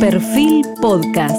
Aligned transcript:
Perfil 0.00 0.64
Podcast. 0.80 1.34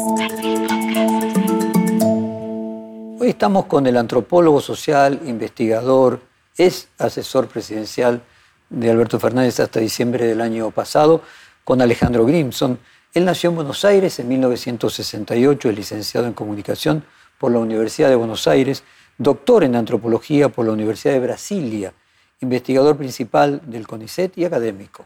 Hoy 3.19 3.29
estamos 3.29 3.67
con 3.67 3.87
el 3.87 3.95
antropólogo 3.95 4.59
social, 4.59 5.21
investigador, 5.25 6.19
es 6.57 6.89
asesor 6.97 7.47
presidencial 7.47 8.21
de 8.69 8.91
Alberto 8.91 9.17
Fernández 9.17 9.61
hasta 9.61 9.79
diciembre 9.79 10.25
del 10.25 10.41
año 10.41 10.71
pasado, 10.71 11.21
con 11.63 11.81
Alejandro 11.81 12.25
Grimson. 12.25 12.79
Él 13.13 13.23
nació 13.23 13.51
en 13.51 13.55
Buenos 13.55 13.85
Aires 13.85 14.19
en 14.19 14.27
1968, 14.27 15.69
es 15.69 15.75
licenciado 15.75 16.27
en 16.27 16.33
comunicación 16.33 17.05
por 17.37 17.53
la 17.53 17.59
Universidad 17.59 18.09
de 18.09 18.15
Buenos 18.15 18.45
Aires, 18.45 18.83
doctor 19.17 19.63
en 19.63 19.77
antropología 19.77 20.49
por 20.49 20.65
la 20.65 20.73
Universidad 20.73 21.13
de 21.13 21.21
Brasilia, 21.21 21.93
investigador 22.41 22.97
principal 22.97 23.61
del 23.65 23.87
CONICET 23.87 24.37
y 24.37 24.43
académico. 24.43 25.05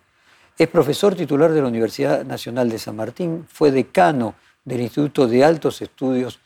Es 0.55 0.67
profesor 0.67 1.15
titular 1.15 1.51
de 1.51 1.61
la 1.61 1.67
Universidad 1.67 2.23
Nacional 2.25 2.69
de 2.69 2.77
San 2.77 2.95
Martín, 2.95 3.47
fue 3.51 3.71
decano 3.71 4.35
del 4.63 4.81
Instituto 4.81 5.27
de 5.27 5.43
Altos 5.43 5.81
Estudios 5.81 6.39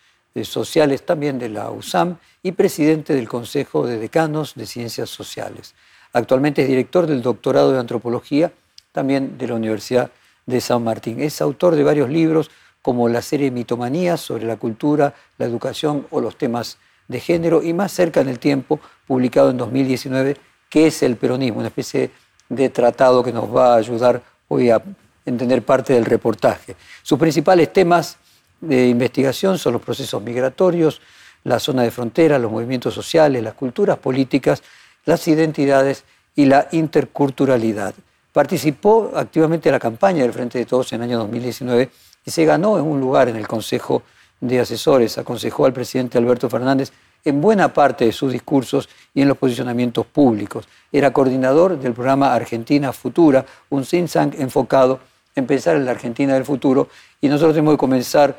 Sociales 0.44 1.06
también 1.06 1.38
de 1.40 1.50
la 1.50 1.70
USAM 1.72 2.16
y 2.42 2.54
presidente 2.54 3.14
del 3.14 3.28
Consejo 3.28 3.86
de 3.86 4.00
Decanos 4.00 4.56
de 4.56 4.66
Ciencias 4.66 5.10
Sociales. 5.10 5.76
Actualmente 6.14 6.62
es 6.62 6.70
director 6.70 7.06
del 7.06 7.22
doctorado 7.22 7.74
de 7.74 7.80
Antropología 7.80 8.54
también 8.94 9.38
de 9.38 9.48
la 9.48 9.56
Universidad 9.56 10.10
de 10.46 10.62
San 10.62 10.86
Martín. 10.86 11.20
Es 11.20 11.42
autor 11.42 11.76
de 11.76 11.84
varios 11.84 12.10
libros 12.10 12.50
como 12.82 13.10
la 13.10 13.22
serie 13.22 13.52
Mitomanías 13.52 14.22
sobre 14.22 14.46
la 14.46 14.56
cultura, 14.56 15.16
la 15.38 15.46
educación 15.46 16.08
o 16.12 16.22
los 16.22 16.38
temas 16.38 16.78
de 17.10 17.20
género 17.20 17.62
y 17.62 17.74
más 17.74 17.92
cerca 17.92 18.22
en 18.22 18.30
el 18.30 18.40
tiempo, 18.40 18.80
publicado 19.06 19.50
en 19.50 19.58
2019, 19.58 20.38
que 20.70 20.88
es 20.88 21.04
el 21.04 21.18
peronismo, 21.18 21.60
una 21.60 21.68
especie 21.68 22.00
de 22.00 22.12
tratado 22.74 23.24
que 23.24 23.34
nos 23.34 23.54
va 23.54 23.74
a 23.74 23.78
ayudar 23.78 24.22
hoy 24.48 24.70
a 24.70 24.82
entender 25.26 25.64
parte 25.64 25.94
del 25.94 26.06
reportaje. 26.06 26.76
Sus 27.04 27.20
principales 27.20 27.72
temas 27.74 28.18
de 28.62 28.88
investigación 28.88 29.58
son 29.58 29.74
los 29.74 29.82
procesos 29.82 30.22
migratorios, 30.22 31.02
la 31.44 31.60
zona 31.60 31.84
de 31.84 31.92
frontera, 31.92 32.40
los 32.40 32.52
movimientos 32.52 32.94
sociales, 32.94 33.44
las 33.44 33.54
culturas 33.54 33.98
políticas, 33.98 34.64
las 35.06 35.28
identidades 35.28 36.04
y 36.36 36.46
la 36.46 36.68
interculturalidad. 36.72 37.94
Participó 38.34 39.12
activamente 39.16 39.70
en 39.70 39.74
la 39.74 39.80
campaña 39.80 40.24
del 40.24 40.34
Frente 40.34 40.60
de 40.60 40.66
Todos 40.66 40.92
en 40.94 41.02
el 41.02 41.10
año 41.10 41.20
2019 41.20 41.90
y 42.26 42.32
se 42.32 42.46
ganó 42.46 42.78
en 42.78 42.86
un 42.86 43.00
lugar 43.00 43.30
en 43.30 43.36
el 43.36 43.48
Consejo 43.48 44.04
de 44.40 44.60
Asesores. 44.60 45.18
Aconsejó 45.18 45.66
al 45.66 45.74
presidente 45.74 46.18
Alberto 46.18 46.50
Fernández 46.50 46.92
en 47.24 47.42
buena 47.42 47.74
parte 47.74 48.06
de 48.06 48.12
sus 48.12 48.32
discursos 48.32 48.90
y 49.14 49.22
en 49.22 49.28
los 49.28 49.38
posicionamientos 49.38 50.06
públicos. 50.06 50.68
Era 50.92 51.12
coordinador 51.12 51.80
del 51.80 51.94
programa 51.94 52.34
Argentina 52.34 52.94
Futura, 52.94 53.46
un 53.70 53.84
think 53.84 54.10
enfocado 54.38 55.00
en 55.36 55.46
pensar 55.46 55.76
en 55.76 55.86
la 55.86 55.92
Argentina 55.92 56.34
del 56.34 56.46
futuro. 56.46 56.90
Y 57.22 57.28
nosotros 57.28 57.54
tenemos 57.54 57.74
que 57.74 57.80
comenzar 57.80 58.38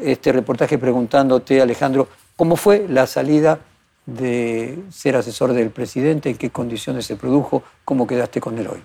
este 0.00 0.32
reportaje 0.32 0.78
preguntándote, 0.78 1.60
Alejandro, 1.60 2.08
¿cómo 2.36 2.56
fue 2.56 2.86
la 2.88 3.06
salida 3.06 3.58
de 4.04 4.78
ser 4.90 5.16
asesor 5.16 5.52
del 5.52 5.70
presidente? 5.70 6.30
¿En 6.30 6.36
qué 6.36 6.50
condiciones 6.50 7.06
se 7.06 7.16
produjo? 7.16 7.62
¿Cómo 7.84 8.06
quedaste 8.06 8.40
con 8.40 8.58
él 8.58 8.68
hoy? 8.68 8.82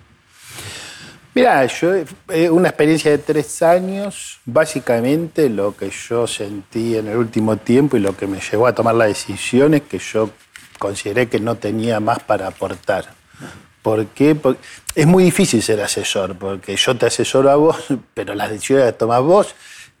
Mira, 1.34 1.64
yo 1.64 1.94
eh, 2.28 2.50
una 2.50 2.68
experiencia 2.68 3.10
de 3.10 3.16
tres 3.16 3.62
años, 3.62 4.38
básicamente 4.44 5.48
lo 5.48 5.74
que 5.74 5.88
yo 5.88 6.26
sentí 6.26 6.96
en 6.96 7.08
el 7.08 7.16
último 7.16 7.56
tiempo 7.56 7.96
y 7.96 8.00
lo 8.00 8.14
que 8.14 8.26
me 8.26 8.38
llevó 8.38 8.66
a 8.66 8.74
tomar 8.74 8.94
la 8.94 9.06
decisión 9.06 9.72
es 9.72 9.82
que 9.82 9.98
yo 9.98 10.28
consideré 10.82 11.28
que 11.28 11.38
no 11.38 11.54
tenía 11.54 12.00
más 12.00 12.18
para 12.24 12.48
aportar. 12.48 13.04
¿Por 13.82 14.06
qué? 14.06 14.34
Porque 14.34 14.60
es 14.96 15.06
muy 15.06 15.22
difícil 15.22 15.62
ser 15.62 15.80
asesor, 15.80 16.36
porque 16.36 16.74
yo 16.74 16.96
te 16.96 17.06
asesoro 17.06 17.50
a 17.52 17.54
vos, 17.54 17.76
pero 18.14 18.34
las 18.34 18.50
decisiones 18.50 18.86
las 18.86 18.98
tomás 18.98 19.22
vos 19.22 19.54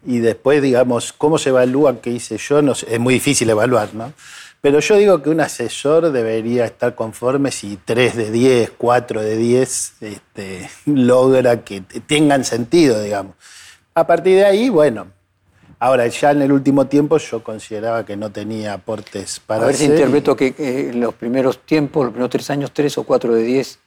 y 0.04 0.18
después, 0.18 0.60
digamos, 0.60 1.12
cómo 1.12 1.38
se 1.38 1.50
evalúa 1.50 2.00
qué 2.00 2.10
hice 2.10 2.36
yo, 2.36 2.58
es 2.58 2.98
muy 2.98 3.14
difícil 3.14 3.48
evaluar, 3.48 3.94
¿no? 3.94 4.12
Pero 4.60 4.80
yo 4.80 4.96
digo 4.96 5.22
que 5.22 5.30
un 5.30 5.40
asesor 5.40 6.10
debería 6.10 6.64
estar 6.64 6.96
conforme 6.96 7.52
si 7.52 7.78
3 7.84 8.16
de 8.16 8.30
10, 8.32 8.72
4 8.76 9.22
de 9.22 9.36
10 9.36 9.92
este, 10.00 10.68
logra 10.86 11.62
que 11.62 11.82
tengan 12.06 12.44
sentido, 12.44 13.00
digamos. 13.00 13.36
A 13.94 14.04
partir 14.04 14.34
de 14.34 14.46
ahí, 14.46 14.68
bueno, 14.68 15.06
ahora 15.82 16.06
ya 16.06 16.30
en 16.30 16.42
el 16.42 16.52
último 16.52 16.86
tiempo 16.86 17.18
yo 17.18 17.42
consideraba 17.42 18.06
que 18.06 18.16
no 18.16 18.30
tenía 18.30 18.74
aportes 18.74 19.40
para... 19.40 19.64
A 19.64 19.66
ver 19.66 19.74
si 19.74 19.86
interpreto 19.86 20.36
que 20.36 20.54
en 20.56 21.00
los 21.00 21.12
primeros 21.14 21.58
tiempos, 21.66 22.04
los 22.04 22.12
primeros 22.12 22.30
tres 22.30 22.48
años, 22.50 22.70
3 22.72 22.98
o 22.98 23.02
4 23.02 23.34
de 23.34 23.42
10 23.42 23.78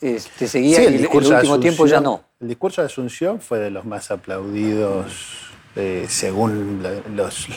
te 0.00 0.16
este, 0.16 0.48
seguía 0.48 0.82
y 0.82 0.86
en 0.86 0.94
el 0.94 1.06
último 1.06 1.60
tiempo 1.60 1.86
ya 1.86 2.00
no. 2.00 2.24
El 2.40 2.48
discurso 2.48 2.80
de 2.80 2.86
Asunción 2.86 3.42
fue 3.42 3.58
de 3.58 3.70
los 3.70 3.84
más 3.84 4.10
aplaudidos 4.10 5.52
eh, 5.76 6.06
según 6.08 6.82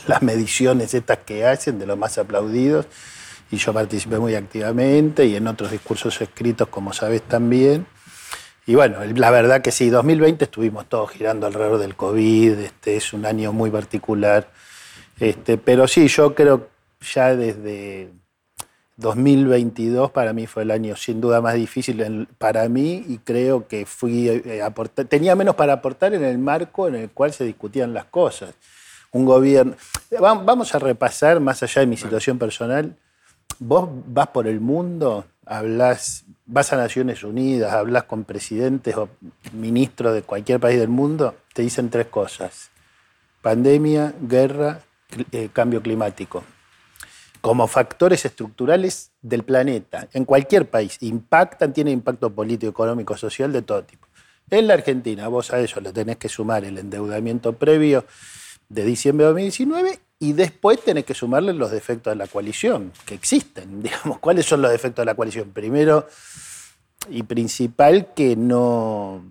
las 0.08 0.22
mediciones 0.22 0.94
estas 0.94 1.20
que 1.20 1.46
hacen, 1.46 1.80
de 1.80 1.86
los 1.86 1.98
más 1.98 2.18
aplaudidos, 2.18 2.88
y 3.52 3.56
yo 3.56 3.72
participé 3.72 4.20
muy 4.20 4.36
activamente 4.36 5.26
y 5.26 5.38
en 5.38 5.48
otros 5.48 5.72
discursos 5.72 6.20
escritos, 6.20 6.68
como 6.68 6.92
sabes 6.92 7.22
también. 7.22 7.86
Y 8.68 8.76
bueno, 8.76 8.98
la 9.16 9.32
verdad 9.32 9.62
que 9.62 9.72
sí, 9.72 9.90
2020 9.90 10.44
estuvimos 10.44 10.88
todos 10.88 11.12
girando 11.12 11.48
alrededor 11.48 11.80
del 11.80 11.96
COVID, 11.96 12.52
este, 12.60 12.98
es 12.98 13.14
un 13.14 13.26
año 13.26 13.54
muy 13.54 13.72
particular, 13.72 14.50
este, 15.22 15.58
pero 15.58 15.88
sí, 15.88 16.10
yo 16.10 16.36
creo 16.36 16.68
ya 17.00 17.34
desde 17.34 18.12
2022 18.98 20.12
para 20.12 20.34
mí 20.34 20.48
fue 20.48 20.64
el 20.64 20.72
año 20.72 20.98
sin 20.98 21.22
duda 21.22 21.40
más 21.40 21.54
difícil 21.54 22.28
para 22.38 22.68
mí 22.68 23.06
y 23.08 23.20
creo 23.20 23.68
que 23.68 23.86
fui 23.86 24.28
eh, 24.28 24.62
tenía 25.08 25.36
menos 25.36 25.56
para 25.56 25.74
aportar 25.74 26.14
en 26.14 26.24
el 26.24 26.38
marco 26.38 26.88
en 26.88 26.96
el 26.96 27.10
cual 27.12 27.32
se 27.32 27.46
discutían 27.46 27.94
las 27.94 28.06
cosas. 28.06 28.54
Un 29.12 29.24
gobierno. 29.24 29.76
Vamos 30.20 30.76
a 30.76 30.80
repasar, 30.80 31.40
más 31.40 31.64
allá 31.64 31.80
de 31.80 31.88
mi 31.88 31.96
situación 31.96 32.38
personal, 32.38 32.98
vos 33.60 33.88
vas 34.08 34.28
por 34.28 34.46
el 34.46 34.60
mundo, 34.60 35.26
hablas, 35.46 36.26
vas 36.48 36.74
a 36.74 36.78
Naciones 36.78 37.24
Unidas, 37.24 37.74
hablas 37.74 38.04
con 38.04 38.24
presidentes 38.24 38.96
o 38.96 39.10
ministros 39.54 40.14
de 40.14 40.24
cualquier 40.24 40.60
país 40.60 40.80
del 40.80 40.90
mundo, 40.90 41.36
te 41.54 41.62
dicen 41.62 41.90
tres 41.90 42.08
cosas. 42.08 42.72
Pandemia, 43.42 44.14
guerra, 44.20 44.80
eh, 45.32 45.50
cambio 45.54 45.82
climático 45.82 46.44
como 47.42 47.68
factores 47.68 48.26
estructurales 48.26 49.12
del 49.22 49.44
planeta, 49.44 50.08
en 50.14 50.26
cualquier 50.26 50.70
país, 50.70 50.98
impactan, 51.02 51.72
tienen 51.72 51.94
impacto 51.94 52.30
político, 52.30 52.70
económico, 52.70 53.16
social 53.16 53.54
de 53.54 53.62
todo 53.62 53.84
tipo. 53.84 54.08
En 54.50 54.68
la 54.68 54.74
Argentina, 54.74 55.28
vos 55.28 55.54
a 55.54 55.60
eso 55.60 55.80
le 55.80 55.94
tenés 55.94 56.18
que 56.18 56.30
sumar 56.30 56.66
el 56.66 56.78
endeudamiento 56.78 57.54
previo 57.54 58.06
de 58.70 58.84
diciembre 58.84 59.26
de 59.26 59.32
2019 59.32 60.00
y 60.20 60.34
después 60.34 60.82
tenés 60.84 61.06
que 61.06 61.14
sumarle 61.14 61.54
los 61.54 61.72
defectos 61.72 62.12
de 62.12 62.16
la 62.16 62.28
coalición, 62.28 62.92
que 63.06 63.16
existen. 63.16 63.82
Digamos, 63.84 64.20
¿cuáles 64.20 64.46
son 64.46 64.62
los 64.62 64.72
defectos 64.72 65.04
de 65.04 65.06
la 65.06 65.16
coalición? 65.16 65.52
Primero 65.52 66.08
y 67.10 67.24
principal, 67.24 68.14
que 68.14 68.36
no, 68.36 69.24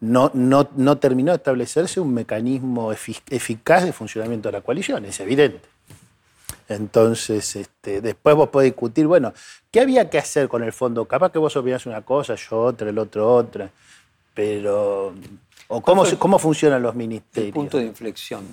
no, 0.00 0.30
no, 0.34 0.98
terminó 0.98 1.32
de 1.32 1.36
establecerse 1.36 2.00
un 2.00 2.12
mecanismo 2.12 2.92
eficaz 2.92 3.84
de 3.84 3.92
funcionamiento 3.92 4.48
de 4.48 4.52
la 4.52 4.60
coalición, 4.60 5.04
es 5.06 5.18
evidente. 5.20 5.68
Entonces, 6.68 7.56
este, 7.56 8.00
después 8.00 8.36
vos 8.36 8.48
podés 8.48 8.70
discutir, 8.70 9.06
bueno, 9.06 9.34
¿qué 9.70 9.80
había 9.80 10.08
que 10.08 10.18
hacer 10.18 10.48
con 10.48 10.62
el 10.62 10.72
fondo? 10.72 11.04
Capaz 11.06 11.30
que 11.30 11.38
vos 11.38 11.54
opinás 11.56 11.84
una 11.86 12.02
cosa, 12.02 12.34
yo 12.36 12.60
otra, 12.62 12.88
el 12.88 12.98
otro 12.98 13.32
otra, 13.34 13.70
pero... 14.34 15.14
¿O 15.68 15.80
cómo, 15.80 16.04
cómo 16.18 16.38
funcionan 16.38 16.82
los 16.82 16.94
ministerios? 16.94 17.48
El 17.48 17.54
punto 17.54 17.78
de 17.78 17.86
inflexión, 17.86 18.44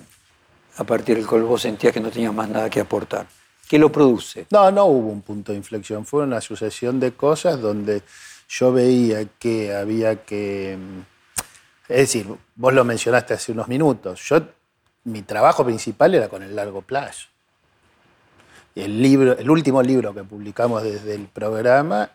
a 0.76 0.84
partir 0.84 1.16
del 1.16 1.26
cual 1.26 1.42
vos 1.42 1.62
sentías 1.62 1.92
que 1.92 2.00
no 2.00 2.10
tenías 2.10 2.32
más 2.32 2.48
nada 2.48 2.70
que 2.70 2.80
aportar. 2.80 3.26
¿Qué 3.68 3.78
lo 3.78 3.90
produce? 3.90 4.46
No, 4.50 4.70
no 4.70 4.84
hubo 4.86 5.08
un 5.08 5.22
punto 5.22 5.52
de 5.52 5.58
inflexión, 5.58 6.04
fue 6.04 6.24
una 6.24 6.40
sucesión 6.40 7.00
de 7.00 7.12
cosas 7.12 7.60
donde 7.60 8.02
yo 8.48 8.72
veía 8.72 9.24
que 9.38 9.74
había 9.74 10.24
que... 10.24 10.76
Es 11.88 11.96
decir, 11.96 12.26
vos 12.54 12.72
lo 12.72 12.84
mencionaste 12.84 13.34
hace 13.34 13.52
unos 13.52 13.68
minutos, 13.68 14.20
yo, 14.28 14.40
mi 15.04 15.22
trabajo 15.22 15.64
principal 15.64 16.14
era 16.14 16.28
con 16.28 16.42
el 16.42 16.54
largo 16.54 16.82
plazo 16.82 17.32
el, 18.74 19.02
libro, 19.02 19.36
el 19.36 19.50
último 19.50 19.82
libro 19.82 20.14
que 20.14 20.24
publicamos 20.24 20.82
desde 20.82 21.14
el 21.14 21.26
programa 21.26 22.10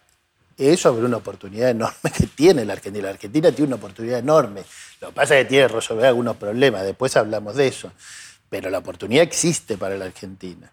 es 0.58 0.80
sobre 0.80 1.06
una 1.06 1.18
oportunidad 1.18 1.70
enorme 1.70 2.12
que 2.16 2.28
tiene 2.28 2.66
la 2.66 2.74
Argentina. 2.74 3.06
La 3.06 3.12
Argentina 3.12 3.52
tiene 3.52 3.68
una 3.68 3.76
oportunidad 3.76 4.20
enorme. 4.20 4.64
Lo 5.02 5.10
que 5.10 5.14
pasa 5.14 5.38
es 5.38 5.46
que 5.46 5.50
tiene 5.50 5.68
que 5.68 5.74
resolver 5.74 6.06
algunos 6.06 6.36
problemas, 6.38 6.84
después 6.84 7.16
hablamos 7.16 7.56
de 7.56 7.68
eso. 7.68 7.92
Pero 8.50 8.70
la 8.70 8.80
oportunidad 8.80 9.24
existe 9.24 9.78
para 9.78 9.98
la 9.98 10.06
Argentina. 10.06 10.72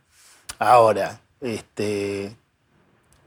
Ahora, 0.58 1.20
este, 1.40 2.36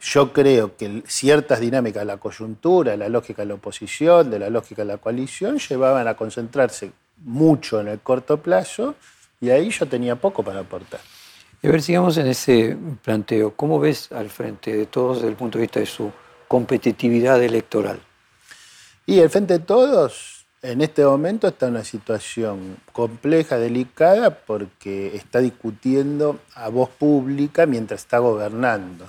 yo 0.02 0.32
creo 0.32 0.78
que 0.78 1.04
ciertas 1.08 1.60
dinámicas 1.60 2.02
de 2.02 2.06
la 2.06 2.18
coyuntura, 2.18 2.92
de 2.92 2.98
la 2.98 3.10
lógica 3.10 3.42
de 3.42 3.48
la 3.48 3.56
oposición, 3.56 4.30
de 4.30 4.40
la 4.40 4.50
lógica 4.50 4.84
de 4.84 4.88
la 4.88 4.98
coalición, 4.98 5.58
llevaban 5.58 6.08
a 6.08 6.16
concentrarse 6.16 6.92
mucho 7.24 7.82
en 7.82 7.90
el 7.90 8.00
corto 8.00 8.42
plazo 8.42 8.96
y 9.42 9.50
ahí 9.50 9.70
yo 9.70 9.88
tenía 9.88 10.16
poco 10.16 10.44
para 10.44 10.62
aportar. 10.62 11.00
A 11.64 11.68
ver, 11.68 11.82
sigamos 11.82 12.18
en 12.18 12.28
ese 12.28 12.78
planteo. 13.04 13.56
¿Cómo 13.56 13.80
ves 13.80 14.12
al 14.12 14.30
frente 14.30 14.76
de 14.76 14.86
todos 14.86 15.18
desde 15.18 15.30
el 15.30 15.36
punto 15.36 15.58
de 15.58 15.64
vista 15.64 15.80
de 15.80 15.88
su 15.88 16.12
competitividad 16.48 17.42
electoral? 17.42 18.00
Y 19.06 19.20
el 19.20 19.30
frente 19.30 19.54
de 19.54 19.66
todos 19.66 20.37
en 20.72 20.82
este 20.82 21.06
momento 21.06 21.48
está 21.48 21.68
en 21.68 21.76
una 21.76 21.84
situación 21.86 22.76
compleja, 22.92 23.58
delicada, 23.58 24.32
porque 24.32 25.16
está 25.16 25.40
discutiendo 25.40 26.40
a 26.56 26.68
voz 26.68 26.90
pública 26.90 27.66
mientras 27.66 28.02
está 28.02 28.18
gobernando. 28.18 29.06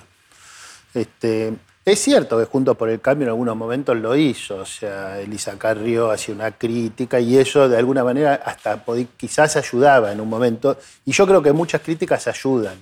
Este, 0.93 1.53
es 1.83 1.99
cierto 1.99 2.37
que 2.37 2.45
Juntos 2.45 2.77
por 2.77 2.89
el 2.89 3.01
Cambio 3.01 3.25
en 3.25 3.31
algunos 3.31 3.57
momentos 3.57 3.97
lo 3.97 4.15
hizo, 4.15 4.55
o 4.55 4.65
sea, 4.65 5.19
Elisa 5.19 5.57
Carrió 5.57 6.11
hacía 6.11 6.33
una 6.33 6.51
crítica 6.51 7.19
y 7.19 7.37
eso 7.37 7.67
de 7.67 7.77
alguna 7.77 8.05
manera 8.05 8.35
hasta 8.35 8.81
quizás 9.17 9.57
ayudaba 9.57 10.13
en 10.13 10.21
un 10.21 10.29
momento. 10.29 10.77
Y 11.03 11.11
yo 11.11 11.27
creo 11.27 11.43
que 11.43 11.51
muchas 11.51 11.81
críticas 11.81 12.25
ayudan. 12.29 12.77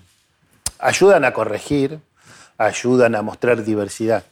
Ayudan 0.77 1.25
a 1.25 1.33
corregir, 1.33 1.99
ayudan 2.59 3.15
a 3.15 3.23
mostrar 3.23 3.63
diversidad. 3.63 4.23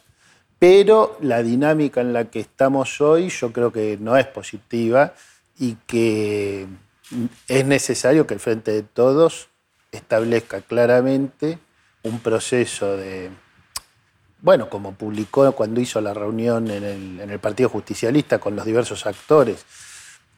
Pero 0.58 1.18
la 1.20 1.42
dinámica 1.42 2.00
en 2.00 2.12
la 2.12 2.30
que 2.30 2.40
estamos 2.40 3.00
hoy 3.00 3.28
yo 3.28 3.52
creo 3.52 3.72
que 3.72 3.98
no 4.00 4.16
es 4.16 4.26
positiva 4.26 5.12
y 5.58 5.76
que 5.86 6.66
es 7.48 7.64
necesario 7.66 8.26
que 8.26 8.34
el 8.34 8.40
Frente 8.40 8.72
de 8.72 8.82
Todos 8.82 9.48
establezca 9.92 10.60
claramente 10.62 11.58
un 12.02 12.20
proceso 12.20 12.96
de, 12.96 13.30
bueno, 14.40 14.68
como 14.70 14.94
publicó 14.94 15.50
cuando 15.52 15.80
hizo 15.80 16.00
la 16.00 16.14
reunión 16.14 16.70
en 16.70 16.84
el, 17.20 17.38
Partido 17.38 17.68
Justicialista 17.68 18.38
con 18.38 18.56
los 18.56 18.64
diversos 18.64 19.06
actores, 19.06 19.64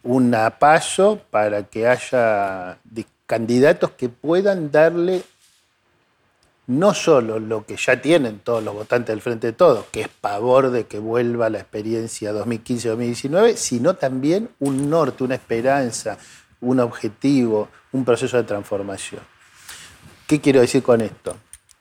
un 0.02 0.34
paso 0.58 1.20
para 1.30 1.64
que 1.64 1.86
haya 1.86 2.78
candidatos 3.26 3.90
que 3.92 4.08
puedan 4.08 4.70
darle 4.70 5.22
no 6.68 6.92
solo 6.92 7.38
lo 7.38 7.64
que 7.64 7.76
ya 7.76 8.00
tienen 8.00 8.40
todos 8.40 8.62
los 8.62 8.74
votantes 8.74 9.14
del 9.14 9.22
Frente 9.22 9.48
de 9.48 9.52
Todos, 9.54 9.86
que 9.86 10.02
es 10.02 10.08
pavor 10.08 10.70
de 10.70 10.86
que 10.86 10.98
vuelva 10.98 11.48
la 11.48 11.58
experiencia 11.58 12.30
2015-2019, 12.32 13.56
sino 13.56 13.94
también 13.94 14.50
un 14.58 14.90
norte, 14.90 15.24
una 15.24 15.34
esperanza, 15.34 16.18
un 16.60 16.78
objetivo, 16.80 17.68
un 17.92 18.04
proceso 18.04 18.36
de 18.36 18.42
transformación. 18.42 19.22
¿Qué 20.26 20.42
quiero 20.42 20.60
decir 20.60 20.82
con 20.82 21.00
esto? 21.00 21.38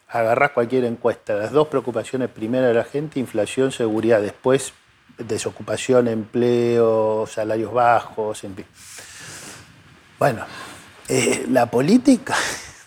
Agarrás 0.08 0.52
cualquier 0.52 0.86
encuesta, 0.86 1.36
las 1.36 1.52
dos 1.52 1.68
preocupaciones 1.68 2.30
primeras 2.30 2.70
de 2.70 2.76
la 2.76 2.86
gente, 2.86 3.20
inflación, 3.20 3.74
seguridad, 3.74 4.22
después 4.22 4.72
desocupación, 5.18 6.08
empleo, 6.08 7.28
salarios 7.28 7.74
bajos, 7.74 8.42
en 8.46 8.56
fin. 8.56 8.66
Bueno, 10.18 10.46
eh, 11.10 11.46
la 11.50 11.66
política 11.66 12.36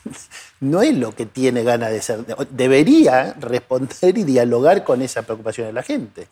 no 0.61 0.83
es 0.83 0.97
lo 0.97 1.15
que 1.15 1.27
tiene 1.27 1.63
ganas 1.63 1.91
de 1.91 2.03
ser. 2.03 2.25
Debería 2.51 3.35
responder 3.39 4.19
y 4.19 4.25
dialogar 4.25 4.85
con 4.85 5.03
esa 5.03 5.23
preocupación 5.23 5.67
de 5.67 5.73
la 5.73 5.83
gente. 5.83 6.29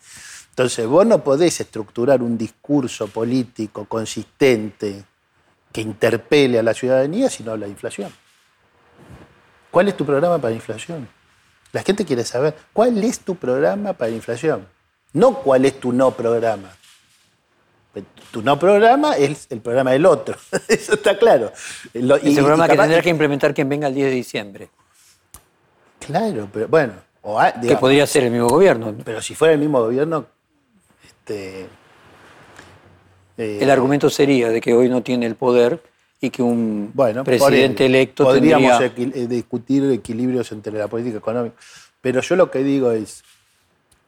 Entonces, 0.49 0.85
vos 0.85 1.05
no 1.05 1.23
podés 1.23 1.59
estructurar 1.59 2.21
un 2.21 2.37
discurso 2.37 3.07
político 3.07 3.85
consistente 3.85 5.03
que 5.71 5.81
interpele 5.81 6.59
a 6.59 6.63
la 6.63 6.73
ciudadanía 6.73 7.29
si 7.29 7.43
no 7.43 7.51
habla 7.51 7.65
de 7.65 7.71
inflación. 7.71 8.11
¿Cuál 9.71 9.87
es 9.87 9.97
tu 9.97 10.05
programa 10.05 10.37
para 10.37 10.49
la 10.49 10.55
inflación? 10.55 11.07
La 11.71 11.83
gente 11.83 12.05
quiere 12.05 12.23
saber, 12.23 12.55
¿cuál 12.73 13.03
es 13.03 13.19
tu 13.19 13.35
programa 13.35 13.93
para 13.93 14.09
la 14.09 14.17
inflación? 14.17 14.67
No 15.13 15.35
cuál 15.35 15.65
es 15.65 15.79
tu 15.79 15.91
no 15.91 16.11
programa. 16.11 16.71
Tu 18.31 18.41
no 18.41 18.59
programa 18.59 19.17
es 19.17 19.47
el 19.49 19.61
programa 19.61 19.91
del 19.91 20.05
otro. 20.05 20.37
Eso 20.67 20.93
está 20.93 21.17
claro. 21.17 21.51
Ese 21.93 22.35
programa 22.35 22.67
que 22.67 22.77
tendrá 22.77 23.01
que 23.01 23.09
implementar 23.09 23.53
quien 23.53 23.67
venga 23.67 23.87
el 23.87 23.95
10 23.95 24.09
de 24.09 24.15
diciembre. 24.15 24.69
Claro, 25.99 26.47
pero 26.51 26.67
bueno. 26.67 26.93
que 27.61 27.75
podría 27.77 28.05
ser 28.05 28.25
el 28.25 28.31
mismo 28.31 28.47
gobierno. 28.47 28.95
Pero 29.03 29.21
si 29.21 29.35
fuera 29.35 29.53
el 29.53 29.59
mismo 29.59 29.81
gobierno. 29.81 30.27
Este, 31.03 31.67
el 33.37 33.69
eh, 33.69 33.71
argumento 33.71 34.09
sería 34.09 34.49
de 34.49 34.59
que 34.59 34.73
hoy 34.73 34.89
no 34.89 35.01
tiene 35.01 35.25
el 35.25 35.35
poder 35.35 35.81
y 36.21 36.29
que 36.29 36.43
un 36.43 36.91
presidente 37.23 37.85
electo 37.85 38.25
podríamos 38.25 38.81
eh, 38.81 39.27
discutir 39.27 39.89
equilibrios 39.91 40.51
entre 40.51 40.73
la 40.73 40.87
política 40.87 41.17
económica. 41.17 41.55
Pero 42.01 42.21
yo 42.21 42.35
lo 42.35 42.51
que 42.51 42.63
digo 42.63 42.91
es, 42.91 43.23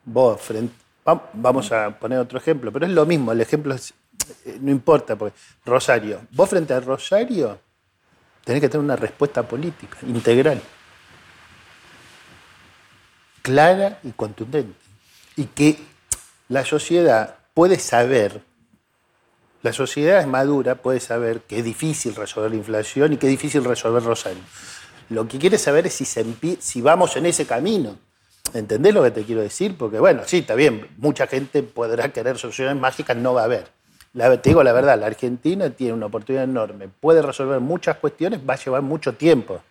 vos 0.03 0.39
frente, 0.41 0.73
Vamos 1.03 1.71
a 1.71 1.97
poner 1.99 2.19
otro 2.19 2.37
ejemplo, 2.37 2.71
pero 2.71 2.85
es 2.85 2.91
lo 2.91 3.05
mismo, 3.05 3.31
el 3.31 3.41
ejemplo 3.41 3.75
eh, 4.45 4.57
no 4.61 4.71
importa, 4.71 5.15
porque 5.15 5.37
Rosario, 5.65 6.21
vos 6.31 6.49
frente 6.49 6.73
a 6.73 6.79
Rosario 6.79 7.59
tenés 8.43 8.61
que 8.61 8.69
tener 8.69 8.83
una 8.83 8.95
respuesta 8.95 9.43
política 9.43 9.97
integral, 10.03 10.61
clara 13.41 13.99
y 14.03 14.11
contundente, 14.11 14.77
y 15.35 15.45
que 15.45 15.79
la 16.49 16.65
sociedad 16.65 17.35
puede 17.53 17.79
saber, 17.79 18.43
la 19.63 19.73
sociedad 19.73 20.19
es 20.19 20.27
madura, 20.27 20.75
puede 20.75 20.99
saber 20.99 21.41
que 21.41 21.59
es 21.59 21.63
difícil 21.63 22.15
resolver 22.15 22.51
la 22.51 22.57
inflación 22.57 23.13
y 23.13 23.17
que 23.17 23.27
es 23.27 23.31
difícil 23.31 23.63
resolver 23.63 24.03
Rosario. 24.03 24.41
Lo 25.09 25.27
que 25.27 25.37
quiere 25.37 25.57
saber 25.57 25.87
es 25.87 25.93
si, 25.93 26.05
si 26.05 26.81
vamos 26.81 27.15
en 27.17 27.25
ese 27.25 27.45
camino. 27.45 27.97
¿Entendés 28.53 28.93
lo 28.93 29.03
que 29.03 29.11
te 29.11 29.23
quiero 29.23 29.41
decir? 29.41 29.77
Porque, 29.77 29.99
bueno, 29.99 30.23
sí, 30.25 30.39
está 30.39 30.55
bien, 30.55 30.87
mucha 30.97 31.27
gente 31.27 31.63
podrá 31.63 32.11
querer 32.11 32.37
soluciones 32.37 32.75
mágicas, 32.75 33.15
no 33.15 33.33
va 33.33 33.41
a 33.41 33.45
haber. 33.45 33.67
te 34.13 34.49
digo 34.49 34.63
la 34.63 34.73
verdad, 34.73 34.99
la 34.99 35.05
Argentina 35.05 35.69
tiene 35.69 35.93
una 35.93 36.07
oportunidad 36.07 36.43
enorme, 36.43 36.89
puede 36.89 37.21
resolver 37.21 37.59
muchas 37.59 37.97
cuestiones, 37.97 38.41
va 38.47 38.55
a 38.55 38.57
llevar 38.57 38.81
mucho 38.81 39.13
tiempo. 39.13 39.61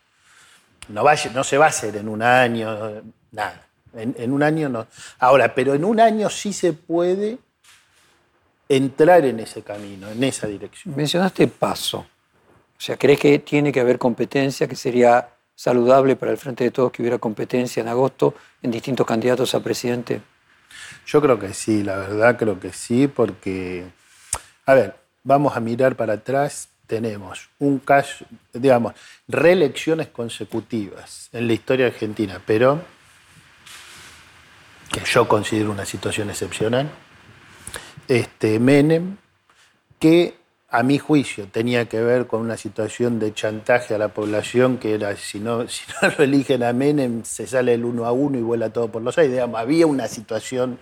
No, 0.88 1.04
va, 1.04 1.14
no 1.34 1.44
se 1.44 1.58
va 1.58 1.66
a 1.66 1.68
hacer 1.68 1.96
en 1.96 2.08
un 2.08 2.22
año, 2.22 3.02
nada. 3.32 3.66
En, 3.94 4.14
en 4.18 4.32
un 4.32 4.42
año 4.42 4.68
no. 4.68 4.86
Ahora, 5.18 5.54
pero 5.54 5.74
en 5.74 5.84
un 5.84 6.00
año 6.00 6.30
sí 6.30 6.52
se 6.52 6.72
puede 6.72 7.38
entrar 8.68 9.24
en 9.24 9.40
ese 9.40 9.62
camino, 9.62 10.08
en 10.08 10.22
esa 10.24 10.46
dirección. 10.46 10.94
Mencionaste 10.96 11.46
paso. 11.48 11.98
O 11.98 12.82
sea, 12.82 12.96
¿crees 12.96 13.18
que 13.18 13.40
tiene 13.40 13.72
que 13.72 13.80
haber 13.80 13.98
competencia, 13.98 14.66
que 14.66 14.76
sería 14.76 15.28
saludable 15.60 16.16
para 16.16 16.32
el 16.32 16.38
Frente 16.38 16.64
de 16.64 16.70
Todos 16.70 16.90
que 16.90 17.02
hubiera 17.02 17.18
competencia 17.18 17.82
en 17.82 17.88
agosto 17.88 18.34
en 18.62 18.70
distintos 18.70 19.06
candidatos 19.06 19.54
a 19.54 19.60
presidente? 19.62 20.22
Yo 21.04 21.20
creo 21.20 21.38
que 21.38 21.52
sí, 21.52 21.82
la 21.82 21.96
verdad 21.96 22.38
creo 22.38 22.58
que 22.58 22.72
sí, 22.72 23.08
porque, 23.08 23.84
a 24.64 24.72
ver, 24.72 24.96
vamos 25.22 25.54
a 25.54 25.60
mirar 25.60 25.96
para 25.96 26.14
atrás, 26.14 26.70
tenemos 26.86 27.50
un 27.58 27.78
caso, 27.78 28.24
digamos, 28.54 28.94
reelecciones 29.28 30.08
consecutivas 30.08 31.28
en 31.30 31.46
la 31.46 31.52
historia 31.52 31.88
argentina, 31.88 32.40
pero 32.46 32.80
que 34.90 35.02
yo 35.04 35.28
considero 35.28 35.72
una 35.72 35.84
situación 35.84 36.30
excepcional, 36.30 36.90
este, 38.08 38.58
Menem, 38.58 39.18
que 39.98 40.39
a 40.70 40.82
mi 40.84 40.98
juicio, 40.98 41.48
tenía 41.50 41.86
que 41.86 42.00
ver 42.00 42.28
con 42.28 42.40
una 42.40 42.56
situación 42.56 43.18
de 43.18 43.34
chantaje 43.34 43.94
a 43.94 43.98
la 43.98 44.08
población 44.08 44.78
que 44.78 44.94
era, 44.94 45.16
si 45.16 45.40
no, 45.40 45.68
si 45.68 45.82
no 46.00 46.08
lo 46.16 46.24
eligen 46.24 46.62
a 46.62 46.72
Menem, 46.72 47.24
se 47.24 47.46
sale 47.46 47.74
el 47.74 47.84
uno 47.84 48.06
a 48.06 48.12
uno 48.12 48.38
y 48.38 48.42
vuela 48.42 48.70
todo 48.70 48.88
por 48.88 49.02
los 49.02 49.18
aires. 49.18 49.40
había 49.54 49.86
una 49.86 50.06
situación 50.06 50.78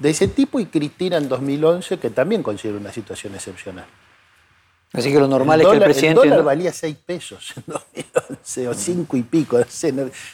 de 0.00 0.10
ese 0.10 0.28
tipo 0.28 0.58
y 0.58 0.66
Cristina 0.66 1.18
en 1.18 1.28
2011, 1.28 1.98
que 1.98 2.10
también 2.10 2.42
considero 2.42 2.78
una 2.78 2.92
situación 2.92 3.34
excepcional. 3.34 3.86
Así 4.92 5.12
que 5.12 5.18
lo 5.18 5.28
normal 5.28 5.60
es 5.60 5.66
que 5.66 5.74
el 5.74 5.82
presidente... 5.82 6.22
El 6.22 6.30
dólar 6.30 6.44
valía 6.44 6.72
6 6.72 6.96
pesos 7.04 7.52
en 7.56 7.64
2011 7.66 8.68
o 8.68 8.74
5 8.74 9.16
y 9.16 9.22
pico. 9.22 9.58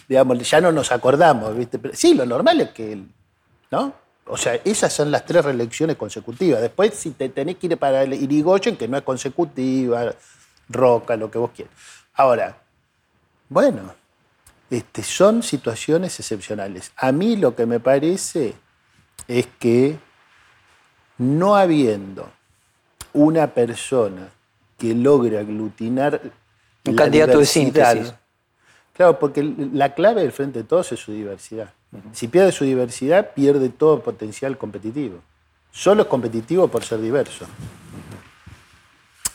digamos, 0.09 0.51
ya 0.51 0.61
no 0.61 0.71
nos 0.71 0.93
acordamos. 0.93 1.57
¿viste? 1.57 1.81
sí, 1.95 2.15
lo 2.15 2.25
normal 2.27 2.61
es 2.61 2.71
que... 2.71 3.03
¿no? 3.71 4.02
O 4.33 4.39
sea, 4.39 4.59
esas 4.65 4.91
son 4.91 5.11
las 5.11 5.27
tres 5.27 5.45
reelecciones 5.45 5.97
consecutivas. 5.97 6.63
Después, 6.63 6.95
si 6.95 7.11
te 7.11 7.29
tenés 7.29 7.57
que 7.57 7.67
ir 7.67 7.77
para 7.77 8.03
el 8.03 8.15
Irigoyen, 8.15 8.79
que 8.79 8.89
no 8.89 8.97
es 8.97 9.03
consecutiva, 9.03 10.15
Roca, 10.71 11.17
lo 11.19 11.31
que 11.31 11.37
vos 11.37 11.51
quieras. 11.55 11.75
Ahora, 12.15 12.57
bueno, 13.51 13.95
este, 14.71 15.03
son 15.03 15.43
situaciones 15.43 16.19
excepcionales. 16.19 16.93
A 16.97 17.13
mí 17.13 17.37
lo 17.37 17.55
que 17.55 17.67
me 17.67 17.79
parece 17.79 18.55
es 19.29 19.47
que 19.59 19.99
no 21.19 21.55
habiendo 21.55 22.27
una 23.13 23.49
persona 23.49 24.31
que 24.79 24.95
logre 24.95 25.41
aglutinar 25.41 26.23
un 26.87 26.97
candidato 26.97 27.39
de 27.39 27.45
síntesis. 27.45 28.15
Claro, 28.95 29.19
porque 29.19 29.43
la 29.75 29.93
clave 29.93 30.23
del 30.23 30.33
Frente 30.33 30.61
de 30.61 30.65
Todos 30.65 30.91
es 30.93 31.01
su 31.01 31.13
diversidad. 31.13 31.75
Si 32.13 32.29
pierde 32.29 32.53
su 32.53 32.65
diversidad, 32.65 33.33
pierde 33.35 33.69
todo 33.69 34.01
potencial 34.01 34.57
competitivo. 34.57 35.19
Solo 35.71 36.03
es 36.03 36.09
competitivo 36.09 36.69
por 36.69 36.85
ser 36.85 37.01
diverso. 37.01 37.47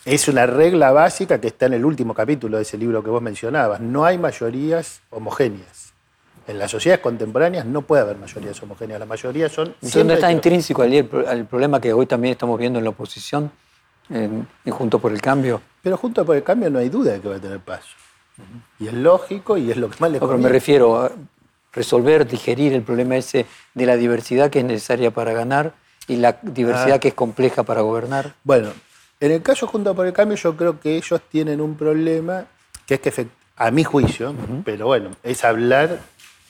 Es 0.06 0.28
una 0.28 0.46
regla 0.46 0.92
básica 0.92 1.42
que 1.42 1.48
está 1.48 1.66
en 1.66 1.74
el 1.74 1.86
último 1.86 2.14
capítulo 2.14 2.58
de 2.58 2.64
ese 2.64 2.78
libro 2.78 3.04
que 3.04 3.10
vos 3.10 3.22
mencionabas. 3.22 3.82
No 3.82 4.06
hay 4.06 4.18
mayorías 4.18 5.02
homogéneas. 5.10 5.94
En 6.48 6.58
las 6.58 6.72
sociedades 6.72 7.04
contemporáneas 7.04 7.66
no 7.66 7.82
puede 7.82 8.04
haber 8.04 8.18
mayorías 8.18 8.62
homogéneas. 8.64 9.00
Las 9.00 9.10
mayorías 9.10 9.52
son... 9.52 9.76
¿Dónde 9.82 10.14
está 10.14 10.32
intrínseco 10.32 10.84
el, 10.84 11.06
problema 11.50 11.82
que 11.82 11.92
hoy 11.92 12.06
también 12.06 12.32
estamos 12.32 12.58
viendo 12.58 12.80
en 12.80 12.86
la 12.86 12.92
oposición, 12.92 13.52
en, 14.10 14.48
Junto 14.70 15.00
por 15.00 15.12
el 15.12 15.22
Cambio? 15.22 15.62
Pero 15.84 15.98
Junto 15.98 16.26
por 16.26 16.38
el 16.38 16.44
Cambio 16.44 16.70
no 16.70 16.80
hay 16.80 16.88
duda 16.88 17.12
de 17.12 17.20
que 17.20 17.28
va 17.28 17.36
a 17.36 17.40
tener 17.40 17.60
paso. 17.60 17.90
Y 18.80 18.88
es 18.88 18.94
lógico 18.94 19.58
y 19.58 19.72
es 19.72 19.78
lo 19.78 19.90
que 19.90 19.98
más 20.00 20.10
le 20.10 20.20
no, 20.20 20.28
Pero 20.28 20.40
me 20.40 20.48
refiero, 20.48 21.12
resolver, 21.78 22.28
digerir 22.28 22.74
el 22.74 22.82
problema 22.82 23.16
ese 23.16 23.46
de 23.74 23.86
la 23.86 23.96
diversidad 23.96 24.50
que 24.50 24.60
es 24.60 24.66
necesaria 24.66 25.12
para 25.12 25.32
ganar 25.32 25.74
y 26.08 26.18
la 26.18 26.38
diversidad 26.42 26.96
Ah. 26.96 27.00
que 27.00 27.10
es 27.10 27.14
compleja 27.14 27.64
para 27.64 27.82
gobernar. 27.82 28.34
Bueno, 28.44 28.70
en 29.20 29.32
el 29.32 29.42
caso 29.42 29.68
Junto 29.68 29.96
por 29.96 30.06
el 30.06 30.14
Cambio, 30.14 30.36
yo 30.38 30.58
creo 30.58 30.80
que 30.80 30.98
ellos 30.98 31.22
tienen 31.30 31.62
un 31.62 31.76
problema 31.78 32.46
que 32.86 32.96
es 32.96 33.00
que, 33.02 33.28
a 33.58 33.72
mi 33.72 33.84
juicio, 33.84 34.34
pero 34.66 34.88
bueno, 34.88 35.12
es 35.24 35.44
hablar 35.44 36.00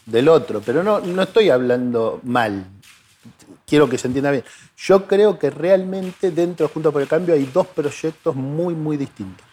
del 0.06 0.28
otro. 0.30 0.62
Pero 0.66 0.84
no, 0.84 1.00
no 1.00 1.24
estoy 1.24 1.50
hablando 1.50 2.20
mal. 2.24 2.66
Quiero 3.66 3.90
que 3.90 3.98
se 3.98 4.08
entienda 4.08 4.32
bien. 4.32 4.44
Yo 4.78 5.08
creo 5.08 5.38
que 5.40 5.50
realmente 5.50 6.32
dentro 6.32 6.68
de 6.68 6.74
Junto 6.74 6.92
por 6.92 7.02
el 7.02 7.08
Cambio 7.08 7.34
hay 7.36 7.50
dos 7.52 7.68
proyectos 7.68 8.36
muy, 8.36 8.74
muy 8.76 8.96
distintos. 8.98 9.46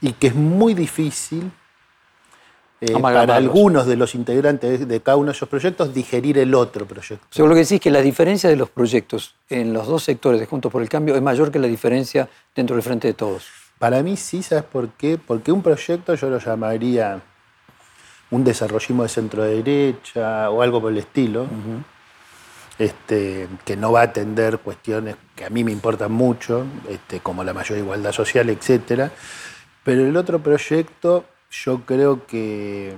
Y 0.00 0.12
que 0.14 0.28
es 0.28 0.34
muy 0.34 0.74
difícil 0.74 1.50
eh, 2.86 3.00
para 3.00 3.36
algunos 3.36 3.86
de 3.86 3.96
los 3.96 4.14
integrantes 4.14 4.86
de 4.86 5.00
cada 5.00 5.16
uno 5.16 5.26
de 5.26 5.32
esos 5.32 5.48
proyectos 5.48 5.94
digerir 5.94 6.38
el 6.38 6.54
otro 6.54 6.86
proyecto. 6.86 7.26
Yo 7.32 7.46
lo 7.46 7.54
que 7.54 7.60
decís 7.60 7.80
que 7.80 7.90
la 7.90 8.02
diferencia 8.02 8.50
de 8.50 8.56
los 8.56 8.68
proyectos 8.68 9.34
en 9.48 9.72
los 9.72 9.86
dos 9.86 10.04
sectores 10.04 10.38
de 10.38 10.46
Juntos 10.46 10.70
por 10.70 10.82
el 10.82 10.88
Cambio 10.88 11.14
es 11.14 11.22
mayor 11.22 11.50
que 11.50 11.58
la 11.58 11.66
diferencia 11.66 12.28
dentro 12.54 12.76
del 12.76 12.82
Frente 12.82 13.08
de 13.08 13.14
Todos. 13.14 13.46
Para 13.78 14.02
mí 14.02 14.16
sí, 14.16 14.42
¿sabes 14.42 14.64
por 14.64 14.88
qué? 14.90 15.18
Porque 15.18 15.50
un 15.50 15.62
proyecto 15.62 16.14
yo 16.14 16.28
lo 16.28 16.38
llamaría 16.38 17.20
un 18.30 18.44
desarrollismo 18.44 19.02
de 19.02 19.08
centro 19.08 19.42
derecha 19.42 20.50
o 20.50 20.62
algo 20.62 20.80
por 20.80 20.92
el 20.92 20.98
estilo, 20.98 21.46
este, 22.78 23.48
que 23.64 23.76
no 23.76 23.92
va 23.92 24.00
a 24.00 24.04
atender 24.04 24.58
cuestiones 24.58 25.16
que 25.36 25.44
a 25.44 25.50
mí 25.50 25.62
me 25.64 25.72
importan 25.72 26.12
mucho, 26.12 26.64
este, 26.88 27.20
como 27.20 27.44
la 27.44 27.52
mayor 27.52 27.78
igualdad 27.78 28.12
social, 28.12 28.48
etc. 28.50 29.10
Pero 29.84 30.06
el 30.06 30.16
otro 30.16 30.40
proyecto 30.40 31.24
yo 31.62 31.82
creo 31.84 32.26
que 32.26 32.94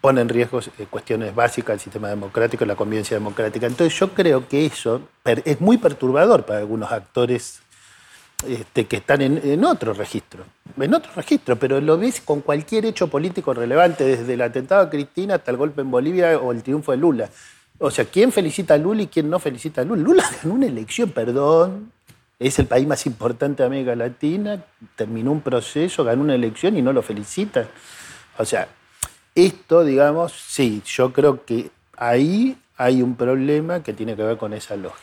pone 0.00 0.20
en 0.20 0.28
riesgo 0.28 0.60
eh, 0.60 0.86
cuestiones 0.88 1.34
básicas 1.34 1.74
del 1.74 1.80
sistema 1.80 2.08
democrático 2.08 2.64
y 2.64 2.68
la 2.68 2.76
convivencia 2.76 3.16
democrática. 3.16 3.66
Entonces 3.66 3.98
yo 3.98 4.14
creo 4.14 4.48
que 4.48 4.66
eso 4.66 5.02
es 5.24 5.60
muy 5.60 5.76
perturbador 5.76 6.46
para 6.46 6.60
algunos 6.60 6.90
actores 6.90 7.60
este, 8.46 8.86
que 8.86 8.96
están 8.96 9.20
en, 9.20 9.40
en 9.42 9.64
otro 9.64 9.92
registro, 9.92 10.44
en 10.78 10.94
otro 10.94 11.10
registro, 11.16 11.56
pero 11.56 11.80
lo 11.80 11.98
ves 11.98 12.20
con 12.20 12.40
cualquier 12.40 12.86
hecho 12.86 13.08
político 13.08 13.52
relevante, 13.52 14.04
desde 14.04 14.34
el 14.34 14.42
atentado 14.42 14.82
a 14.82 14.90
Cristina 14.90 15.34
hasta 15.34 15.50
el 15.50 15.56
golpe 15.56 15.80
en 15.80 15.90
Bolivia 15.90 16.38
o 16.38 16.52
el 16.52 16.62
triunfo 16.62 16.92
de 16.92 16.98
Lula. 16.98 17.28
O 17.80 17.90
sea, 17.90 18.04
¿quién 18.04 18.32
felicita 18.32 18.74
a 18.74 18.78
Lula 18.78 19.02
y 19.02 19.06
quién 19.08 19.28
no 19.28 19.38
felicita 19.40 19.82
a 19.82 19.84
Lula? 19.84 20.02
Lula 20.02 20.30
ganó 20.42 20.54
una 20.54 20.66
elección, 20.66 21.10
perdón, 21.10 21.92
es 22.38 22.58
el 22.60 22.66
país 22.66 22.86
más 22.86 23.04
importante 23.06 23.62
de 23.62 23.66
América 23.66 23.96
Latina, 23.96 24.62
terminó 24.94 25.32
un 25.32 25.40
proceso, 25.40 26.04
ganó 26.04 26.22
una 26.22 26.36
elección 26.36 26.76
y 26.76 26.82
no 26.82 26.92
lo 26.92 27.02
felicita. 27.02 27.66
O 28.38 28.44
sea, 28.44 28.68
esto, 29.34 29.84
digamos, 29.84 30.32
sí, 30.32 30.82
yo 30.86 31.12
creo 31.12 31.44
que 31.44 31.70
ahí 31.96 32.56
hay 32.76 33.02
un 33.02 33.16
problema 33.16 33.82
que 33.82 33.92
tiene 33.92 34.16
que 34.16 34.22
ver 34.22 34.36
con 34.36 34.52
esa 34.52 34.76
lógica. 34.76 35.02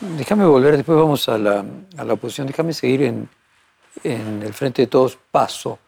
Déjame 0.00 0.44
volver, 0.44 0.76
después 0.76 0.98
vamos 0.98 1.28
a 1.28 1.38
la, 1.38 1.64
a 1.96 2.04
la 2.04 2.12
oposición. 2.12 2.46
Déjame 2.46 2.72
seguir 2.72 3.02
en, 3.02 3.28
en 4.04 4.42
el 4.42 4.52
Frente 4.52 4.82
de 4.82 4.86
Todos, 4.86 5.18
paso. 5.30 5.78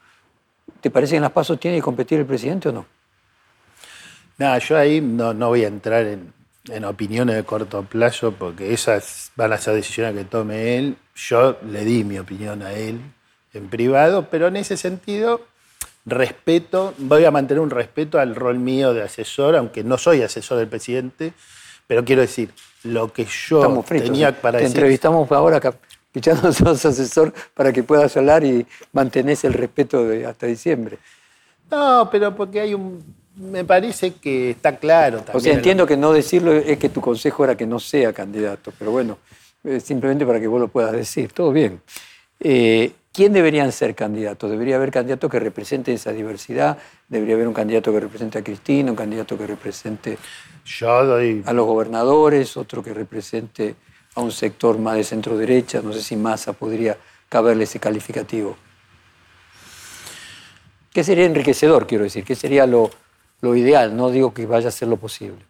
¿Te 0.80 0.90
parece 0.90 1.12
que 1.12 1.16
en 1.16 1.22
las 1.22 1.32
pasos 1.32 1.58
tiene 1.60 1.76
que 1.76 1.82
competir 1.82 2.20
el 2.20 2.26
presidente 2.26 2.68
o 2.68 2.72
no? 2.72 2.86
Nada, 4.38 4.58
yo 4.58 4.76
ahí 4.76 5.00
no, 5.00 5.34
no 5.34 5.48
voy 5.48 5.64
a 5.64 5.68
entrar 5.68 6.06
en, 6.06 6.32
en 6.68 6.84
opiniones 6.84 7.36
de 7.36 7.44
corto 7.44 7.82
plazo 7.82 8.32
porque 8.32 8.72
esas 8.72 9.32
van 9.36 9.52
a 9.52 9.58
ser 9.58 9.74
decisiones 9.74 10.14
que 10.14 10.24
tome 10.24 10.76
él. 10.76 10.96
Yo 11.14 11.58
le 11.68 11.84
di 11.84 12.04
mi 12.04 12.18
opinión 12.18 12.62
a 12.62 12.72
él 12.72 13.00
en 13.52 13.68
privado, 13.68 14.28
pero 14.30 14.46
en 14.46 14.56
ese 14.56 14.76
sentido 14.76 15.49
respeto, 16.06 16.94
voy 16.98 17.24
a 17.24 17.30
mantener 17.30 17.60
un 17.60 17.70
respeto 17.70 18.18
al 18.18 18.34
rol 18.34 18.58
mío 18.58 18.94
de 18.94 19.02
asesor, 19.02 19.56
aunque 19.56 19.84
no 19.84 19.98
soy 19.98 20.22
asesor 20.22 20.58
del 20.58 20.68
presidente, 20.68 21.32
pero 21.86 22.04
quiero 22.04 22.22
decir, 22.22 22.50
lo 22.84 23.12
que 23.12 23.26
yo 23.26 23.82
fritos. 23.82 24.08
tenía 24.08 24.28
¿eh? 24.30 24.32
para 24.32 24.58
Te 24.58 24.64
decir... 24.64 24.76
entrevistamos 24.78 25.30
ahora, 25.32 25.58
acá, 25.58 25.74
ya 26.14 26.34
no 26.34 26.52
sos 26.52 26.84
asesor 26.84 27.32
para 27.54 27.72
que 27.72 27.82
puedas 27.82 28.16
hablar 28.16 28.44
y 28.44 28.66
mantenés 28.92 29.44
el 29.44 29.52
respeto 29.54 30.04
de 30.06 30.26
hasta 30.26 30.46
diciembre. 30.46 30.98
No, 31.70 32.08
pero 32.10 32.34
porque 32.34 32.60
hay 32.60 32.74
un... 32.74 33.04
Me 33.36 33.64
parece 33.64 34.14
que 34.14 34.50
está 34.50 34.76
claro 34.76 35.18
también. 35.18 35.36
O 35.36 35.40
sea, 35.40 35.52
en- 35.52 35.58
entiendo 35.58 35.86
que 35.86 35.96
no 35.96 36.12
decirlo 36.12 36.52
es 36.52 36.78
que 36.78 36.88
tu 36.88 37.00
consejo 37.00 37.44
era 37.44 37.56
que 37.56 37.66
no 37.66 37.78
sea 37.80 38.12
candidato, 38.12 38.72
pero 38.78 38.90
bueno, 38.90 39.18
eh, 39.64 39.80
simplemente 39.80 40.26
para 40.26 40.40
que 40.40 40.46
vos 40.48 40.60
lo 40.60 40.68
puedas 40.68 40.92
decir. 40.92 41.32
Todo 41.32 41.52
bien. 41.52 41.80
Eh, 42.40 42.92
¿Quién 43.20 43.34
deberían 43.34 43.70
ser 43.70 43.94
candidatos? 43.94 44.50
¿Debería 44.50 44.76
haber 44.76 44.90
candidatos 44.90 45.30
que 45.30 45.38
representen 45.38 45.96
esa 45.96 46.10
diversidad? 46.10 46.78
¿Debería 47.06 47.34
haber 47.34 47.48
un 47.48 47.52
candidato 47.52 47.92
que 47.92 48.00
represente 48.00 48.38
a 48.38 48.42
Cristina, 48.42 48.90
un 48.90 48.96
candidato 48.96 49.36
que 49.36 49.46
represente 49.46 50.16
a 51.44 51.52
los 51.52 51.66
gobernadores, 51.66 52.56
otro 52.56 52.82
que 52.82 52.94
represente 52.94 53.74
a 54.14 54.22
un 54.22 54.32
sector 54.32 54.78
más 54.78 54.96
de 54.96 55.04
centro 55.04 55.36
derecha? 55.36 55.82
No 55.82 55.92
sé 55.92 56.02
si 56.02 56.16
Massa 56.16 56.54
podría 56.54 56.96
caberle 57.28 57.64
ese 57.64 57.78
calificativo. 57.78 58.56
¿Qué 60.90 61.04
sería 61.04 61.26
enriquecedor, 61.26 61.86
quiero 61.86 62.04
decir? 62.04 62.24
¿Qué 62.24 62.34
sería 62.34 62.66
lo, 62.66 62.90
lo 63.42 63.54
ideal? 63.54 63.94
No 63.94 64.08
digo 64.08 64.32
que 64.32 64.46
vaya 64.46 64.68
a 64.68 64.72
ser 64.72 64.88
lo 64.88 64.96
posible. 64.96 65.44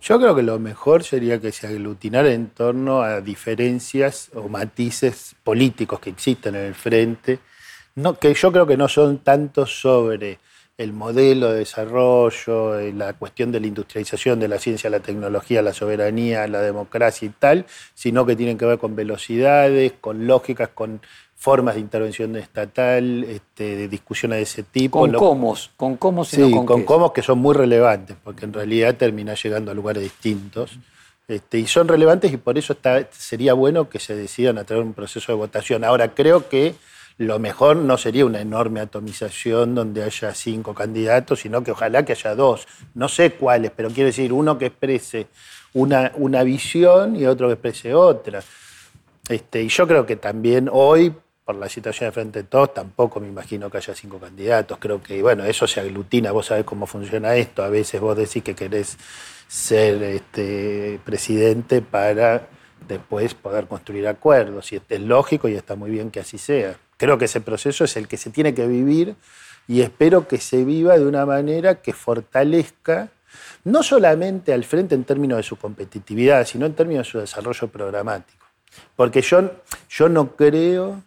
Yo 0.00 0.18
creo 0.18 0.34
que 0.34 0.42
lo 0.42 0.58
mejor 0.58 1.02
sería 1.02 1.40
que 1.40 1.50
se 1.50 1.66
aglutinara 1.66 2.32
en 2.32 2.48
torno 2.50 3.02
a 3.02 3.20
diferencias 3.20 4.30
o 4.34 4.48
matices 4.48 5.34
políticos 5.42 5.98
que 5.98 6.10
existen 6.10 6.54
en 6.54 6.66
el 6.66 6.74
frente, 6.74 7.40
no, 7.96 8.18
que 8.18 8.32
yo 8.32 8.52
creo 8.52 8.66
que 8.66 8.76
no 8.76 8.86
son 8.88 9.18
tanto 9.18 9.66
sobre 9.66 10.38
el 10.78 10.92
modelo 10.92 11.52
de 11.52 11.58
desarrollo, 11.58 12.78
eh, 12.78 12.92
la 12.92 13.12
cuestión 13.12 13.50
de 13.50 13.58
la 13.58 13.66
industrialización 13.66 14.38
de 14.38 14.46
la 14.46 14.60
ciencia, 14.60 14.88
la 14.88 15.00
tecnología, 15.00 15.60
la 15.60 15.74
soberanía, 15.74 16.46
la 16.46 16.62
democracia 16.62 17.26
y 17.26 17.30
tal, 17.30 17.66
sino 17.94 18.24
que 18.24 18.36
tienen 18.36 18.56
que 18.56 18.64
ver 18.64 18.78
con 18.78 18.94
velocidades, 18.94 19.92
con 20.00 20.28
lógicas, 20.28 20.68
con 20.72 21.00
formas 21.34 21.74
de 21.74 21.80
intervención 21.80 22.36
estatal, 22.36 23.24
este, 23.24 23.76
de 23.76 23.88
discusiones 23.88 24.38
de 24.38 24.42
ese 24.44 24.62
tipo. 24.62 25.00
Con 25.00 25.12
cómo, 25.12 25.56
con 25.76 25.96
cómo, 25.96 26.24
Sí, 26.24 26.50
con, 26.52 26.64
con 26.64 26.80
qué. 26.80 26.86
cómo 26.86 27.12
que 27.12 27.22
son 27.22 27.38
muy 27.40 27.54
relevantes, 27.54 28.16
porque 28.22 28.44
en 28.44 28.52
realidad 28.52 28.94
termina 28.96 29.34
llegando 29.34 29.72
a 29.72 29.74
lugares 29.74 30.02
distintos. 30.04 30.78
Este, 31.26 31.58
y 31.58 31.66
son 31.66 31.88
relevantes 31.88 32.32
y 32.32 32.38
por 32.38 32.56
eso 32.56 32.72
está, 32.72 33.06
sería 33.12 33.52
bueno 33.52 33.90
que 33.90 33.98
se 33.98 34.14
decidan 34.14 34.58
a 34.58 34.64
través 34.64 34.84
de 34.84 34.88
un 34.88 34.94
proceso 34.94 35.32
de 35.32 35.36
votación. 35.36 35.84
Ahora, 35.84 36.14
creo 36.14 36.48
que 36.48 36.74
lo 37.18 37.40
mejor 37.40 37.76
no 37.76 37.98
sería 37.98 38.24
una 38.24 38.40
enorme 38.40 38.78
atomización 38.78 39.74
donde 39.74 40.04
haya 40.04 40.32
cinco 40.34 40.72
candidatos, 40.72 41.40
sino 41.40 41.64
que 41.64 41.72
ojalá 41.72 42.04
que 42.04 42.12
haya 42.12 42.36
dos. 42.36 42.68
No 42.94 43.08
sé 43.08 43.32
cuáles, 43.32 43.72
pero 43.72 43.88
quiero 43.90 44.06
decir, 44.06 44.32
uno 44.32 44.56
que 44.56 44.66
exprese 44.66 45.26
una, 45.74 46.12
una 46.14 46.44
visión 46.44 47.16
y 47.16 47.26
otro 47.26 47.48
que 47.48 47.54
exprese 47.54 47.92
otra. 47.92 48.40
Este, 49.28 49.62
y 49.62 49.68
yo 49.68 49.88
creo 49.88 50.06
que 50.06 50.14
también 50.14 50.70
hoy, 50.72 51.12
por 51.44 51.56
la 51.56 51.68
situación 51.68 52.08
de 52.08 52.12
frente 52.12 52.42
de 52.44 52.48
todos, 52.48 52.72
tampoco 52.72 53.18
me 53.18 53.26
imagino 53.26 53.68
que 53.68 53.78
haya 53.78 53.96
cinco 53.96 54.20
candidatos. 54.20 54.78
Creo 54.78 55.02
que, 55.02 55.20
bueno, 55.20 55.44
eso 55.44 55.66
se 55.66 55.80
aglutina, 55.80 56.30
vos 56.30 56.46
sabés 56.46 56.64
cómo 56.64 56.86
funciona 56.86 57.34
esto. 57.34 57.64
A 57.64 57.68
veces 57.68 58.00
vos 58.00 58.16
decís 58.16 58.44
que 58.44 58.54
querés 58.54 58.96
ser 59.48 60.00
este, 60.04 61.00
presidente 61.04 61.82
para 61.82 62.46
después 62.86 63.34
poder 63.34 63.66
construir 63.66 64.06
acuerdos. 64.06 64.72
Y 64.72 64.76
este 64.76 64.94
es 64.94 65.00
lógico 65.00 65.48
y 65.48 65.54
está 65.54 65.74
muy 65.74 65.90
bien 65.90 66.12
que 66.12 66.20
así 66.20 66.38
sea. 66.38 66.76
Creo 66.98 67.16
que 67.16 67.24
ese 67.24 67.40
proceso 67.40 67.84
es 67.84 67.96
el 67.96 68.08
que 68.08 68.18
se 68.18 68.28
tiene 68.28 68.52
que 68.52 68.66
vivir 68.66 69.16
y 69.66 69.80
espero 69.80 70.28
que 70.28 70.38
se 70.38 70.64
viva 70.64 70.98
de 70.98 71.06
una 71.06 71.24
manera 71.24 71.76
que 71.76 71.94
fortalezca 71.94 73.08
no 73.64 73.82
solamente 73.82 74.52
al 74.52 74.64
frente 74.64 74.94
en 74.94 75.04
términos 75.04 75.36
de 75.38 75.42
su 75.42 75.56
competitividad, 75.56 76.46
sino 76.46 76.66
en 76.66 76.74
términos 76.74 77.06
de 77.06 77.10
su 77.10 77.18
desarrollo 77.18 77.68
programático. 77.68 78.46
Porque 78.96 79.22
yo, 79.22 79.50
yo 79.88 80.08
no 80.08 80.36
creo 80.36 81.02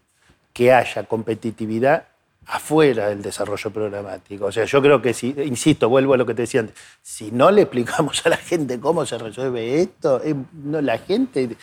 que 0.53 0.73
haya 0.73 1.03
competitividad 1.03 2.07
afuera 2.45 3.09
del 3.09 3.21
desarrollo 3.21 3.71
programático. 3.71 4.45
O 4.45 4.51
sea, 4.51 4.65
yo 4.65 4.81
creo 4.81 5.01
que 5.01 5.13
si, 5.13 5.35
insisto, 5.45 5.89
vuelvo 5.89 6.13
a 6.13 6.17
lo 6.17 6.25
que 6.25 6.33
te 6.33 6.43
decía 6.43 6.61
antes, 6.61 6.75
si 7.01 7.31
no 7.31 7.51
le 7.51 7.63
explicamos 7.63 8.25
a 8.25 8.29
la 8.29 8.37
gente 8.37 8.79
cómo 8.79 9.05
se 9.05 9.17
resuelve 9.17 9.81
esto, 9.81 10.21
la 10.63 10.97
gente, 10.97 11.55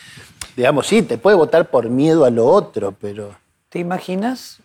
digamos, 0.56 0.86
sí, 0.86 1.02
te 1.02 1.18
puede 1.18 1.36
votar 1.36 1.70
por 1.70 1.88
miedo 1.88 2.24
a 2.24 2.30
lo 2.30 2.46
otro, 2.46 2.94
pero... 2.98 3.34
¿Te 3.68 3.78
imaginas 3.78 4.60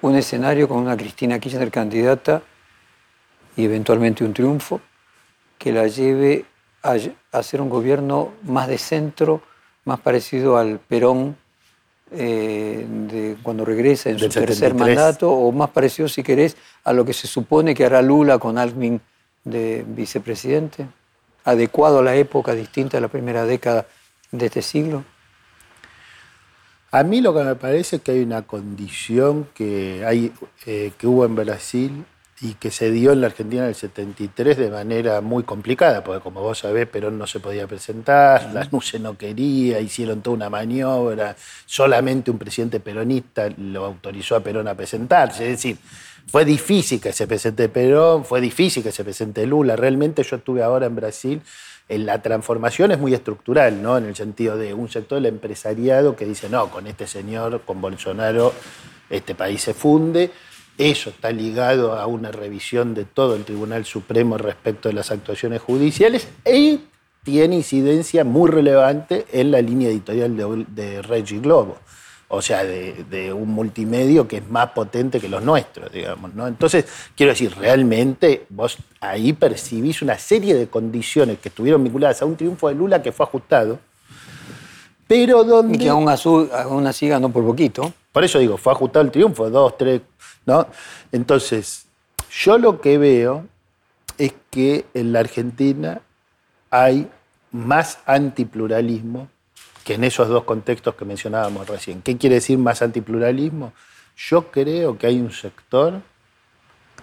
un 0.00 0.16
escenario 0.16 0.68
con 0.68 0.78
una 0.78 0.96
Cristina 0.96 1.38
Kirchner 1.38 1.70
candidata 1.70 2.42
y 3.56 3.64
eventualmente 3.64 4.24
un 4.24 4.32
triunfo 4.32 4.80
que 5.58 5.70
la 5.70 5.86
lleve 5.86 6.46
a, 6.82 6.96
hacer 7.32 7.60
un 7.60 7.68
gobierno 7.68 8.32
más 8.42 8.68
de 8.68 8.78
centro, 8.78 9.42
más 9.84 10.00
parecido 10.00 10.56
al 10.56 10.78
Perón 10.78 11.36
eh, 12.10 12.86
de 12.88 13.36
cuando 13.42 13.66
regresa 13.66 14.08
en 14.08 14.18
su 14.18 14.28
tercer 14.30 14.54
73. 14.54 14.74
mandato, 14.74 15.30
o 15.30 15.52
más 15.52 15.68
parecido, 15.68 16.08
si 16.08 16.22
querés, 16.22 16.56
a 16.84 16.92
lo 16.94 17.04
que 17.04 17.12
se 17.12 17.26
supone 17.26 17.74
que 17.74 17.84
hará 17.84 18.00
Lula 18.00 18.38
con 18.38 18.56
Alvin 18.56 18.98
de 19.44 19.84
vicepresidente? 19.86 20.86
¿Adecuado 21.44 21.98
a 21.98 22.02
la 22.02 22.16
época 22.16 22.54
distinta 22.54 22.96
de 22.96 23.02
la 23.02 23.08
primera 23.08 23.44
década 23.44 23.86
de 24.32 24.46
este 24.46 24.62
siglo? 24.62 25.04
A 26.94 27.02
mí 27.02 27.20
lo 27.20 27.34
que 27.34 27.42
me 27.42 27.56
parece 27.56 27.96
es 27.96 28.02
que 28.02 28.12
hay 28.12 28.20
una 28.20 28.42
condición 28.42 29.48
que, 29.52 30.04
hay, 30.06 30.32
eh, 30.64 30.92
que 30.96 31.06
hubo 31.08 31.24
en 31.24 31.34
Brasil 31.34 32.04
y 32.40 32.54
que 32.54 32.70
se 32.70 32.92
dio 32.92 33.10
en 33.10 33.20
la 33.20 33.26
Argentina 33.26 33.62
en 33.62 33.70
el 33.70 33.74
73 33.74 34.56
de 34.56 34.70
manera 34.70 35.20
muy 35.20 35.42
complicada, 35.42 36.04
porque 36.04 36.22
como 36.22 36.40
vos 36.40 36.60
sabés, 36.60 36.86
Perón 36.86 37.18
no 37.18 37.26
se 37.26 37.40
podía 37.40 37.66
presentar, 37.66 38.48
la 38.54 38.68
NUCE 38.70 39.00
no 39.00 39.18
quería, 39.18 39.80
hicieron 39.80 40.22
toda 40.22 40.36
una 40.36 40.48
maniobra, 40.48 41.34
solamente 41.66 42.30
un 42.30 42.38
presidente 42.38 42.78
peronista 42.78 43.48
lo 43.58 43.86
autorizó 43.86 44.36
a 44.36 44.40
Perón 44.40 44.68
a 44.68 44.76
presentarse, 44.76 45.46
es 45.46 45.50
decir, 45.50 45.78
fue 46.26 46.44
difícil 46.44 47.00
que 47.00 47.12
se 47.12 47.26
presente 47.26 47.68
Perón, 47.68 48.24
fue 48.24 48.40
difícil 48.40 48.82
que 48.82 48.92
se 48.92 49.04
presente 49.04 49.46
Lula, 49.46 49.76
realmente 49.76 50.22
yo 50.22 50.36
estuve 50.36 50.62
ahora 50.62 50.86
en 50.86 50.96
Brasil, 50.96 51.42
la 51.88 52.22
transformación 52.22 52.92
es 52.92 52.98
muy 52.98 53.14
estructural, 53.14 53.82
¿no? 53.82 53.98
en 53.98 54.04
el 54.04 54.16
sentido 54.16 54.56
de 54.56 54.72
un 54.74 54.88
sector 54.88 55.16
del 55.16 55.26
empresariado 55.26 56.16
que 56.16 56.24
dice, 56.24 56.48
no, 56.48 56.70
con 56.70 56.86
este 56.86 57.06
señor, 57.06 57.60
con 57.62 57.80
Bolsonaro, 57.80 58.52
este 59.10 59.34
país 59.34 59.60
se 59.60 59.74
funde, 59.74 60.30
eso 60.78 61.10
está 61.10 61.30
ligado 61.30 61.92
a 61.92 62.06
una 62.06 62.32
revisión 62.32 62.94
de 62.94 63.04
todo 63.04 63.36
el 63.36 63.44
Tribunal 63.44 63.84
Supremo 63.84 64.38
respecto 64.38 64.88
de 64.88 64.94
las 64.94 65.10
actuaciones 65.10 65.60
judiciales 65.60 66.26
y 66.44 66.80
tiene 67.22 67.56
incidencia 67.56 68.24
muy 68.24 68.50
relevante 68.50 69.26
en 69.32 69.50
la 69.50 69.62
línea 69.62 69.88
editorial 69.88 70.36
de, 70.36 70.66
de 70.68 71.02
Reggie 71.02 71.38
Globo, 71.38 71.78
o 72.28 72.42
sea, 72.42 72.64
de, 72.64 73.32
un 73.32 73.50
multimedio 73.50 74.26
que 74.26 74.38
es 74.38 74.48
más 74.48 74.70
potente 74.70 75.20
que 75.20 75.28
los 75.28 75.42
nuestros, 75.42 75.92
digamos. 75.92 76.34
¿no? 76.34 76.46
Entonces, 76.46 76.86
quiero 77.16 77.32
decir, 77.32 77.54
realmente 77.56 78.46
vos 78.48 78.78
ahí 79.00 79.32
percibís 79.32 80.02
una 80.02 80.18
serie 80.18 80.54
de 80.54 80.68
condiciones 80.68 81.38
que 81.38 81.48
estuvieron 81.48 81.84
vinculadas 81.84 82.22
a 82.22 82.26
un 82.26 82.36
triunfo 82.36 82.68
de 82.68 82.74
Lula 82.74 83.02
que 83.02 83.12
fue 83.12 83.26
ajustado, 83.26 83.78
pero 85.06 85.44
donde... 85.44 85.76
Y 85.76 85.78
que 85.78 85.88
aún, 85.88 86.08
aún 86.08 86.86
así 86.86 87.08
ganó 87.08 87.30
por 87.30 87.44
poquito. 87.44 87.92
Por 88.10 88.24
eso 88.24 88.38
digo, 88.38 88.56
fue 88.56 88.72
ajustado 88.72 89.04
el 89.04 89.10
triunfo, 89.10 89.50
dos, 89.50 89.76
tres, 89.76 90.00
¿no? 90.46 90.66
Entonces, 91.12 91.86
yo 92.30 92.58
lo 92.58 92.80
que 92.80 92.98
veo 92.98 93.46
es 94.18 94.32
que 94.50 94.86
en 94.94 95.12
la 95.12 95.20
Argentina 95.20 96.00
hay 96.70 97.08
más 97.52 97.98
antipluralismo 98.06 99.28
que 99.84 99.94
en 99.94 100.04
esos 100.04 100.28
dos 100.28 100.44
contextos 100.44 100.94
que 100.94 101.04
mencionábamos 101.04 101.68
recién. 101.68 102.02
¿Qué 102.02 102.16
quiere 102.16 102.36
decir 102.36 102.58
más 102.58 102.82
antipluralismo? 102.82 103.72
Yo 104.16 104.50
creo 104.50 104.96
que 104.96 105.06
hay 105.06 105.20
un 105.20 105.30
sector 105.30 106.00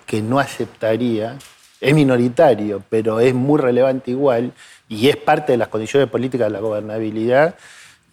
que 0.06 0.22
no 0.22 0.40
aceptaría, 0.40 1.38
es 1.80 1.94
minoritario, 1.94 2.84
pero 2.90 3.20
es 3.20 3.34
muy 3.34 3.60
relevante 3.60 4.12
igual, 4.12 4.54
y 4.90 5.10
es 5.10 5.16
parte 5.16 5.54
de 5.54 5.58
las 5.58 5.68
condiciones 5.68 6.10
políticas 6.10 6.48
de 6.48 6.54
la 6.54 6.60
gobernabilidad, 6.60 7.56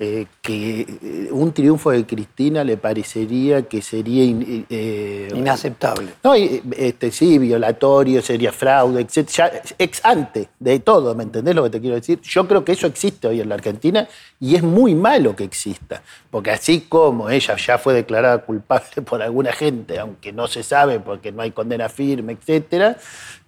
eh, 0.00 0.26
que 0.40 0.80
eh, 0.82 1.28
un 1.32 1.52
triunfo 1.52 1.90
de 1.90 2.06
Cristina 2.06 2.62
le 2.62 2.76
parecería 2.76 3.62
que 3.62 3.82
sería 3.82 4.22
eh, 4.70 5.28
inaceptable. 5.34 6.12
No, 6.22 6.34
este, 6.34 7.10
sí, 7.10 7.36
violatorio, 7.36 8.22
sería 8.22 8.52
fraude, 8.52 9.00
etc. 9.00 9.54
ex 9.76 10.04
ante 10.04 10.50
de 10.60 10.78
todo, 10.78 11.16
¿me 11.16 11.24
entendés 11.24 11.56
lo 11.56 11.64
que 11.64 11.70
te 11.70 11.80
quiero 11.80 11.96
decir? 11.96 12.20
Yo 12.22 12.46
creo 12.46 12.64
que 12.64 12.72
eso 12.72 12.86
existe 12.86 13.26
hoy 13.26 13.40
en 13.40 13.48
la 13.48 13.56
Argentina 13.56 14.06
y 14.38 14.54
es 14.54 14.62
muy 14.62 14.94
malo 14.94 15.34
que 15.34 15.42
exista, 15.42 16.00
porque 16.30 16.52
así 16.52 16.82
como 16.88 17.28
ella 17.28 17.56
ya 17.56 17.76
fue 17.76 17.92
declarada 17.92 18.38
culpable 18.38 19.02
por 19.04 19.20
alguna 19.20 19.52
gente, 19.52 19.98
aunque 19.98 20.32
no 20.32 20.46
se 20.46 20.62
sabe 20.62 21.00
porque 21.00 21.32
no 21.32 21.42
hay 21.42 21.50
condena 21.50 21.88
firme, 21.88 22.36
etc., 22.40 22.96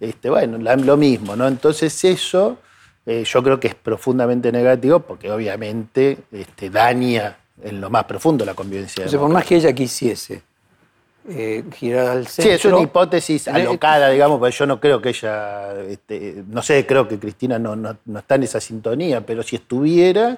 este, 0.01 0.29
bueno, 0.29 0.57
lo 0.57 0.97
mismo, 0.97 1.37
¿no? 1.37 1.47
Entonces 1.47 2.03
eso 2.03 2.57
eh, 3.05 3.23
yo 3.25 3.43
creo 3.43 3.59
que 3.59 3.67
es 3.67 3.75
profundamente 3.75 4.51
negativo 4.51 4.99
porque 4.99 5.31
obviamente 5.31 6.19
este, 6.31 6.69
daña 6.69 7.37
en 7.63 7.81
lo 7.81 7.89
más 7.89 8.05
profundo 8.05 8.45
la 8.45 8.53
convivencia. 8.53 9.05
por 9.05 9.29
más 9.29 9.45
que 9.45 9.55
ella 9.55 9.73
quisiese 9.73 10.43
eh, 11.29 11.63
girar 11.73 12.07
al 12.07 12.27
centro. 12.27 12.43
Sí, 12.43 12.49
es 12.49 12.65
una 12.65 12.81
hipótesis 12.81 13.47
alocada, 13.47 14.09
digamos, 14.09 14.39
porque 14.39 14.55
yo 14.55 14.65
no 14.65 14.79
creo 14.79 15.01
que 15.01 15.09
ella, 15.09 15.79
este, 15.81 16.43
no 16.47 16.61
sé, 16.61 16.85
creo 16.85 17.07
que 17.07 17.19
Cristina 17.19 17.59
no, 17.59 17.75
no, 17.75 17.97
está 18.17 18.35
en 18.35 18.43
esa 18.43 18.59
sintonía, 18.59 19.21
pero 19.25 19.43
si 19.43 19.55
estuviera, 19.55 20.37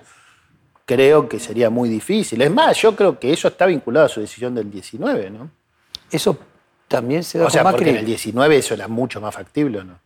creo 0.85 1.29
que 1.29 1.39
sería 1.39 1.69
muy 1.69 1.87
difícil. 1.87 2.41
Es 2.41 2.51
más, 2.51 2.77
yo 2.81 2.95
creo 2.95 3.17
que 3.17 3.31
eso 3.31 3.47
está 3.47 3.65
vinculado 3.65 4.07
a 4.07 4.09
su 4.09 4.19
decisión 4.19 4.55
del 4.55 4.69
19, 4.69 5.29
¿no? 5.29 5.49
Eso 6.11 6.37
también 6.87 7.23
se 7.23 7.39
da 7.39 7.45
O 7.45 7.49
sea, 7.49 7.63
porque 7.63 7.89
en 7.89 7.97
el 7.97 8.05
19 8.05 8.57
eso 8.57 8.73
era 8.73 8.87
mucho 8.89 9.21
más 9.21 9.33
factible, 9.33 9.83
¿no? 9.83 9.99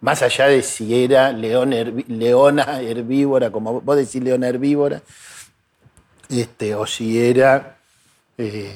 Más 0.00 0.22
allá 0.22 0.48
de 0.48 0.62
si 0.62 1.02
era 1.02 1.32
leona 1.32 2.80
herbívora, 2.80 3.50
como 3.50 3.80
vos 3.80 3.96
decís 3.96 4.22
leona 4.22 4.48
herbívora, 4.48 5.02
este, 6.28 6.74
o 6.74 6.86
si 6.86 7.18
era, 7.18 7.78
eh, 8.36 8.74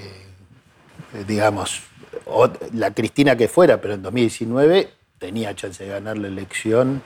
digamos, 1.26 1.82
la 2.72 2.92
Cristina 2.92 3.36
que 3.36 3.48
fuera, 3.48 3.80
pero 3.80 3.94
en 3.94 4.02
2019 4.02 4.90
tenía 5.18 5.54
chance 5.54 5.84
de 5.84 5.90
ganar 5.90 6.16
la 6.16 6.28
elección 6.28 7.02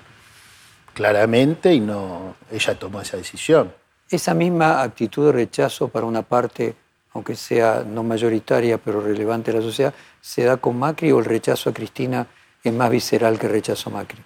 claramente 0.92 1.74
y 1.74 1.80
no, 1.80 2.37
ella 2.52 2.78
tomó 2.78 3.00
esa 3.00 3.16
decisión. 3.16 3.72
Esa 4.08 4.34
misma 4.34 4.82
actitud 4.82 5.26
de 5.26 5.32
rechazo 5.32 5.88
para 5.88 6.06
una 6.06 6.22
parte, 6.22 6.76
aunque 7.12 7.34
sea 7.34 7.84
no 7.84 8.04
mayoritaria, 8.04 8.78
pero 8.78 9.00
relevante 9.00 9.50
de 9.50 9.58
la 9.58 9.64
sociedad, 9.64 9.94
¿se 10.20 10.44
da 10.44 10.58
con 10.58 10.78
Macri 10.78 11.10
o 11.10 11.18
el 11.18 11.24
rechazo 11.24 11.70
a 11.70 11.74
Cristina? 11.74 12.26
Es 12.64 12.74
más 12.74 12.90
visceral 12.90 13.38
que 13.38 13.48
rechazo 13.48 13.90
Macri? 13.90 14.22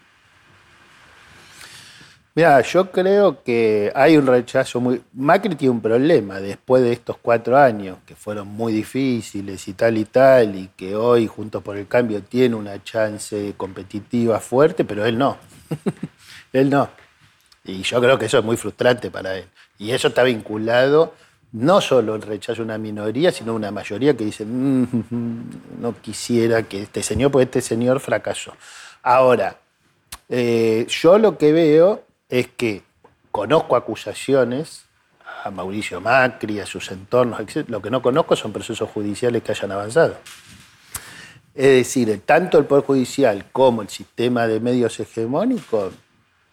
Mira, 2.34 2.60
yo 2.60 2.92
creo 2.92 3.42
que 3.42 3.90
hay 3.96 4.16
un 4.16 4.24
rechazo 4.24 4.80
muy... 4.80 5.02
Macri 5.12 5.56
tiene 5.56 5.72
un 5.72 5.80
problema 5.80 6.38
después 6.38 6.84
de 6.84 6.92
estos 6.92 7.16
cuatro 7.20 7.58
años, 7.58 7.98
que 8.06 8.14
fueron 8.14 8.46
muy 8.46 8.72
difíciles 8.72 9.66
y 9.66 9.72
tal 9.72 9.98
y 9.98 10.04
tal, 10.04 10.54
y 10.54 10.70
que 10.76 10.94
hoy, 10.94 11.26
Juntos 11.26 11.64
por 11.64 11.76
el 11.76 11.88
Cambio, 11.88 12.22
tiene 12.22 12.54
una 12.54 12.80
chance 12.84 13.54
competitiva 13.56 14.38
fuerte, 14.38 14.84
pero 14.84 15.04
él 15.04 15.18
no. 15.18 15.36
él 16.52 16.70
no. 16.70 16.88
Y 17.64 17.82
yo 17.82 18.00
creo 18.00 18.16
que 18.16 18.26
eso 18.26 18.38
es 18.38 18.44
muy 18.44 18.56
frustrante 18.56 19.10
para 19.10 19.36
él. 19.36 19.46
Y 19.76 19.90
eso 19.90 20.06
está 20.06 20.22
vinculado 20.22 21.14
no 21.52 21.80
solo 21.80 22.14
el 22.14 22.22
rechazo 22.22 22.56
de 22.56 22.66
una 22.66 22.78
minoría, 22.78 23.32
sino 23.32 23.54
una 23.54 23.70
mayoría 23.70 24.16
que 24.16 24.24
dice, 24.24 24.44
mm, 24.44 25.80
no 25.80 25.94
quisiera 26.00 26.62
que 26.64 26.82
este 26.82 27.02
señor, 27.02 27.30
pues 27.30 27.46
este 27.46 27.60
señor 27.60 28.00
fracasó. 28.00 28.52
Ahora, 29.02 29.56
eh, 30.28 30.86
yo 30.88 31.18
lo 31.18 31.38
que 31.38 31.52
veo 31.52 32.04
es 32.28 32.48
que 32.48 32.82
conozco 33.30 33.76
acusaciones 33.76 34.84
a 35.44 35.50
Mauricio 35.50 36.00
Macri, 36.00 36.60
a 36.60 36.66
sus 36.66 36.90
entornos, 36.90 37.40
etc. 37.40 37.68
Lo 37.68 37.80
que 37.80 37.90
no 37.90 38.02
conozco 38.02 38.36
son 38.36 38.52
procesos 38.52 38.90
judiciales 38.90 39.42
que 39.42 39.52
hayan 39.52 39.72
avanzado. 39.72 40.16
Es 41.54 41.66
decir, 41.66 42.20
tanto 42.24 42.58
el 42.58 42.66
Poder 42.66 42.84
Judicial 42.84 43.46
como 43.50 43.82
el 43.82 43.88
sistema 43.88 44.46
de 44.46 44.60
medios 44.60 45.00
hegemónicos 45.00 45.94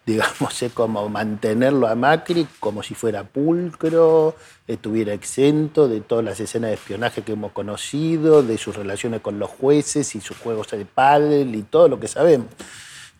digamos, 0.06 0.62
es 0.62 0.72
como 0.72 1.08
mantenerlo 1.08 1.88
a 1.88 1.94
Macri 1.94 2.46
como 2.60 2.82
si 2.82 2.94
fuera 2.94 3.24
pulcro, 3.24 4.36
estuviera 4.66 5.12
exento 5.12 5.88
de 5.88 6.00
todas 6.00 6.24
las 6.24 6.40
escenas 6.40 6.70
de 6.70 6.74
espionaje 6.74 7.22
que 7.22 7.32
hemos 7.32 7.52
conocido, 7.52 8.42
de 8.42 8.56
sus 8.56 8.76
relaciones 8.76 9.20
con 9.20 9.38
los 9.38 9.50
jueces 9.50 10.14
y 10.14 10.20
sus 10.20 10.38
juegos 10.38 10.70
de 10.70 10.86
pádel 10.86 11.54
y 11.54 11.62
todo 11.62 11.88
lo 11.88 12.00
que 12.00 12.08
sabemos. 12.08 12.46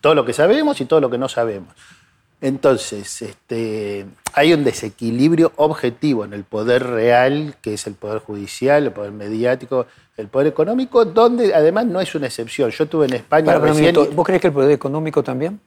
Todo 0.01 0.15
lo 0.15 0.25
que 0.25 0.33
sabemos 0.33 0.81
y 0.81 0.85
todo 0.85 1.01
lo 1.01 1.11
que 1.11 1.19
no 1.19 1.29
sabemos. 1.29 1.75
Entonces, 2.41 3.23
este, 3.23 4.07
hay 4.35 4.53
un 4.53 4.63
desequilibrio 4.63 5.53
objetivo 5.57 6.25
en 6.25 6.35
el 6.35 6.45
poder 6.45 6.85
real, 6.85 7.57
que 7.63 7.75
es 7.75 7.87
el 7.87 7.95
poder 7.95 8.19
judicial, 8.19 8.85
el 8.85 8.93
poder 8.93 9.13
mediático, 9.13 9.87
el 10.19 10.29
poder 10.29 10.49
económico, 10.49 11.07
donde 11.07 11.55
además 11.55 11.87
no 11.87 12.01
es 12.01 12.15
una 12.15 12.27
excepción. 12.27 12.71
Yo 12.71 12.85
estuve 12.85 13.07
en 13.07 13.15
España 13.15 13.59
¿Vos 13.59 14.27
crees 14.27 14.41
que 14.41 14.49
el 14.49 14.53
poder 14.53 14.71
económico 14.71 15.25
también? 15.25 15.59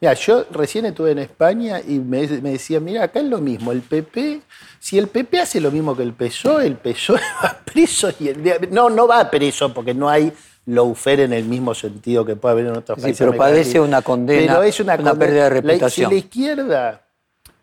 Mira, 0.00 0.12
yo 0.14 0.44
recién 0.50 0.84
estuve 0.84 1.12
en 1.12 1.18
España 1.20 1.80
y 1.80 1.98
me, 1.98 2.26
me 2.26 2.52
decían, 2.52 2.84
mira, 2.84 3.04
acá 3.04 3.20
es 3.20 3.26
lo 3.26 3.38
mismo, 3.38 3.72
el 3.72 3.80
PP, 3.80 4.42
si 4.78 4.98
el 4.98 5.08
PP 5.08 5.40
hace 5.40 5.60
lo 5.60 5.70
mismo 5.70 5.96
que 5.96 6.02
el 6.02 6.12
PSOE, 6.12 6.66
el 6.66 6.76
PSOE 6.76 7.20
va 7.44 7.58
preso 7.64 8.10
y 8.20 8.28
el... 8.28 8.68
No, 8.70 8.90
no 8.90 9.06
va 9.06 9.30
preso 9.30 9.72
porque 9.72 9.94
no 9.94 10.08
hay 10.08 10.32
lawfare 10.66 11.24
en 11.24 11.32
el 11.32 11.44
mismo 11.44 11.74
sentido 11.74 12.24
que 12.24 12.36
puede 12.36 12.52
haber 12.52 12.66
en 12.66 12.76
otros 12.76 12.98
países. 13.00 13.16
Sí, 13.16 13.24
pero 13.24 13.36
padece 13.36 13.80
una 13.80 14.02
condena, 14.02 14.54
pero 14.54 14.64
es 14.64 14.80
una, 14.80 14.96
pérdida 14.96 15.44
de 15.44 15.50
reputación. 15.50 16.10
si 16.10 16.14
la 16.14 16.18
izquierda 16.18 17.02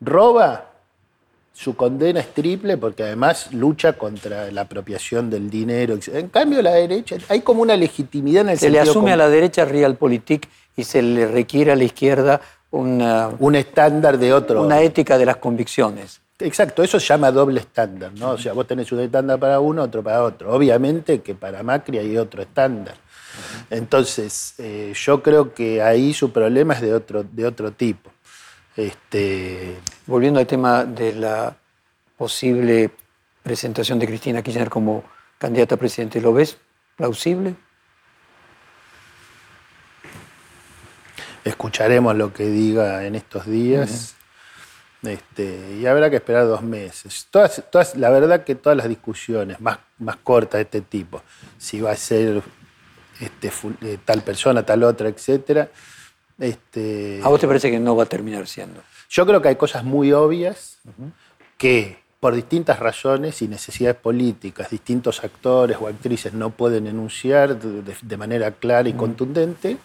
roba, 0.01 0.72
su 1.53 1.75
condena 1.75 2.19
es 2.19 2.33
triple 2.33 2.77
porque 2.77 3.03
además 3.03 3.53
lucha 3.53 3.93
contra 3.93 4.51
la 4.51 4.61
apropiación 4.61 5.29
del 5.29 5.49
dinero. 5.49 5.97
En 6.07 6.29
cambio, 6.29 6.61
la 6.61 6.71
derecha, 6.71 7.17
hay 7.29 7.41
como 7.41 7.61
una 7.61 7.77
legitimidad 7.77 8.41
en 8.41 8.49
el 8.49 8.57
Se 8.57 8.71
le 8.71 8.79
asume 8.79 9.13
a 9.13 9.17
la 9.17 9.29
derecha 9.29 9.63
realpolitik 9.63 10.49
y 10.75 10.83
se 10.83 11.01
le 11.03 11.27
requiere 11.27 11.71
a 11.71 11.75
la 11.75 11.83
izquierda 11.83 12.41
una, 12.71 13.29
un 13.37 13.55
estándar 13.55 14.17
de 14.17 14.33
otro. 14.33 14.63
Una 14.63 14.81
ética 14.81 15.17
de 15.19 15.27
las 15.27 15.37
convicciones. 15.37 16.21
Exacto, 16.39 16.81
eso 16.81 16.99
se 16.99 17.05
llama 17.05 17.31
doble 17.31 17.59
estándar, 17.59 18.11
¿no? 18.15 18.31
O 18.31 18.37
sea, 18.37 18.53
vos 18.53 18.65
tenés 18.65 18.91
un 18.91 18.99
estándar 18.99 19.39
para 19.39 19.59
uno, 19.59 19.83
otro 19.83 20.01
para 20.01 20.23
otro. 20.23 20.51
Obviamente 20.51 21.21
que 21.21 21.35
para 21.35 21.61
Macri 21.61 21.99
hay 21.99 22.17
otro 22.17 22.41
estándar. 22.41 22.95
Entonces, 23.69 24.55
eh, 24.57 24.93
yo 24.95 25.21
creo 25.21 25.53
que 25.53 25.81
ahí 25.83 26.13
su 26.13 26.31
problema 26.31 26.73
es 26.73 26.81
de 26.81 26.93
otro, 26.93 27.23
de 27.23 27.45
otro 27.45 27.71
tipo. 27.71 28.11
Este... 28.75 29.77
Volviendo 30.05 30.39
al 30.39 30.47
tema 30.47 30.85
de 30.85 31.13
la 31.13 31.55
posible 32.17 32.91
presentación 33.41 33.99
de 33.99 34.07
Cristina 34.07 34.41
Kirchner 34.41 34.69
como 34.69 35.03
candidata 35.37 35.75
a 35.75 35.77
presidente, 35.77 36.21
¿lo 36.21 36.33
ves 36.33 36.57
plausible? 36.95 37.55
escucharemos 41.43 42.15
lo 42.15 42.33
que 42.33 42.45
diga 42.45 43.05
en 43.05 43.15
estos 43.15 43.45
días. 43.45 44.15
Este, 45.01 45.77
y 45.79 45.85
habrá 45.85 46.09
que 46.09 46.17
esperar 46.17 46.47
dos 46.47 46.61
meses. 46.61 47.27
Todas, 47.29 47.63
todas, 47.69 47.95
la 47.95 48.09
verdad 48.09 48.43
que 48.45 48.55
todas 48.55 48.77
las 48.77 48.87
discusiones 48.87 49.59
más, 49.59 49.79
más 49.99 50.15
cortas 50.17 50.59
de 50.59 50.61
este 50.61 50.81
tipo, 50.81 51.21
si 51.57 51.81
va 51.81 51.91
a 51.91 51.95
ser 51.97 52.41
este, 53.19 53.51
eh, 53.81 53.97
tal 54.05 54.21
persona, 54.21 54.65
tal 54.65 54.83
otra, 54.83 55.09
etc. 55.09 55.67
Este, 56.39 57.19
¿A 57.21 57.27
vos 57.27 57.39
te 57.39 57.47
parece 57.47 57.69
que 57.69 57.79
no 57.79 57.95
va 57.97 58.03
a 58.03 58.07
terminar 58.07 58.47
siendo? 58.47 58.81
Yo 59.13 59.27
creo 59.27 59.43
que 59.43 59.49
hay 59.49 59.57
cosas 59.57 59.83
muy 59.83 60.11
obvias 60.11 60.79
que 61.59 61.99
por 62.19 62.33
distintas 62.33 62.79
razones 62.79 63.43
y 63.43 63.47
necesidades 63.47 63.95
políticas, 63.95 64.71
distintos 64.71 65.23
actores 65.23 65.77
o 65.79 65.87
actrices 65.87 66.33
no 66.33 66.49
pueden 66.49 66.87
enunciar 66.87 67.59
de, 67.59 68.17
manera 68.17 68.49
clara 68.53 68.89
y 68.89 68.93
contundente 68.93 69.77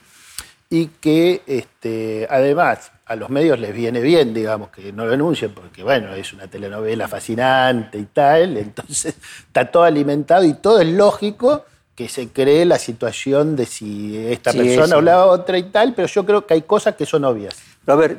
y 0.70 0.86
que 0.86 1.42
este, 1.46 2.26
además 2.30 2.90
a 3.04 3.16
los 3.16 3.28
medios 3.28 3.58
les 3.58 3.74
viene 3.74 4.00
bien, 4.00 4.32
digamos, 4.32 4.70
que 4.70 4.94
no 4.94 5.04
lo 5.04 5.12
anuncien, 5.12 5.52
porque 5.52 5.82
bueno, 5.82 6.14
es 6.14 6.32
una 6.32 6.46
telenovela 6.46 7.06
fascinante 7.06 7.98
y 7.98 8.04
tal, 8.04 8.56
entonces 8.56 9.14
está 9.46 9.70
todo 9.70 9.82
alimentado 9.82 10.42
y 10.44 10.54
todo 10.54 10.80
es 10.80 10.88
lógico 10.88 11.66
que 11.94 12.08
se 12.08 12.28
cree 12.28 12.64
la 12.64 12.78
situación 12.78 13.56
de 13.56 13.66
si 13.66 14.16
esta 14.16 14.54
persona 14.54 14.96
o 14.96 15.02
la 15.02 15.26
otra 15.26 15.58
y 15.58 15.64
tal, 15.64 15.92
pero 15.92 16.08
yo 16.08 16.24
creo 16.24 16.46
que 16.46 16.54
hay 16.54 16.62
cosas 16.62 16.94
que 16.94 17.04
son 17.04 17.26
obvias. 17.26 17.56
Pero 17.84 17.98
a 17.98 18.00
ver, 18.00 18.16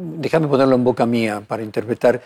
déjame 0.00 0.48
ponerlo 0.48 0.74
en 0.74 0.84
boca 0.84 1.06
mía 1.06 1.42
para 1.46 1.62
interpretar. 1.62 2.22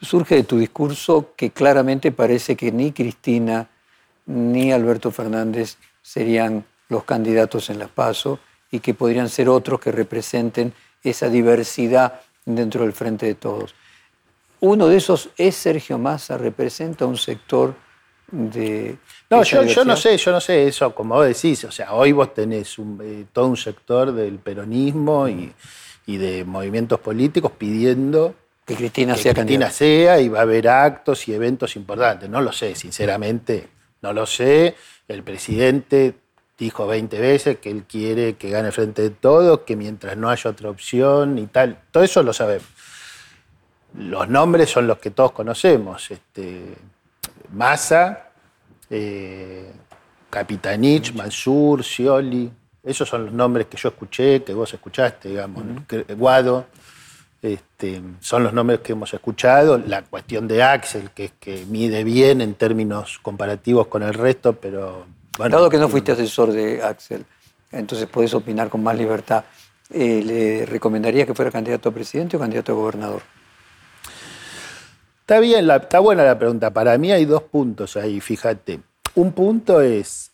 Surge 0.00 0.36
de 0.36 0.44
tu 0.44 0.58
discurso 0.58 1.32
que 1.36 1.50
claramente 1.50 2.12
parece 2.12 2.56
que 2.56 2.72
ni 2.72 2.92
Cristina 2.92 3.68
ni 4.26 4.72
Alberto 4.72 5.10
Fernández 5.10 5.76
serían 6.02 6.64
los 6.88 7.04
candidatos 7.04 7.70
en 7.70 7.78
las 7.78 7.90
PASO 7.90 8.38
y 8.70 8.80
que 8.80 8.94
podrían 8.94 9.28
ser 9.28 9.48
otros 9.48 9.80
que 9.80 9.92
representen 9.92 10.72
esa 11.02 11.28
diversidad 11.28 12.20
dentro 12.44 12.82
del 12.82 12.92
frente 12.92 13.26
de 13.26 13.34
todos. 13.34 13.74
Uno 14.60 14.88
de 14.88 14.96
esos 14.96 15.30
es 15.36 15.56
Sergio 15.56 15.98
Massa, 15.98 16.38
representa 16.38 17.06
un 17.06 17.16
sector 17.16 17.74
de... 18.30 18.98
No, 19.28 19.42
yo, 19.42 19.64
yo, 19.64 19.84
no 19.84 19.96
sé, 19.96 20.16
yo 20.16 20.30
no 20.30 20.40
sé 20.40 20.68
eso, 20.68 20.94
como 20.94 21.16
vos 21.16 21.26
decís, 21.26 21.64
o 21.64 21.72
sea, 21.72 21.94
hoy 21.94 22.12
vos 22.12 22.32
tenés 22.34 22.76
eh, 22.78 23.24
todo 23.32 23.46
un 23.46 23.56
sector 23.56 24.12
del 24.12 24.38
peronismo 24.38 25.28
y, 25.28 25.52
de 26.06 26.44
movimientos 26.44 27.00
políticos 27.00 27.52
pidiendo 27.56 28.34
que 28.66 28.74
Cristina 28.74 29.14
que 29.14 29.22
sea 29.22 29.34
Cristina 29.34 29.70
sea 29.70 30.20
y 30.20 30.28
va 30.28 30.40
a 30.40 30.42
haber 30.42 30.68
actos 30.68 31.26
y 31.28 31.34
eventos 31.34 31.76
importantes. 31.76 32.28
No 32.28 32.40
lo 32.40 32.52
sé, 32.52 32.74
sinceramente, 32.74 33.68
no 34.02 34.12
lo 34.12 34.26
sé. 34.26 34.76
El 35.08 35.22
presidente 35.22 36.14
dijo 36.58 36.86
20 36.86 37.18
veces 37.18 37.58
que 37.58 37.70
él 37.70 37.84
quiere 37.88 38.34
que 38.34 38.50
gane 38.50 38.70
frente 38.70 39.02
de 39.02 39.10
todos, 39.10 39.60
que 39.60 39.76
mientras 39.76 40.16
no 40.16 40.28
haya 40.28 40.50
otra 40.50 40.70
opción 40.70 41.38
y 41.38 41.46
tal. 41.46 41.80
Todo 41.90 42.04
eso 42.04 42.22
lo 42.22 42.32
sabemos. 42.32 42.68
Los 43.94 44.28
nombres 44.28 44.70
son 44.70 44.86
los 44.86 44.98
que 44.98 45.10
todos 45.10 45.32
conocemos. 45.32 46.10
Este, 46.10 46.74
Massa, 47.52 48.30
eh, 48.88 49.72
Capitanich, 50.28 51.12
Mansur, 51.14 51.82
Scioli. 51.82 52.50
Esos 52.82 53.08
son 53.08 53.26
los 53.26 53.34
nombres 53.34 53.66
que 53.66 53.76
yo 53.76 53.90
escuché, 53.90 54.42
que 54.42 54.54
vos 54.54 54.72
escuchaste, 54.72 55.28
digamos. 55.28 55.64
Guado. 56.16 56.66
Este, 57.42 58.02
son 58.20 58.44
los 58.44 58.52
nombres 58.52 58.80
que 58.80 58.92
hemos 58.92 59.12
escuchado. 59.14 59.78
La 59.78 60.02
cuestión 60.02 60.46
de 60.48 60.62
Axel, 60.62 61.10
que 61.10 61.26
es 61.26 61.32
que 61.38 61.64
mide 61.66 62.04
bien 62.04 62.40
en 62.40 62.54
términos 62.54 63.18
comparativos 63.22 63.86
con 63.86 64.02
el 64.02 64.14
resto, 64.14 64.54
pero 64.54 65.06
Dado 65.48 65.70
que 65.70 65.78
no 65.78 65.88
fuiste 65.88 66.12
asesor 66.12 66.52
de 66.52 66.82
Axel, 66.82 67.24
entonces 67.72 68.06
podés 68.08 68.34
opinar 68.34 68.68
con 68.68 68.82
más 68.82 68.96
libertad. 68.96 69.44
Eh, 69.88 70.22
¿Le 70.24 70.66
recomendaría 70.66 71.24
que 71.24 71.34
fuera 71.34 71.50
candidato 71.50 71.88
a 71.88 71.92
presidente 71.92 72.36
o 72.36 72.40
candidato 72.40 72.72
a 72.72 72.74
gobernador? 72.74 73.22
Está 75.20 75.40
bien, 75.40 75.68
está 75.70 76.00
buena 76.00 76.24
la 76.24 76.38
pregunta. 76.38 76.70
Para 76.70 76.98
mí 76.98 77.10
hay 77.10 77.24
dos 77.24 77.42
puntos 77.42 77.96
ahí, 77.96 78.20
fíjate. 78.20 78.80
Un 79.14 79.32
punto 79.32 79.80
es, 79.80 80.30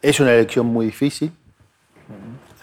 es 0.00 0.20
una 0.20 0.32
elección 0.32 0.66
muy 0.66 0.86
difícil, 0.86 1.32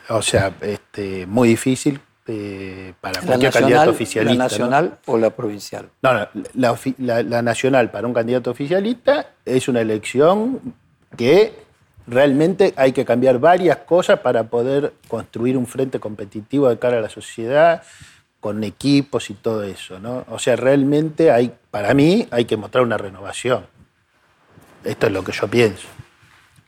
o 0.10 0.22
sea, 0.22 0.54
este, 0.62 1.26
muy 1.26 1.50
difícil 1.50 2.00
eh, 2.28 2.94
para 3.02 3.22
cualquier 3.22 3.52
candidato 3.52 3.92
oficialista. 3.92 4.38
¿La 4.38 4.44
nacional 4.44 4.98
o 5.06 5.18
la 5.18 5.30
provincial? 5.30 5.90
No, 6.02 6.14
no 6.14 6.78
la, 6.98 7.42
nacional 7.42 7.92
para 7.92 8.08
un 8.08 8.14
candidato 8.14 8.52
oficialista 8.52 9.28
es 9.46 9.68
una 9.68 9.82
elección 9.82 10.60
que 11.16 11.54
realmente 12.08 12.74
hay 12.78 12.94
que 12.94 13.06
cambiar 13.06 13.40
varias 13.40 13.78
cosas 13.78 14.20
para 14.20 14.46
poder 14.46 14.94
construir 15.08 15.58
un 15.58 15.68
frente 15.68 16.00
competitivo 16.00 16.70
de 16.70 16.80
cara 16.80 16.98
a 16.98 17.02
la 17.02 17.10
sociedad, 17.10 17.84
con 18.40 18.64
equipos 18.64 19.30
y 19.30 19.34
todo 19.34 19.64
eso. 19.64 20.00
¿no? 20.00 20.26
O 20.30 20.40
sea, 20.40 20.56
realmente 20.56 21.32
hay, 21.32 21.52
para 21.72 21.94
mí 21.94 22.28
hay 22.32 22.46
que 22.46 22.58
mostrar 22.58 22.84
una 22.84 22.98
renovación. 22.98 23.66
Esto 24.84 25.08
es 25.08 25.14
lo 25.14 25.24
que 25.24 25.32
yo 25.32 25.48
pienso. 25.48 25.88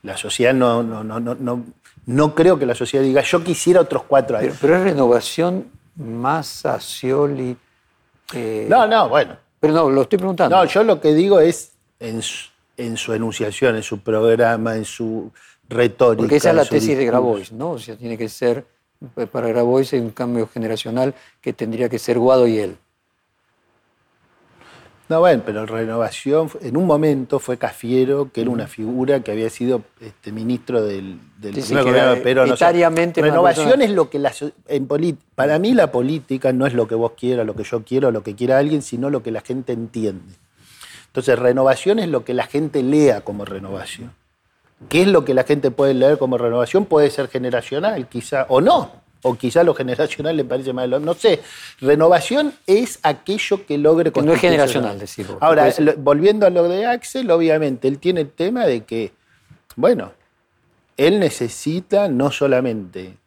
La 0.04 0.18
sociedad 0.18 0.54
no, 0.54 0.84
no, 0.84 1.04
no, 1.04 1.20
no, 1.20 1.66
no, 2.08 2.34
creo 2.34 2.58
que 2.58 2.66
la 2.66 2.74
sociedad 2.74 3.04
diga, 3.04 3.22
yo 3.22 3.44
quisiera 3.44 3.82
otros 3.82 4.04
cuatro 4.04 4.38
años. 4.38 4.56
Pero, 4.62 4.78
es 4.78 4.84
renovación 4.84 5.68
más 5.96 6.64
Scioli. 6.80 7.58
Eh, 8.34 8.66
no, 8.70 8.88
no, 8.88 9.10
bueno. 9.10 9.36
Pero 9.60 9.74
no, 9.74 9.90
lo 9.90 10.04
estoy 10.04 10.18
preguntando. 10.18 10.56
No, 10.56 10.64
yo 10.64 10.84
lo 10.84 11.02
que 11.02 11.14
digo 11.14 11.42
es, 11.42 11.74
en, 12.00 12.22
en 12.78 12.96
su 12.96 13.14
enunciación, 13.14 13.76
en 13.76 13.84
su 13.84 14.00
programa, 14.00 14.78
en 14.78 14.86
su 14.86 15.32
retórica. 15.68 16.22
Porque 16.22 16.38
esa 16.38 16.52
es 16.52 16.56
la 16.56 16.66
tesis 16.66 16.98
de 16.98 17.06
Grabois, 17.06 17.52
¿no? 17.52 17.72
O 17.72 17.80
sea, 17.80 17.98
tiene 17.98 18.18
que 18.18 18.30
ser, 18.30 18.66
para 19.30 19.50
Grabois 19.50 19.92
hay 19.92 20.00
un 20.00 20.12
cambio 20.12 20.48
generacional 20.48 21.14
que 21.42 21.52
tendría 21.52 21.90
que 21.90 22.00
ser 22.00 22.18
Guado 22.20 22.48
y 22.48 22.58
él. 22.60 22.78
No, 25.10 25.22
bueno, 25.22 25.42
pero 25.46 25.66
Renovación 25.66 26.50
en 26.62 26.76
un 26.76 26.86
momento 26.86 27.40
fue 27.40 27.58
Cafiero, 27.58 28.30
que 28.32 28.42
era 28.42 28.50
una 28.50 28.68
figura 28.68 29.22
que 29.22 29.32
había 29.32 29.50
sido 29.50 29.84
este, 30.02 30.34
ministro 30.34 30.84
del, 30.84 31.20
del 31.38 31.54
gobierno 31.54 32.22
pero 32.22 32.46
no 32.46 32.56
Renovación 32.56 33.82
es 33.82 33.92
lo 33.92 34.10
que 34.10 34.20
la, 34.20 34.34
en 34.68 34.88
para 35.34 35.60
mí 35.60 35.74
la 35.74 35.92
política 35.94 36.52
no 36.52 36.68
es 36.68 36.74
lo 36.74 36.90
que 36.90 36.96
vos 36.96 37.14
quieras, 37.18 37.46
lo 37.46 37.56
que 37.56 37.64
yo 37.64 37.84
quiero, 37.86 38.12
lo 38.12 38.22
que 38.22 38.36
quiera 38.36 38.58
alguien, 38.58 38.82
sino 38.82 39.10
lo 39.10 39.24
que 39.24 39.32
la 39.32 39.42
gente 39.42 39.72
entiende. 39.72 40.34
Entonces, 41.08 41.40
renovación 41.40 42.00
es 42.00 42.10
lo 42.10 42.26
que 42.26 42.34
la 42.34 42.46
gente 42.46 42.84
lea 42.84 43.22
como 43.22 43.46
renovación. 43.46 44.12
¿Qué 44.90 45.02
es 45.02 45.08
lo 45.08 45.26
que 45.26 45.34
la 45.34 45.44
gente 45.44 45.72
puede 45.72 45.94
leer 45.94 46.18
como 46.18 46.38
renovación? 46.38 46.86
Puede 46.86 47.10
ser 47.10 47.30
generacional, 47.30 48.08
quizá, 48.08 48.46
o 48.50 48.62
no. 48.62 49.07
O 49.24 49.36
quizá 49.36 49.64
lo 49.64 49.74
generacional 49.74 50.38
le 50.38 50.46
parece 50.46 50.74
más. 50.74 50.88
No 50.88 51.14
sé. 51.14 51.42
Renovación 51.80 52.54
es 52.66 53.00
aquello 53.04 53.66
que 53.66 53.78
logre 53.78 54.12
que 54.12 54.22
No 54.22 54.34
es 54.34 54.42
generacional, 54.42 55.00
decirlo. 55.00 55.38
Ahora, 55.42 55.74
volviendo 55.98 56.46
a 56.46 56.50
lo 56.50 56.68
de 56.68 56.86
Axel, 56.86 57.30
obviamente, 57.32 57.88
él 57.88 58.00
tiene 58.00 58.22
el 58.22 58.30
tema 58.30 58.66
de 58.66 58.84
que, 58.84 59.12
bueno, 59.76 60.12
él 60.98 61.20
necesita 61.20 62.08
no 62.08 62.32
solamente 62.32 63.18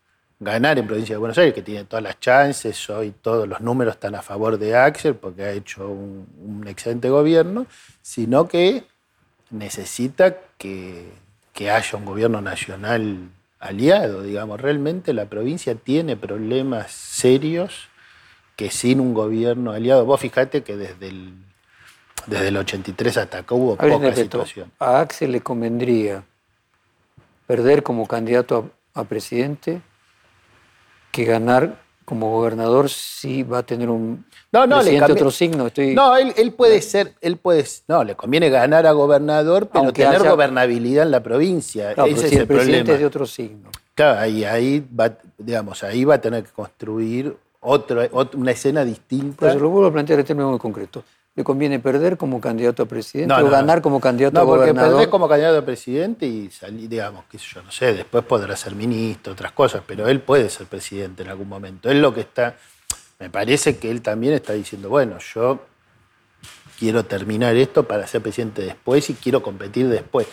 ganar 0.41 0.79
en 0.79 0.87
provincia 0.87 1.15
de 1.15 1.19
Buenos 1.19 1.37
Aires, 1.37 1.55
que 1.55 1.63
tiene 1.63 1.85
todas 1.85 2.03
las 2.03 2.19
chances, 2.19 2.89
hoy 2.89 3.15
todos 3.21 3.47
los 3.47 3.61
números 3.61 3.95
están 3.95 4.15
a 4.15 4.23
favor 4.23 4.59
de 4.59 4.75
Axel 4.75 5.15
porque 5.15 5.45
ha 5.45 5.53
hecho 5.53 5.87
un, 5.87 6.65
excelente 6.67 7.11
gobierno, 7.11 7.67
sino 8.01 8.49
que 8.49 8.85
necesita 9.51 10.37
que, 10.57 11.13
haya 11.61 11.99
un 11.99 12.07
gobierno 12.07 12.41
nacional 12.41 13.19
aliado, 13.61 14.23
digamos. 14.23 14.61
Realmente 14.61 15.13
la 15.13 15.27
provincia 15.27 15.75
tiene 15.75 16.17
problemas 16.17 16.91
serios 16.91 17.89
que 18.57 18.71
sin 18.71 19.01
un 19.01 19.15
gobierno 19.15 19.73
aliado, 19.73 20.05
vos 20.05 20.21
fijate 20.21 20.63
que 20.63 20.77
desde 20.77 21.09
el, 21.09 21.35
desde 22.27 22.49
el 22.49 22.57
83 22.57 23.17
hasta 23.17 23.39
acá 23.39 23.55
hubo 23.55 23.77
poca 23.77 24.15
situación. 24.15 24.73
¿A 24.79 25.01
Axel 25.01 25.33
le 25.33 25.41
convendría 25.41 26.25
perder 27.47 27.83
como 27.83 28.07
candidato 28.07 28.71
a 28.95 29.05
presidente 29.05 29.81
que 31.11 31.25
ganar 31.25 31.81
como 32.05 32.31
gobernador 32.31 32.89
sí 32.89 33.43
va 33.43 33.59
a 33.59 33.63
tener 33.63 33.89
un 33.89 34.25
no, 34.53 34.67
no, 34.67 34.79
presidente 34.79 35.13
otro 35.13 35.31
signo. 35.31 35.69
No, 35.95 36.17
él, 36.17 36.53
puede 36.53 36.83
ser, 36.83 37.15
él 37.21 37.37
puede, 37.37 37.65
no, 37.87 38.03
le 38.03 38.17
conviene 38.17 38.51
ganar 38.51 38.87
a 38.87 38.93
gobernador, 38.93 39.69
pero 39.73 39.93
tener 39.93 40.23
gobernabilidad 40.27 41.05
en 41.05 41.13
la 41.13 41.23
provincia. 41.23 41.93
Ese 41.93 42.27
es 42.27 42.33
el, 42.33 42.47
presidente 42.47 42.99
de 42.99 43.07
otro 43.07 43.27
signo. 43.27 43.71
Claro, 43.95 44.19
ahí, 44.19 44.45
ahí 44.45 44.85
va, 44.99 45.17
digamos, 45.39 45.85
ahí 45.85 46.05
va 46.05 46.15
a 46.15 46.21
tener 46.21 46.45
que 46.45 46.51
construir 46.51 47.37
otra, 47.61 48.09
una 48.35 48.51
escena 48.51 48.85
distinta. 48.85 49.47
Pero 49.47 49.61
lo 49.61 49.71
vuelvo 49.71 49.89
a 49.89 49.93
plantear 49.93 50.19
en 50.19 50.27
términos 50.27 50.51
muy 50.51 50.59
concretos 50.59 51.05
le 51.37 51.45
conviene 51.45 51.79
perder 51.79 52.17
como 52.17 52.41
candidato 52.41 52.83
a 52.83 52.87
presidente 52.87 53.35
o 53.35 53.49
ganar 53.49 53.81
como 53.81 54.01
candidato 54.01 54.41
a 54.41 54.43
gobernador. 54.43 54.75
No, 54.75 54.81
porque 54.81 54.91
perder 54.91 55.11
como 55.11 55.29
candidato 55.29 55.59
a 55.59 55.65
presidente 55.65 56.27
y 56.27 56.51
salir, 56.51 56.89
digamos, 56.89 57.25
que 57.27 57.39
yo 57.39 57.63
no 57.63 57.71
sé, 57.71 57.95
después 57.95 58.25
podrá 58.25 58.57
ser 58.57 58.75
ministro, 58.75 59.33
otras 59.33 59.53
cosas, 59.53 59.83
pero 59.87 60.09
él 60.09 60.21
puede 60.21 60.51
ser 60.51 60.67
presidente 60.67 61.23
en 61.23 61.29
algún 61.29 61.49
momento. 61.49 61.89
Él 61.91 62.03
lo 62.03 62.13
que 62.13 62.21
está, 62.21 62.57
me 63.19 63.31
parece 63.31 63.79
que 63.79 63.91
él 63.91 64.03
también 64.03 64.35
está 64.35 64.55
diciendo, 64.55 64.89
bueno, 64.89 65.19
yo 65.19 65.61
quiero 66.79 67.05
terminar 67.05 67.55
esto 67.57 67.85
para 67.85 68.07
ser 68.07 68.23
presidente 68.23 68.63
después 68.63 69.09
y 69.11 69.15
quiero 69.15 69.43
competir 69.43 69.89
después. 69.89 70.27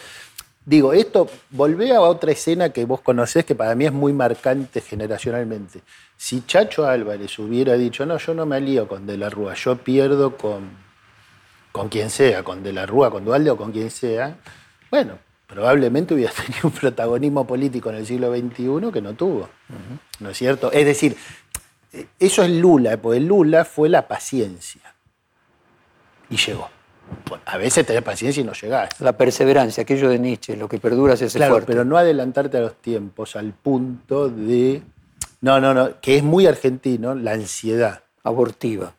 Digo, 0.65 0.91
esto, 0.91 1.29
volvé 1.51 1.93
a 1.93 2.01
otra 2.01 2.31
escena 2.31 2.71
que 2.71 2.83
vos 2.83 2.99
conocés 2.99 3.45
que 3.45 3.55
para 3.55 3.73
mí 3.75 3.85
es 3.85 3.93
muy 3.93 4.11
marcante 4.11 4.81
generacionalmente. 4.81 5.81
Si 6.17 6.45
Chacho 6.45 6.85
Álvarez 6.85 7.39
hubiera 7.39 7.75
dicho, 7.75 8.05
no, 8.05 8.17
yo 8.17 8.33
no 8.33 8.45
me 8.45 8.57
alío 8.57 8.87
con 8.87 9.05
De 9.07 9.15
la 9.15 9.29
Rúa, 9.29 9.53
yo 9.53 9.77
pierdo 9.77 10.35
con, 10.35 10.86
con 11.77 11.89
quien 11.89 12.09
sea, 12.09 12.43
con 12.43 12.63
De 12.63 12.73
la 12.73 12.85
Rúa, 12.85 13.11
con 13.11 13.23
Dualde 13.23 13.51
o 13.51 13.57
con 13.57 13.71
quien 13.71 13.91
sea, 13.91 14.37
bueno, 14.89 15.19
probablemente 15.47 16.13
hubiera 16.13 16.33
tenido 16.45 16.61
un 16.63 16.71
protagonismo 16.71 17.45
político 17.45 17.89
en 17.89 17.97
el 17.97 18.05
siglo 18.05 18.35
XXI 18.35 18.91
que 18.91 19.01
no 19.01 19.13
tuvo. 19.13 19.49
¿No 20.19 20.29
es 20.29 20.37
cierto? 20.37 20.71
Es 20.71 20.85
decir, 20.85 21.15
eso 22.19 22.43
es 22.43 22.49
Lula, 22.49 22.97
porque 22.97 23.19
Lula 23.19 23.65
fue 23.65 23.89
la 23.89 24.07
paciencia. 24.07 24.81
Y 26.29 26.37
llegó. 26.37 26.69
A 27.45 27.57
veces 27.57 27.85
tenés 27.85 28.03
paciencia 28.03 28.41
y 28.41 28.43
no 28.43 28.51
llegás. 28.51 28.99
La 28.99 29.17
perseverancia, 29.17 29.83
aquello 29.83 30.09
de 30.09 30.19
Nietzsche, 30.19 30.57
lo 30.57 30.67
que 30.67 30.77
perdura 30.77 31.13
es 31.13 31.21
ese 31.21 31.37
claro, 31.37 31.63
Pero 31.65 31.85
no 31.85 31.97
adelantarte 31.97 32.57
a 32.57 32.61
los 32.61 32.75
tiempos 32.75 33.37
al 33.37 33.53
punto 33.53 34.27
de. 34.29 34.81
No, 35.39 35.61
no, 35.61 35.73
no, 35.73 36.01
que 36.01 36.17
es 36.17 36.23
muy 36.23 36.47
argentino, 36.47 37.15
la 37.15 37.31
ansiedad. 37.31 38.03
Abortiva. 38.23 38.93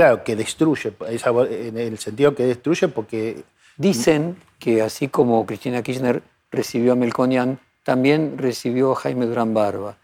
Claro, 0.00 0.24
que 0.24 0.34
destruye, 0.34 0.94
en 1.10 1.76
el 1.76 1.98
sentido 1.98 2.34
que 2.34 2.44
destruye 2.44 2.88
porque. 2.88 3.44
Dicen 3.76 4.38
que 4.58 4.80
así 4.80 5.08
como 5.08 5.44
Cristina 5.44 5.82
Kirchner 5.82 6.22
recibió 6.50 6.94
a 6.94 6.96
Melconian, 6.96 7.60
también 7.84 8.38
recibió 8.38 8.92
a 8.92 8.94
Jaime 8.94 9.26
Durán 9.26 9.52
Barba. 9.52 9.98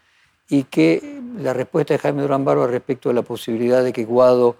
Y 0.49 0.65
que 0.65 1.19
la 1.39 1.51
respuesta 1.53 1.95
de 1.95 1.97
Jaime 1.97 2.21
Durán 2.21 2.45
Barba 2.45 2.67
respecto 2.67 3.09
a 3.09 3.13
la 3.13 3.23
posibilidad 3.23 3.83
de 3.83 3.91
que 3.91 4.05
Guado 4.05 4.55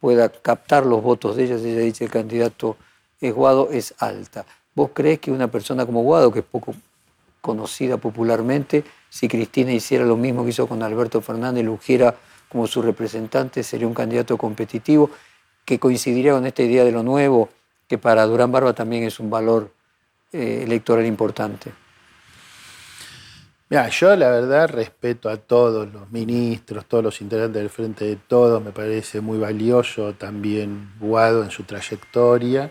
pueda 0.00 0.28
captar 0.28 0.84
los 0.84 1.02
votos 1.02 1.36
de 1.36 1.44
ella, 1.44 1.58
si 1.58 1.70
ella 1.70 1.80
dice 1.80 2.04
el 2.04 2.10
candidato 2.10 2.76
es 3.22 3.32
Guado, 3.32 3.70
es 3.72 3.94
alta. 4.00 4.44
¿Vos 4.74 4.90
crees 4.92 5.18
que 5.18 5.30
una 5.30 5.48
persona 5.48 5.86
como 5.86 6.02
Guado, 6.02 6.30
que 6.30 6.40
es 6.40 6.44
poco 6.44 6.74
conocida 7.40 7.96
popularmente, 7.96 8.84
si 9.08 9.28
Cristina 9.28 9.72
hiciera 9.72 10.04
lo 10.04 10.18
mismo 10.18 10.44
que 10.44 10.50
hizo 10.50 10.66
con 10.66 10.82
Alberto 10.82 11.22
Fernández, 11.22 11.64
lo 11.64 11.72
como 12.48 12.66
su 12.66 12.82
representante, 12.82 13.62
sería 13.62 13.86
un 13.86 13.94
candidato 13.94 14.36
competitivo, 14.36 15.10
que 15.64 15.78
coincidiría 15.78 16.32
con 16.32 16.46
esta 16.46 16.62
idea 16.62 16.84
de 16.84 16.92
lo 16.92 17.02
nuevo, 17.02 17.48
que 17.88 17.98
para 17.98 18.26
Durán 18.26 18.52
Barba 18.52 18.72
también 18.74 19.04
es 19.04 19.18
un 19.18 19.30
valor 19.30 19.72
eh, 20.32 20.62
electoral 20.64 21.06
importante? 21.06 21.72
yo 23.90 24.14
la 24.14 24.30
verdad 24.30 24.68
respeto 24.68 25.28
a 25.28 25.36
todos 25.36 25.92
los 25.92 26.10
ministros, 26.10 26.86
todos 26.86 27.02
los 27.02 27.20
integrantes 27.20 27.60
del 27.60 27.70
Frente 27.70 28.04
de 28.04 28.16
Todos, 28.16 28.62
me 28.62 28.70
parece 28.70 29.20
muy 29.20 29.38
valioso 29.38 30.14
también 30.14 30.92
Guado 31.00 31.42
en 31.42 31.50
su 31.50 31.64
trayectoria 31.64 32.70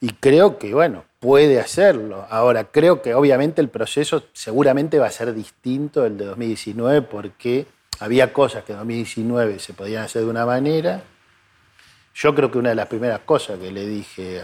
y 0.00 0.08
creo 0.14 0.58
que, 0.58 0.74
bueno, 0.74 1.04
puede 1.20 1.60
hacerlo. 1.60 2.26
Ahora, 2.28 2.64
creo 2.64 3.02
que 3.02 3.14
obviamente 3.14 3.60
el 3.60 3.68
proceso 3.68 4.24
seguramente 4.32 4.98
va 4.98 5.06
a 5.06 5.10
ser 5.12 5.32
distinto 5.32 6.02
del 6.02 6.18
de 6.18 6.24
2019 6.24 7.02
porque 7.02 7.66
había 8.02 8.32
cosas 8.32 8.64
que 8.64 8.72
en 8.72 8.78
2019 8.78 9.60
se 9.60 9.74
podían 9.74 10.02
hacer 10.02 10.22
de 10.22 10.28
una 10.28 10.44
manera. 10.44 11.04
Yo 12.14 12.34
creo 12.34 12.50
que 12.50 12.58
una 12.58 12.70
de 12.70 12.74
las 12.74 12.88
primeras 12.88 13.20
cosas 13.20 13.60
que 13.60 13.70
le 13.70 13.86
dije 13.86 14.42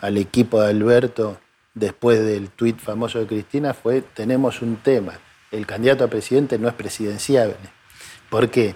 al 0.00 0.16
equipo 0.16 0.62
de 0.62 0.70
Alberto 0.70 1.38
después 1.74 2.24
del 2.24 2.48
tuit 2.48 2.78
famoso 2.78 3.18
de 3.18 3.26
Cristina 3.26 3.74
fue, 3.74 4.00
tenemos 4.00 4.62
un 4.62 4.76
tema, 4.76 5.12
el 5.52 5.66
candidato 5.66 6.02
a 6.02 6.08
presidente 6.08 6.58
no 6.58 6.66
es 6.66 6.72
presidenciable. 6.72 7.56
¿Por 8.30 8.48
qué? 8.48 8.74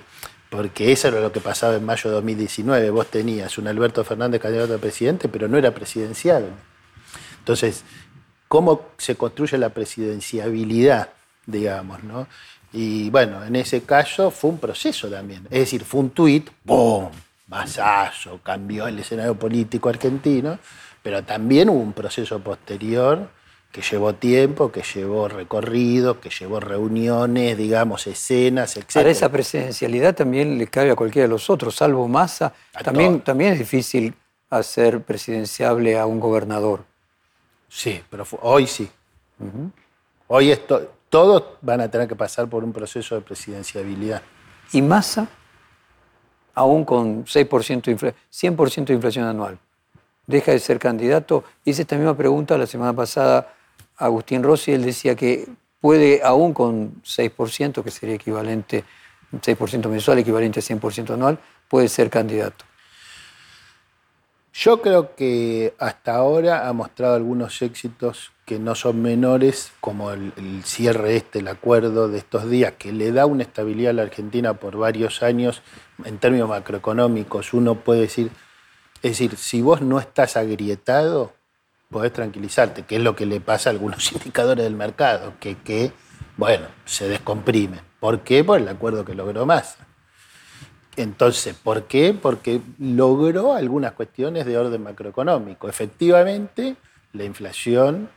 Porque 0.50 0.92
eso 0.92 1.08
era 1.08 1.20
lo 1.20 1.32
que 1.32 1.40
pasaba 1.40 1.74
en 1.76 1.84
mayo 1.86 2.10
de 2.10 2.16
2019. 2.16 2.90
Vos 2.90 3.06
tenías 3.06 3.56
un 3.56 3.66
Alberto 3.66 4.04
Fernández 4.04 4.42
candidato 4.42 4.74
a 4.74 4.78
presidente, 4.78 5.28
pero 5.30 5.48
no 5.48 5.56
era 5.56 5.72
presidenciable. 5.72 6.48
Entonces, 7.38 7.82
¿cómo 8.46 8.90
se 8.98 9.16
construye 9.16 9.56
la 9.56 9.70
presidenciabilidad, 9.70 11.08
digamos? 11.46 12.02
¿no? 12.04 12.26
Y 12.72 13.10
bueno, 13.10 13.44
en 13.44 13.56
ese 13.56 13.82
caso 13.82 14.30
fue 14.30 14.50
un 14.50 14.58
proceso 14.58 15.08
también. 15.08 15.46
Es 15.50 15.60
decir, 15.60 15.84
fue 15.84 16.00
un 16.00 16.10
tuit, 16.10 16.50
¡boom! 16.64 17.10
Masazo, 17.48 18.40
cambió 18.42 18.86
el 18.86 18.98
escenario 18.98 19.34
político 19.34 19.88
argentino 19.90 20.58
pero 21.02 21.24
también 21.24 21.68
hubo 21.68 21.80
un 21.80 21.92
proceso 21.92 22.38
posterior 22.38 23.28
que 23.72 23.82
llevó 23.82 24.14
tiempo, 24.14 24.70
que 24.70 24.82
llevó 24.82 25.28
recorrido, 25.28 26.20
que 26.20 26.28
llevó 26.28 26.60
reuniones, 26.60 27.56
digamos, 27.56 28.06
escenas, 28.06 28.76
etc. 28.76 28.92
Para 28.94 29.10
esa 29.10 29.30
presidencialidad 29.30 30.14
también 30.14 30.58
le 30.58 30.66
cabe 30.66 30.90
a 30.90 30.94
cualquiera 30.94 31.26
de 31.26 31.30
los 31.30 31.48
otros, 31.48 31.74
salvo 31.74 32.06
Massa. 32.06 32.52
También, 32.84 33.22
también 33.22 33.54
es 33.54 33.58
difícil 33.58 34.14
hacer 34.50 35.00
presidenciable 35.00 35.98
a 35.98 36.04
un 36.04 36.20
gobernador. 36.20 36.84
Sí, 37.68 38.02
pero 38.10 38.26
hoy 38.42 38.66
sí. 38.66 38.88
Hoy 40.28 40.50
esto, 40.50 40.92
todos 41.12 41.44
van 41.60 41.82
a 41.82 41.90
tener 41.90 42.08
que 42.08 42.16
pasar 42.16 42.48
por 42.48 42.64
un 42.64 42.72
proceso 42.72 43.14
de 43.14 43.20
presidenciabilidad. 43.20 44.22
¿Y 44.72 44.80
Massa? 44.80 45.28
Aún 46.54 46.86
con 46.86 47.26
6% 47.26 48.14
100% 48.30 48.84
de 48.86 48.94
inflación 48.94 49.26
anual 49.26 49.58
deja 50.26 50.52
de 50.52 50.58
ser 50.58 50.78
candidato. 50.78 51.44
Hice 51.66 51.82
esta 51.82 51.96
misma 51.96 52.16
pregunta 52.16 52.56
la 52.56 52.66
semana 52.66 52.94
pasada 52.94 53.52
a 53.98 54.06
Agustín 54.06 54.42
Rossi, 54.42 54.72
él 54.72 54.86
decía 54.86 55.14
que 55.14 55.46
puede, 55.82 56.22
aún 56.24 56.54
con 56.54 57.02
6%, 57.02 57.84
que 57.84 57.90
sería 57.90 58.14
equivalente, 58.14 58.82
6% 59.32 59.88
mensual, 59.90 60.18
equivalente 60.18 60.60
a 60.60 60.62
100% 60.62 61.12
anual, 61.12 61.38
puede 61.68 61.88
ser 61.88 62.08
candidato. 62.08 62.64
Yo 64.54 64.80
creo 64.80 65.14
que 65.14 65.74
hasta 65.78 66.14
ahora 66.14 66.66
ha 66.66 66.72
mostrado 66.72 67.16
algunos 67.16 67.60
éxitos 67.60 68.31
que 68.52 68.58
no 68.58 68.74
son 68.74 69.00
menores, 69.00 69.72
como 69.80 70.10
el, 70.10 70.62
cierre 70.62 71.16
este, 71.16 71.38
el 71.38 71.48
acuerdo 71.48 72.08
de 72.08 72.18
estos 72.18 72.50
días, 72.50 72.74
que 72.78 72.92
le 72.92 73.10
da 73.10 73.24
una 73.24 73.44
estabilidad 73.44 73.90
a 73.90 73.94
la 73.94 74.02
Argentina 74.02 74.52
por 74.52 74.76
varios 74.76 75.22
años 75.22 75.62
en 76.04 76.18
términos 76.18 76.50
macroeconómicos. 76.50 77.54
Uno 77.54 77.76
puede 77.76 78.02
decir, 78.02 78.30
es 78.96 79.12
decir, 79.12 79.38
si 79.38 79.62
vos 79.62 79.80
no 79.80 79.98
estás 79.98 80.36
agrietado, 80.36 81.32
podés 81.90 82.12
tranquilizarte, 82.12 82.82
que 82.82 82.96
es 82.96 83.02
lo 83.02 83.16
que 83.16 83.24
le 83.24 83.40
pasa 83.40 83.70
a 83.70 83.72
algunos 83.72 84.12
indicadores 84.12 84.64
del 84.64 84.76
mercado, 84.76 85.32
que, 85.40 85.56
que 85.56 85.92
bueno, 86.36 86.66
se 86.84 87.08
descomprimen. 87.08 87.80
¿Por 88.00 88.20
qué? 88.20 88.44
Por 88.44 88.60
el 88.60 88.68
acuerdo 88.68 89.02
que 89.06 89.14
logró 89.14 89.46
Massa. 89.46 89.86
Entonces, 90.96 91.54
¿por 91.54 91.84
qué? 91.84 92.12
Porque 92.12 92.60
logró 92.78 93.54
algunas 93.54 93.92
cuestiones 93.92 94.44
de 94.44 94.58
orden 94.58 94.82
macroeconómico. 94.82 95.70
Efectivamente, 95.70 96.76
la 97.14 97.24
inflación 97.24 98.10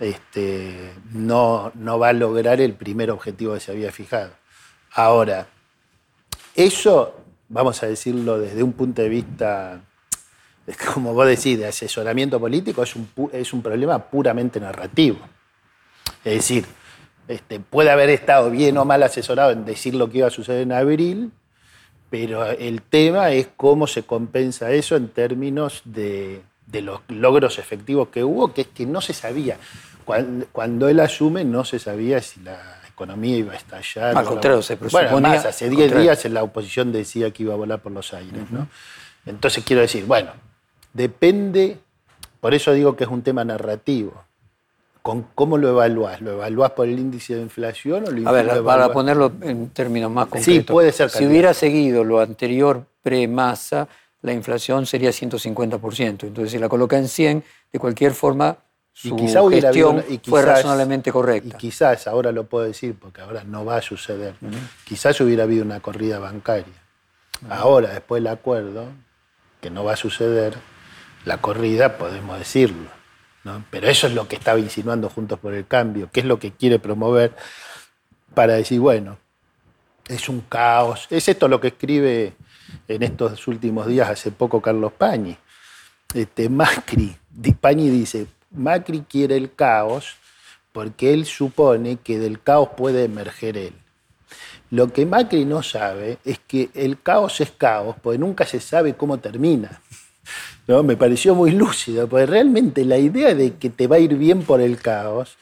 este, 0.00 0.92
no, 1.12 1.72
va 1.98 2.08
a 2.08 2.12
lograr 2.12 2.60
el 2.60 2.74
primer 2.74 3.10
objetivo 3.10 3.54
que 3.54 3.60
se 3.60 3.72
había 3.72 3.92
fijado. 3.92 4.32
Ahora, 4.92 5.46
eso, 6.56 7.14
vamos 7.48 7.82
a 7.82 7.86
decirlo 7.86 8.38
desde 8.38 8.62
un 8.62 8.72
punto 8.72 9.02
de 9.02 9.08
vista 9.08 9.80
como 10.94 11.14
vos 11.14 11.26
decís, 11.26 11.58
de 11.58 11.66
asesoramiento 11.66 12.38
político 12.38 12.82
es 12.82 12.94
un, 12.96 13.08
es 13.32 13.52
un 13.52 13.62
problema 13.62 13.98
puramente 13.98 14.60
narrativo. 14.60 15.18
Es 16.24 16.34
decir, 16.34 16.66
este, 17.28 17.60
puede 17.60 17.90
haber 17.90 18.10
estado 18.10 18.50
bien 18.50 18.76
o 18.78 18.84
mal 18.84 19.02
asesorado 19.02 19.52
en 19.52 19.64
decir 19.64 19.94
lo 19.94 20.10
que 20.10 20.18
iba 20.18 20.26
a 20.26 20.30
suceder 20.30 20.62
en 20.62 20.72
abril, 20.72 21.32
pero 22.10 22.44
el 22.44 22.82
tema 22.82 23.30
es 23.30 23.48
cómo 23.56 23.86
se 23.86 24.02
compensa 24.02 24.72
eso 24.72 24.96
en 24.96 25.08
términos 25.08 25.82
de, 25.84 26.42
los 26.72 27.00
logros 27.08 27.58
efectivos 27.58 28.08
que 28.08 28.24
hubo, 28.24 28.52
que 28.52 28.62
es 28.62 28.66
que 28.66 28.86
no 28.86 29.00
se 29.00 29.12
sabía. 29.12 29.58
Cuando, 30.52 30.88
él 30.88 31.00
asume, 31.00 31.44
no 31.44 31.64
se 31.64 31.78
sabía 31.78 32.20
si 32.20 32.40
la 32.40 32.58
economía 32.88 33.36
iba 33.36 33.52
a 33.52 33.56
estallar. 33.56 34.16
Al 34.16 34.24
contrario, 34.24 34.62
se 34.62 34.76
presuponía... 34.76 35.10
Bueno, 35.10 35.28
más, 35.28 35.46
hace 35.46 35.68
10 35.68 35.96
días 35.96 36.24
la 36.26 36.42
oposición 36.42 36.92
decía 36.92 37.30
que 37.30 37.44
iba 37.44 37.54
a 37.54 37.56
volar 37.56 37.80
por 37.80 37.92
los 37.92 38.12
aires. 38.12 38.50
¿no? 38.50 38.68
Entonces 39.26 39.64
quiero 39.64 39.82
decir, 39.82 40.04
bueno, 40.04 40.32
Depende, 40.92 41.78
por 42.40 42.54
eso 42.54 42.72
digo 42.72 42.96
que 42.96 43.04
es 43.04 43.10
un 43.10 43.22
tema 43.22 43.44
narrativo. 43.44 44.24
¿Con 45.02 45.22
¿Cómo 45.34 45.56
lo 45.56 45.70
evalúas? 45.70 46.20
¿Lo 46.20 46.32
evalúas 46.32 46.72
por 46.72 46.86
el 46.86 46.98
índice 46.98 47.34
de 47.34 47.42
inflación 47.42 48.04
o 48.06 48.10
lo 48.10 48.28
A 48.28 48.32
ver, 48.32 48.62
para 48.62 48.92
ponerlo 48.92 49.32
en 49.40 49.70
términos 49.70 50.10
más 50.10 50.26
concretos. 50.26 50.54
Sí, 50.54 50.60
puede 50.60 50.92
ser. 50.92 51.08
Si 51.08 51.24
hubiera 51.24 51.54
seguido 51.54 52.04
lo 52.04 52.20
anterior 52.20 52.84
pre-masa, 53.02 53.88
la 54.20 54.32
inflación 54.32 54.84
sería 54.84 55.10
150%. 55.10 56.24
Entonces, 56.24 56.50
si 56.50 56.58
la 56.58 56.68
coloca 56.68 56.98
en 56.98 57.08
100, 57.08 57.42
de 57.72 57.78
cualquier 57.78 58.12
forma, 58.12 58.58
su 58.92 59.16
gestión 59.50 60.04
fue 60.24 60.42
razonablemente 60.42 61.12
correcta. 61.12 61.56
Y 61.56 61.58
quizás, 61.58 62.06
ahora 62.06 62.32
lo 62.32 62.44
puedo 62.44 62.64
decir 62.64 62.94
porque 62.98 63.20
ahora 63.20 63.44
no 63.44 63.64
va 63.64 63.76
a 63.76 63.82
suceder, 63.82 64.34
quizás 64.84 65.20
hubiera 65.20 65.44
habido 65.44 65.64
una 65.64 65.80
corrida 65.80 66.18
bancaria. 66.18 66.74
Ahora, 67.48 67.90
después 67.90 68.22
del 68.22 68.32
acuerdo, 68.32 68.86
que 69.60 69.70
no 69.70 69.84
va 69.84 69.94
a 69.94 69.96
suceder, 69.96 70.54
la 71.24 71.38
corrida, 71.38 71.96
podemos 71.96 72.38
decirlo. 72.38 72.88
¿no? 73.44 73.64
Pero 73.70 73.88
eso 73.88 74.06
es 74.06 74.14
lo 74.14 74.28
que 74.28 74.36
estaba 74.36 74.58
insinuando 74.58 75.08
Juntos 75.08 75.38
por 75.38 75.54
el 75.54 75.66
Cambio, 75.66 76.10
que 76.12 76.20
es 76.20 76.26
lo 76.26 76.38
que 76.38 76.52
quiere 76.52 76.78
promover 76.78 77.34
para 78.34 78.54
decir, 78.54 78.80
bueno, 78.80 79.18
es 80.08 80.28
un 80.28 80.40
caos. 80.42 81.06
Es 81.10 81.28
esto 81.28 81.48
lo 81.48 81.60
que 81.60 81.68
escribe 81.68 82.34
en 82.88 83.02
estos 83.02 83.46
últimos 83.48 83.86
días, 83.86 84.08
hace 84.08 84.30
poco, 84.30 84.60
Carlos 84.60 84.92
Pañi. 84.92 85.36
Este, 86.14 86.48
Macri, 86.48 87.16
Pañi 87.60 87.88
dice, 87.88 88.26
Macri 88.50 89.04
quiere 89.08 89.36
el 89.36 89.54
caos 89.54 90.16
porque 90.72 91.12
él 91.12 91.26
supone 91.26 91.96
que 91.96 92.18
del 92.18 92.40
caos 92.40 92.70
puede 92.76 93.04
emerger 93.04 93.56
él. 93.56 93.74
Lo 94.70 94.92
que 94.92 95.04
Macri 95.04 95.44
no 95.44 95.62
sabe 95.62 96.18
es 96.24 96.38
que 96.38 96.70
el 96.74 97.00
caos 97.00 97.40
es 97.40 97.50
caos, 97.50 97.96
porque 98.00 98.18
nunca 98.18 98.46
se 98.46 98.60
sabe 98.60 98.94
cómo 98.94 99.18
termina. 99.18 99.80
¿No? 100.68 100.84
Me 100.84 100.96
pareció 100.96 101.34
muy 101.34 101.50
lúcido, 101.50 102.08
porque 102.08 102.26
realmente 102.26 102.84
la 102.84 102.98
idea 102.98 103.34
de 103.34 103.54
que 103.54 103.70
te 103.70 103.88
va 103.88 103.96
a 103.96 103.98
ir 103.98 104.16
bien 104.16 104.42
por 104.42 104.60
el 104.60 104.78
caos 104.78 105.36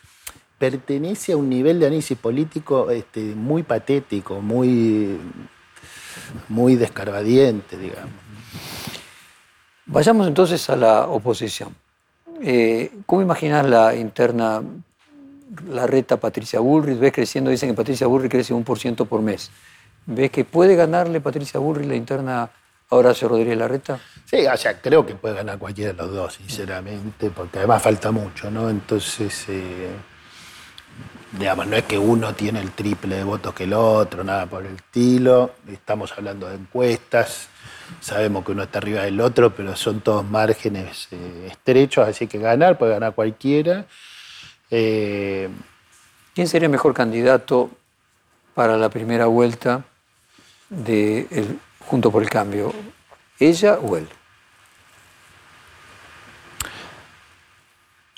pertenece 0.58 1.32
a 1.32 1.36
un 1.36 1.50
nivel 1.50 1.78
de 1.78 1.86
análisis 1.86 2.16
político 2.16 2.90
este, 2.90 3.20
muy 3.20 3.62
patético, 3.62 4.40
muy, 4.40 5.18
muy 6.48 6.76
descarbadiente, 6.76 7.76
digamos. 7.76 8.12
Vayamos 9.84 10.26
entonces 10.26 10.68
a 10.70 10.76
la 10.76 11.06
oposición. 11.06 11.74
Eh, 12.40 12.90
¿Cómo 13.06 13.22
imaginas 13.22 13.66
la 13.66 13.94
interna, 13.94 14.62
la 15.68 15.86
reta 15.86 16.18
Patricia 16.18 16.60
Bullrich? 16.60 16.98
¿Ves 16.98 17.12
creciendo? 17.12 17.50
Dicen 17.50 17.70
que 17.70 17.74
Patricia 17.74 18.06
Bullrich 18.06 18.30
crece 18.30 18.54
un 18.54 18.64
por 18.64 18.78
ciento 18.78 19.06
por 19.06 19.22
mes. 19.22 19.50
¿Ves 20.06 20.30
que 20.30 20.44
puede 20.44 20.76
ganarle 20.76 21.20
Patricia 21.20 21.60
Bullrich 21.60 21.88
la 21.88 21.96
interna 21.96 22.42
a 22.42 22.50
Horacio 22.96 23.28
Rodríguez 23.28 23.58
Larreta? 23.58 23.98
Sí, 24.24 24.46
o 24.46 24.56
sea, 24.56 24.80
creo 24.80 25.04
que 25.04 25.14
puede 25.14 25.34
ganar 25.34 25.58
cualquiera 25.58 25.92
de 25.92 25.98
los 25.98 26.12
dos, 26.12 26.34
sinceramente, 26.34 27.30
porque 27.30 27.58
además 27.58 27.82
falta 27.82 28.10
mucho, 28.10 28.50
¿no? 28.50 28.70
Entonces, 28.70 29.44
eh, 29.48 29.90
digamos, 31.32 31.66
no 31.66 31.76
es 31.76 31.84
que 31.84 31.98
uno 31.98 32.34
tiene 32.34 32.60
el 32.60 32.70
triple 32.72 33.16
de 33.16 33.24
votos 33.24 33.52
que 33.52 33.64
el 33.64 33.74
otro, 33.74 34.24
nada 34.24 34.46
por 34.46 34.64
el 34.64 34.76
estilo. 34.76 35.52
Estamos 35.70 36.12
hablando 36.16 36.48
de 36.48 36.54
encuestas 36.54 37.48
sabemos 38.00 38.44
que 38.44 38.52
uno 38.52 38.62
está 38.62 38.78
arriba 38.78 39.02
del 39.02 39.20
otro, 39.20 39.54
pero 39.54 39.76
son 39.76 40.00
todos 40.00 40.24
márgenes 40.24 41.08
eh, 41.10 41.48
estrechos, 41.50 42.08
así 42.08 42.26
que 42.26 42.38
ganar 42.38 42.78
puede 42.78 42.92
ganar 42.92 43.14
cualquiera. 43.14 43.86
Eh, 44.70 45.48
¿Quién 46.34 46.48
sería 46.48 46.66
el 46.66 46.72
mejor 46.72 46.94
candidato 46.94 47.70
para 48.54 48.76
la 48.76 48.88
primera 48.88 49.26
vuelta 49.26 49.84
de 50.68 51.56
Junto 51.80 52.10
por 52.10 52.22
el 52.22 52.30
Cambio? 52.30 52.72
¿Ella 53.38 53.78
o 53.78 53.96
él? 53.96 54.08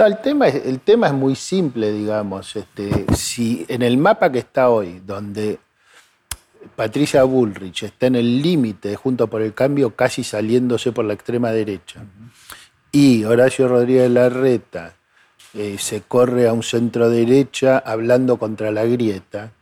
el, 0.07 0.21
tema 0.21 0.49
es, 0.49 0.55
el 0.67 0.81
tema 0.81 1.09
es 1.09 1.13
muy 1.13 1.37
simple, 1.37 1.93
digamos. 1.93 2.57
Este, 2.57 3.07
si 3.15 3.65
en 3.69 3.83
el 3.83 3.99
mapa 3.99 4.31
que 4.33 4.39
está 4.39 4.71
hoy, 4.71 5.01
donde 5.05 5.59
Patricia 6.77 7.25
Bullrich 7.25 7.85
está 7.85 8.07
en 8.07 8.17
el 8.17 8.43
límite 8.43 8.95
junto 8.97 9.29
por 9.29 9.43
el 9.43 9.55
cambio, 9.55 9.95
casi 9.95 10.25
saliéndose 10.25 10.93
por 10.93 11.05
la 11.05 11.15
extrema 11.15 11.53
derecha. 11.53 12.05
Y 12.93 13.25
Horacio 13.25 13.69
Rodríguez 13.69 14.11
Larreta 14.11 14.95
eh, 15.55 15.77
se 15.79 16.03
corre 16.03 16.49
a 16.49 16.53
un 16.53 16.63
centro 16.63 17.09
derecha 17.09 17.79
hablando 17.79 18.39
contra 18.39 18.71
la 18.71 18.85
grieta. 18.85 19.53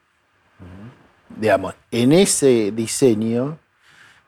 Digamos, 1.37 1.75
en 1.91 2.13
ese 2.13 2.73
diseño 2.73 3.59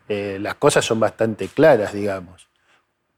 eh, 0.08 0.38
las 0.40 0.54
cosas 0.56 0.84
son 0.84 1.00
bastante 1.00 1.48
claras, 1.48 1.92
digamos. 1.92 2.48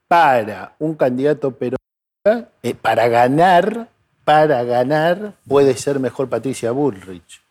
Para 0.09 0.75
un 0.79 0.95
candidato 0.95 1.51
peronista, 1.51 2.53
eh, 2.63 2.75
para 2.75 3.09
ganar, 3.09 3.89
para 4.25 4.65
ganar, 4.65 5.35
puede 5.47 5.77
ser 5.77 6.01
mejor 6.01 6.29
Patricia 6.29 6.71
Bullrich 6.71 7.42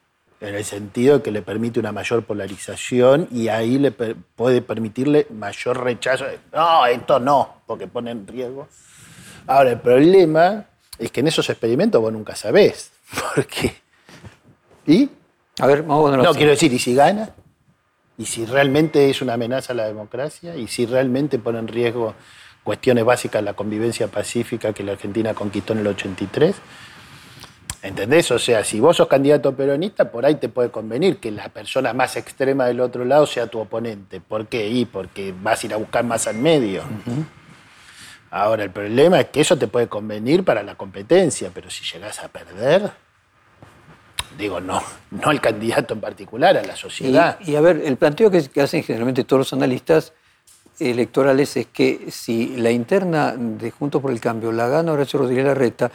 en 0.42 0.56
el 0.56 0.66
sentido 0.66 1.20
de 1.20 1.24
que 1.24 1.32
le 1.32 1.44
permite 1.44 1.80
una 1.80 1.92
mayor 1.92 2.24
polarización 2.24 3.28
y 3.32 3.48
ahí 3.48 3.78
le 3.78 3.92
puede 3.92 4.62
permitirle 4.62 5.28
mayor 5.30 5.84
rechazo. 5.84 6.26
No, 6.52 6.86
esto 6.88 7.20
no, 7.20 7.62
porque 7.68 7.88
pone 7.88 8.10
en 8.10 8.26
riesgo. 8.26 8.68
Ahora, 9.46 9.70
el 9.72 9.80
problema 9.80 10.66
es 10.98 11.12
que 11.12 11.20
en 11.20 11.28
esos 11.28 11.48
experimentos 11.50 12.02
vos 12.02 12.12
nunca 12.12 12.36
sabés. 12.36 12.92
¿Por 13.36 13.46
qué? 13.46 13.76
¿Y? 14.88 15.10
A 15.60 15.68
ver, 15.68 15.84
vamos 15.84 16.12
a 16.12 16.18
No, 16.18 16.34
quiero 16.34 16.52
decir, 16.52 16.74
¿y 16.74 16.80
si 16.80 16.96
gana? 16.96 17.30
¿Y 18.18 18.26
si 18.26 18.46
realmente 18.46 19.10
es 19.12 19.22
una 19.22 19.34
amenaza 19.34 19.74
a 19.74 19.76
la 19.76 19.86
democracia? 19.86 20.56
¿Y 20.56 20.68
si 20.68 20.88
realmente 20.88 21.38
pone 21.38 21.60
en 21.60 21.68
riesgo 21.68 22.16
cuestiones 22.64 23.06
básicas 23.06 23.42
de 23.42 23.46
la 23.46 23.54
convivencia 23.54 24.08
pacífica 24.08 24.74
que 24.74 24.84
la 24.84 24.94
Argentina 24.94 25.36
conquistó 25.36 25.74
en 25.74 25.80
el 25.80 25.88
83? 25.88 26.56
¿Entendés? 27.84 28.30
O 28.30 28.38
sea, 28.38 28.64
si 28.64 28.80
vos 28.80 28.98
sos 28.98 29.08
candidato 29.08 29.56
peronista, 29.56 30.12
por 30.12 30.26
ahí 30.26 30.36
te 30.36 30.50
puede 30.50 30.70
convenir 30.70 31.18
que 31.18 31.32
la 31.32 31.50
persona 31.50 31.94
más 31.94 32.16
extrema 32.16 32.66
del 32.66 32.80
otro 32.80 33.06
lado 33.06 33.26
sea 33.26 33.48
tu 33.48 33.60
oponente. 33.60 34.22
¿Por 34.22 34.48
qué? 34.48 34.68
Y 34.68 34.86
porque 34.86 35.34
vas 35.42 35.64
a 35.64 35.66
ir 35.66 35.74
a 35.74 35.78
buscar 35.78 36.04
más 36.04 36.28
al 36.28 36.36
medio. 36.36 36.84
Ahora, 38.30 38.64
el 38.64 38.70
problema 38.70 39.20
es 39.20 39.28
que 39.28 39.42
eso 39.42 39.58
te 39.58 39.68
puede 39.68 39.88
convenir 39.88 40.44
para 40.44 40.62
la 40.62 40.76
competencia, 40.76 41.50
pero 41.54 41.72
si 41.72 41.84
llegas 41.84 42.20
a 42.24 42.28
perder, 42.28 42.92
digo, 44.38 44.62
no, 44.62 44.82
no 45.10 45.30
al 45.30 45.42
candidato 45.42 45.96
en 45.96 46.02
particular, 46.02 46.56
a 46.58 46.64
la 46.64 46.76
sociedad. 46.76 47.40
Y, 47.42 47.56
a 47.56 47.62
ver, 47.62 47.82
el 47.84 47.98
planteo 47.98 48.30
que, 48.30 48.62
hacen 48.62 48.84
generalmente 48.84 49.24
todos 49.24 49.40
los 49.40 49.54
analistas 49.54 50.14
electorales 50.80 51.58
es 51.58 51.68
que 51.68 52.10
si 52.12 52.58
la 52.58 52.72
interna 52.72 53.36
de 53.36 53.72
Juntos 53.72 54.02
por 54.02 54.12
el 54.12 54.20
Cambio 54.20 54.52
la 54.52 54.68
gana 54.68 54.92
Horacio 54.92 55.20
Rodríguez 55.20 55.46
Larreta, 55.46 55.92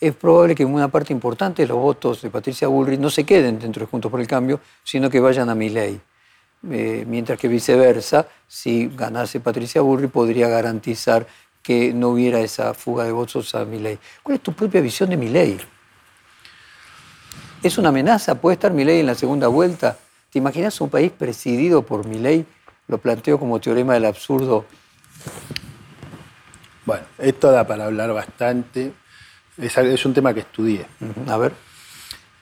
es 0.00 0.14
probable 0.14 0.54
que 0.54 0.64
una 0.64 0.88
parte 0.88 1.12
importante 1.12 1.62
de 1.62 1.68
los 1.68 1.78
votos 1.78 2.22
de 2.22 2.30
Patricia 2.30 2.68
Bullrich 2.68 3.00
no 3.00 3.10
se 3.10 3.24
queden 3.24 3.58
dentro 3.58 3.84
de 3.84 3.90
Juntos 3.90 4.10
por 4.10 4.20
el 4.20 4.26
Cambio, 4.26 4.60
sino 4.84 5.10
que 5.10 5.18
vayan 5.20 5.50
a 5.50 5.54
Milei. 5.54 6.00
Eh, 6.70 7.04
mientras 7.06 7.38
que 7.38 7.48
viceversa, 7.48 8.28
si 8.46 8.88
ganase 8.88 9.40
Patricia 9.40 9.80
Bullrich, 9.80 10.10
podría 10.10 10.48
garantizar 10.48 11.26
que 11.62 11.92
no 11.92 12.10
hubiera 12.10 12.40
esa 12.40 12.74
fuga 12.74 13.04
de 13.04 13.12
votos 13.12 13.54
a 13.54 13.64
Milei. 13.64 13.98
¿Cuál 14.22 14.36
es 14.36 14.42
tu 14.42 14.52
propia 14.52 14.80
visión 14.80 15.10
de 15.10 15.16
Milei? 15.16 15.58
¿Es 17.62 17.76
una 17.76 17.88
amenaza? 17.88 18.36
¿Puede 18.36 18.54
estar 18.54 18.72
Milei 18.72 19.00
en 19.00 19.06
la 19.06 19.14
segunda 19.16 19.48
vuelta? 19.48 19.98
¿Te 20.30 20.38
imaginas 20.38 20.80
un 20.80 20.90
país 20.90 21.10
presidido 21.10 21.82
por 21.82 22.06
Milei? 22.06 22.46
Lo 22.86 22.98
planteo 22.98 23.38
como 23.38 23.60
teorema 23.60 23.94
del 23.94 24.04
absurdo. 24.04 24.64
Bueno, 26.86 27.04
esto 27.18 27.50
da 27.50 27.66
para 27.66 27.86
hablar 27.86 28.12
bastante. 28.12 28.92
Es, 29.60 30.06
un 30.06 30.14
tema 30.14 30.32
que 30.32 30.40
estudié. 30.40 30.86
A 31.26 31.36
ver. 31.36 31.52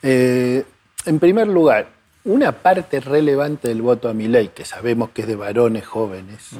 Eh, 0.02 0.64
en 1.06 1.18
primer 1.18 1.48
lugar, 1.48 1.88
una 2.24 2.52
parte 2.52 3.00
relevante 3.00 3.68
del 3.68 3.82
voto 3.82 4.08
a 4.08 4.12
mi 4.12 4.28
ley, 4.28 4.48
que 4.48 4.64
sabemos 4.64 5.10
que 5.10 5.22
es 5.22 5.28
de 5.28 5.36
varones 5.36 5.86
jóvenes, 5.86 6.50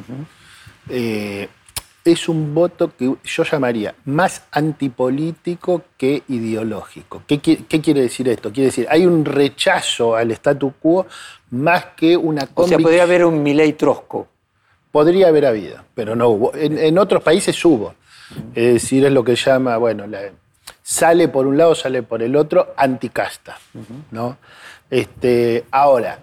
eh, 0.89 1.49
es 2.05 2.29
un 2.29 2.55
voto 2.55 2.93
que 2.97 3.13
yo 3.25 3.43
llamaría 3.43 3.95
más 4.05 4.43
antipolítico 4.53 5.83
que 5.97 6.23
ideológico. 6.29 7.23
¿Qué, 7.27 7.39
quiere 7.39 8.03
decir 8.03 8.29
esto? 8.29 8.53
Quiere 8.53 8.67
decir, 8.67 8.87
hay 8.89 9.05
un 9.05 9.25
rechazo 9.25 10.15
al 10.15 10.31
statu 10.31 10.75
quo 10.81 11.07
más 11.51 11.87
que 11.97 12.17
una. 12.17 12.49
O 12.55 12.67
sea, 12.69 12.79
podría 12.79 13.03
haber 13.03 13.25
un 13.25 13.43
Milei 13.43 13.73
Trosco. 13.73 14.29
Podría 14.93 15.29
haber 15.29 15.47
habido, 15.47 15.79
pero 15.95 16.15
no 16.15 16.29
hubo. 16.29 16.55
En, 16.55 16.79
en 16.79 16.97
otros 16.97 17.23
países 17.23 17.63
hubo. 17.65 17.95
Es 18.55 18.75
decir, 18.75 19.05
es 19.05 19.13
lo 19.13 19.25
que 19.25 19.35
llama, 19.35 19.77
bueno, 19.77 20.07
la, 20.07 20.21
sale 20.83 21.29
por 21.29 21.47
un 21.47 21.57
lado, 21.57 21.75
sale 21.75 22.03
por 22.03 22.23
el 22.23 22.37
otro, 22.37 22.75
anticasta. 22.77 23.59
¿no? 24.11 24.37
este, 24.91 25.65
ahora, 25.71 26.19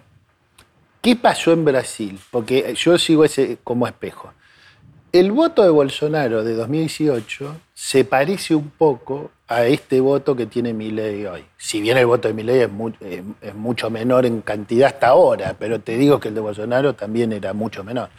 ¿qué 1.01 1.15
pasó 1.15 1.51
en 1.51 1.65
Brasil? 1.65 2.19
Porque 2.31 2.73
yo 2.75 2.97
sigo 2.97 3.25
ese 3.25 3.57
como 3.63 3.87
espejo. 3.87 4.33
El 5.11 5.31
voto 5.31 5.63
de 5.63 5.69
Bolsonaro 5.69 6.43
de 6.43 6.55
2018 6.55 7.55
se 7.73 8.03
parece 8.03 8.55
un 8.55 8.71
poco 8.71 9.29
a 9.47 9.65
este 9.65 9.99
voto 9.99 10.35
que 10.35 10.47
tiene 10.47 10.73
Milei 10.73 11.25
hoy. 11.27 11.45
Si 11.55 11.81
bien 11.81 11.97
el 11.97 12.07
voto 12.07 12.27
de 12.27 12.33
Milei 12.33 12.61
es, 12.61 12.69
es, 13.41 13.53
mucho 13.53 13.91
menor 13.91 14.25
en 14.25 14.41
cantidad 14.41 14.87
hasta 14.87 15.09
ahora, 15.09 15.55
pero 15.59 15.79
te 15.79 15.97
digo 15.97 16.19
que 16.19 16.29
el 16.29 16.35
de 16.35 16.41
Bolsonaro 16.41 16.95
también 16.95 17.31
era 17.31 17.53
mucho 17.53 17.83
menor. 17.83 18.09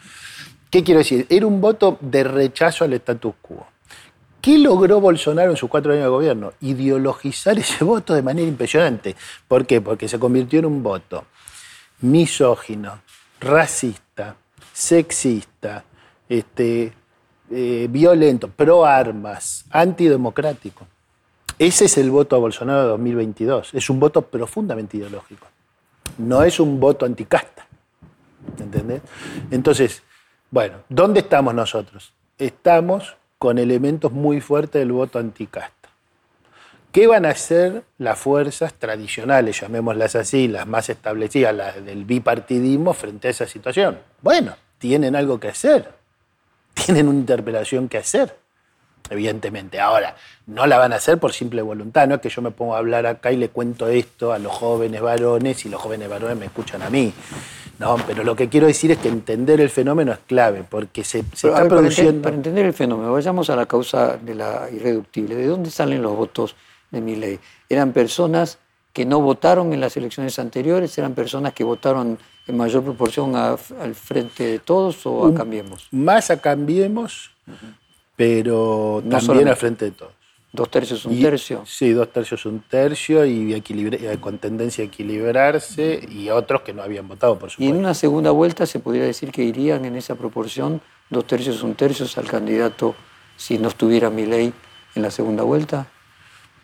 ¿Qué 0.69 0.83
quiero 0.83 0.99
decir? 0.99 1.25
Era 1.29 1.45
un 1.47 1.59
voto 1.59 1.97
de 1.99 2.23
rechazo 2.23 2.85
al 2.85 2.93
status 2.93 3.33
quo. 3.41 3.67
¿Qué 4.45 4.59
logró 4.59 5.01
Bolsonaro 5.01 5.49
en 5.49 5.57
sus 5.57 5.67
cuatro 5.67 5.91
años 5.91 6.03
de 6.03 6.09
gobierno? 6.09 6.53
Ideologizar 6.61 7.57
ese 7.57 7.83
voto 7.83 8.13
de 8.13 8.21
manera 8.21 8.47
impresionante. 8.47 9.15
¿Por 9.47 9.65
qué? 9.65 9.81
Porque 9.81 10.07
se 10.07 10.19
convirtió 10.19 10.59
en 10.59 10.67
un 10.67 10.83
voto 10.83 11.25
misógino, 12.01 13.01
racista, 13.39 14.35
sexista, 14.71 15.83
este, 16.29 16.93
eh, 17.49 17.87
violento, 17.89 18.47
pro 18.47 18.85
armas, 18.85 19.65
antidemocrático. 19.71 20.85
Ese 21.57 21.85
es 21.85 21.97
el 21.97 22.11
voto 22.11 22.35
a 22.35 22.39
Bolsonaro 22.39 22.83
de 22.83 22.89
2022. 22.89 23.73
Es 23.73 23.89
un 23.89 23.99
voto 23.99 24.21
profundamente 24.21 24.97
ideológico. 24.97 25.47
No 26.19 26.43
es 26.43 26.59
un 26.59 26.79
voto 26.79 27.07
anticasta. 27.07 27.65
¿Entendés? 28.59 29.01
Entonces, 29.49 30.03
bueno, 30.51 30.83
¿dónde 30.87 31.21
estamos 31.21 31.55
nosotros? 31.55 32.13
Estamos 32.37 33.15
con 33.37 33.57
elementos 33.57 34.11
muy 34.11 34.41
fuertes 34.41 34.79
del 34.79 34.91
voto 34.91 35.19
anticasta. 35.19 35.89
¿Qué 36.91 37.07
van 37.07 37.25
a 37.25 37.31
hacer 37.31 37.83
las 37.97 38.17
fuerzas 38.17 38.73
tradicionales, 38.73 39.59
llamémoslas 39.59 40.15
así, 40.15 40.47
las 40.47 40.65
más 40.65 40.87
establecidas, 40.89 41.53
las 41.53 41.83
del 41.83 42.05
bipartidismo, 42.05 42.93
frente 42.93 43.27
a 43.27 43.31
esa 43.31 43.45
situación? 43.47 43.99
Bueno, 44.21 44.55
tienen 44.77 45.13
algo 45.15 45.37
que 45.37 45.49
hacer, 45.49 45.91
tienen 46.73 47.09
una 47.09 47.19
interpelación 47.19 47.89
que 47.89 47.97
hacer. 47.97 48.37
evidentemente. 49.09 49.79
Ahora, 49.79 50.15
no 50.47 50.65
la 50.65 50.77
van 50.77 50.93
a 50.93 50.95
hacer 50.95 51.17
por 51.17 51.33
simple 51.33 51.61
voluntad, 51.61 52.07
no 52.07 52.15
es 52.15 52.21
que 52.21 52.29
yo 52.29 52.41
me 52.41 52.51
pongo 52.51 52.75
a 52.75 52.79
hablar 52.79 53.05
acá 53.05 53.31
y 53.31 53.37
le 53.37 53.49
cuento 53.49 53.87
esto 53.87 54.31
a 54.31 54.39
los 54.39 54.53
jóvenes 54.53 55.01
varones 55.01 55.65
y 55.65 55.69
los 55.69 55.81
jóvenes 55.81 56.09
varones 56.09 56.37
me 56.37 56.45
escuchan 56.45 56.81
a 56.81 56.89
mí. 56.89 57.13
No, 57.79 57.97
pero 58.07 58.23
lo 58.23 58.35
que 58.35 58.47
quiero 58.47 58.67
decir 58.67 58.91
es 58.91 58.97
que 58.99 59.09
entender 59.09 59.59
el 59.59 59.69
fenómeno 59.69 60.13
es 60.13 60.19
clave, 60.19 60.63
porque 60.67 61.03
se, 61.03 61.19
está 61.19 61.67
produciendo... 61.67 62.21
Para, 62.21 62.35
entender 62.35 62.65
el 62.65 62.73
fenómeno, 62.73 63.11
vayamos 63.11 63.49
a 63.49 63.55
la 63.55 63.65
causa 63.65 64.17
de 64.17 64.35
la 64.35 64.69
irreductible. 64.71 65.35
¿De 65.35 65.47
dónde 65.47 65.69
salen 65.69 66.01
los 66.01 66.15
votos 66.15 66.55
de 66.91 67.01
mi 67.01 67.15
ley? 67.15 67.39
¿Eran 67.67 67.91
personas 67.91 68.59
que 68.93 69.05
no 69.05 69.19
votaron 69.19 69.73
en 69.73 69.81
las 69.81 69.97
elecciones 69.97 70.39
anteriores? 70.39 70.97
¿Eran 70.97 71.13
personas 71.13 71.53
que 71.53 71.65
votaron 71.65 72.17
en 72.47 72.57
mayor 72.57 72.83
proporción 72.83 73.35
al 73.35 73.95
frente 73.95 74.45
de 74.45 74.59
todos 74.59 75.05
o 75.05 75.27
a 75.27 75.33
Cambiemos? 75.33 75.87
Más 75.91 76.31
a 76.31 76.39
Cambiemos, 76.39 77.31
pero 78.15 79.03
también 79.09 79.49
al 79.49 79.57
frente 79.57 79.85
de 79.85 79.91
todos. 79.91 80.24
Dos 80.55 80.71
tercios, 80.71 81.05
un 81.05 81.19
tercio. 81.21 81.63
Sí, 81.65 81.91
dos 81.91 82.11
tercios, 82.13 82.45
un 82.45 82.61
tercio 82.61 83.25
y 83.25 83.61
con 84.21 84.37
tendencia 84.37 84.85
a 84.85 84.87
equilibrarse 84.87 85.99
y 86.09 86.29
otros 86.29 86.61
que 86.61 86.73
no 86.73 86.81
habían 86.81 87.09
votado, 87.09 87.37
por 87.37 87.49
supuesto. 87.49 87.63
Y 87.63 87.67
en 87.67 87.75
una 87.77 87.93
segunda 87.93 88.31
vuelta 88.31 88.65
se 88.65 88.79
podría 88.79 89.03
decir 89.03 89.31
que 89.31 89.43
irían 89.43 89.83
en 89.83 89.97
esa 89.97 90.15
proporción, 90.15 90.79
dos 91.09 91.27
tercios, 91.27 91.61
un 91.61 91.75
tercio 91.75 92.05
al 92.15 92.27
candidato 92.29 92.95
si 93.35 93.57
no 93.57 93.67
estuviera 93.67 94.09
mi 94.09 94.25
ley 94.25 94.53
en 94.95 95.01
la 95.01 95.11
segunda 95.11 95.43
vuelta. 95.43 95.87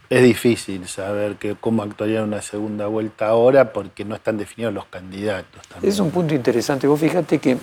Es 0.10 0.24
difícil 0.24 0.88
saber 0.88 1.36
que, 1.36 1.56
cómo 1.56 1.84
actuaría 1.84 2.20
en 2.20 2.26
una 2.26 2.42
segunda 2.42 2.88
vuelta 2.88 3.28
ahora 3.28 3.74
porque 3.74 4.06
no 4.06 4.16
están 4.16 4.38
definidos 4.38 4.74
los 4.74 4.86
candidatos. 4.86 5.62
Es 5.82 6.00
un 6.00 6.12
punto 6.12 6.34
interesante. 6.34 6.88
Vos 6.88 7.00
fíjate 7.00 7.39
que 7.39 7.58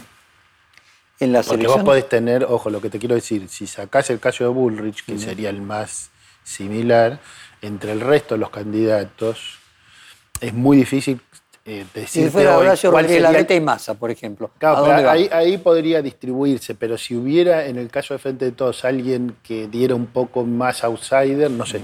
en 1.21 1.33
la 1.33 1.43
Porque 1.43 1.67
vos 1.67 1.83
podés 1.83 2.09
tener, 2.09 2.45
ojo, 2.45 2.69
lo 2.69 2.83
que 2.83 2.91
te 2.91 2.99
quiero 2.99 3.15
decir, 3.15 3.49
si 3.49 3.67
sacás 3.67 4.11
el 4.11 4.21
caso 4.21 4.45
de 4.45 4.51
Bullrich, 4.51 5.05
que 5.05 5.19
sería 5.19 5.49
el 5.49 5.63
más 5.63 6.11
similar, 6.49 7.21
entre 7.61 7.93
el 7.93 8.01
resto 8.01 8.35
de 8.35 8.41
los 8.41 8.51
candidatos, 8.51 9.59
es 10.41 10.55
muy 10.55 10.77
difícil 10.79 11.21
eh, 11.65 11.85
decir. 11.93 12.25
Si 12.25 12.31
fuera 12.31 12.57
Horacio 12.57 12.91
Rodríguez 12.91 13.23
Larreta 13.23 13.55
y 13.55 13.61
Massa, 13.61 13.95
por 13.95 14.11
ejemplo. 14.11 14.51
Claro, 14.59 15.11
ahí, 15.11 15.29
ahí, 15.31 15.59
podría 15.59 16.01
distribuirse, 16.01 16.75
pero 16.75 16.97
si 16.97 17.15
hubiera 17.15 17.67
en 17.67 17.77
el 17.77 17.91
caso 17.91 18.15
de 18.15 18.19
Frente 18.19 18.47
de 18.47 18.53
Todos 18.53 18.85
alguien 18.85 19.37
que 19.43 19.69
diera 19.69 19.95
un 19.95 20.07
poco 20.07 20.45
más 20.45 20.83
outsider, 20.85 21.51
no 21.51 21.67
sé. 21.67 21.83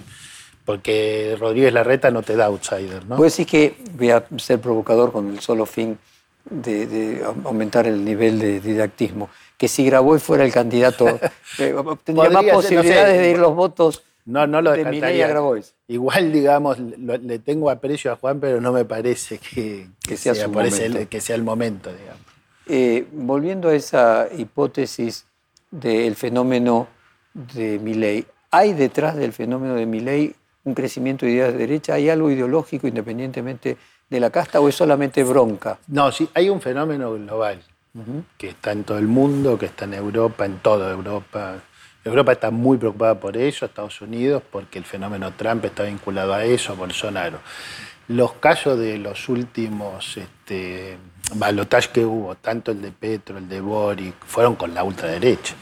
Porque 0.64 1.36
Rodríguez 1.38 1.74
Larreta 1.74 2.10
no 2.10 2.22
te 2.22 2.36
da 2.36 2.46
outsider, 2.46 3.04
¿no? 3.04 3.16
Pues 3.16 3.34
sí 3.34 3.44
que 3.44 3.76
voy 3.92 4.10
a 4.10 4.24
ser 4.38 4.60
provocador 4.60 5.12
con 5.12 5.30
el 5.30 5.40
solo 5.40 5.66
fin 5.66 5.98
de, 6.48 7.22
aumentar 7.44 7.86
el 7.86 8.02
nivel 8.02 8.38
de 8.38 8.60
didactismo. 8.60 9.28
Que 9.58 9.68
si 9.68 9.84
Graboy 9.84 10.18
fuera 10.18 10.44
el 10.44 10.52
candidato, 10.52 11.06
eh, 11.58 11.74
tendría 12.02 12.30
más 12.30 12.44
posibilidades 12.44 13.18
de 13.18 13.30
ir 13.30 13.38
los 13.38 13.54
votos 13.54 14.02
no, 14.26 14.46
no 14.46 14.62
lo 14.62 14.72
de 14.72 14.82
Grabois. 14.82 15.74
Igual, 15.88 16.32
digamos, 16.32 16.78
le 16.78 17.38
tengo 17.38 17.70
aprecio 17.70 18.12
a 18.12 18.16
Juan, 18.16 18.40
pero 18.40 18.60
no 18.60 18.72
me 18.72 18.84
parece 18.84 19.38
que, 19.38 19.88
sea, 20.16 20.32
el, 20.32 21.08
que 21.08 21.20
sea 21.20 21.36
el 21.36 21.42
momento, 21.42 21.92
digamos. 21.92 22.22
Eh, 22.66 23.06
volviendo 23.12 23.68
a 23.68 23.74
esa 23.74 24.28
hipótesis 24.36 25.26
del 25.70 26.14
fenómeno 26.16 26.88
de 27.34 27.78
Milley, 27.78 28.26
¿hay 28.50 28.72
detrás 28.72 29.16
del 29.16 29.32
fenómeno 29.32 29.74
de 29.74 29.84
Milley 29.84 30.34
un 30.64 30.74
crecimiento 30.74 31.26
de 31.26 31.32
ideas 31.32 31.52
de 31.52 31.58
derecha? 31.58 31.94
¿Hay 31.94 32.08
algo 32.08 32.30
ideológico 32.30 32.88
independientemente 32.88 33.76
de 34.08 34.20
la 34.20 34.30
casta 34.30 34.60
o 34.60 34.68
es 34.68 34.74
solamente 34.74 35.22
bronca? 35.24 35.78
No, 35.88 36.10
sí, 36.10 36.28
hay 36.32 36.48
un 36.48 36.62
fenómeno 36.62 37.12
global 37.12 37.62
que 38.36 38.48
está 38.48 38.72
en 38.72 38.84
todo 38.84 38.98
el 38.98 39.06
mundo, 39.06 39.56
que 39.58 39.66
está 39.66 39.84
en 39.84 39.94
Europa, 39.94 40.44
en 40.44 40.58
toda 40.58 40.90
Europa. 40.90 41.62
Europa 42.04 42.32
está 42.32 42.50
muy 42.50 42.76
preocupada 42.76 43.18
por 43.18 43.36
eso, 43.36 43.64
Estados 43.64 44.00
Unidos, 44.02 44.42
porque 44.50 44.78
el 44.78 44.84
fenómeno 44.84 45.32
Trump 45.32 45.64
está 45.64 45.84
vinculado 45.84 46.34
a 46.34 46.44
eso, 46.44 46.72
a 46.72 46.76
Bolsonaro. 46.76 47.38
Los 48.08 48.34
casos 48.34 48.78
de 48.78 48.98
los 48.98 49.30
últimos 49.30 50.18
este, 50.18 50.98
que 51.92 52.04
hubo, 52.04 52.34
tanto 52.34 52.72
el 52.72 52.82
de 52.82 52.92
Petro, 52.92 53.38
el 53.38 53.48
de 53.48 53.60
Boric, 53.60 54.14
fueron 54.26 54.56
con 54.56 54.74
la 54.74 54.84
ultraderecha. 54.84 55.54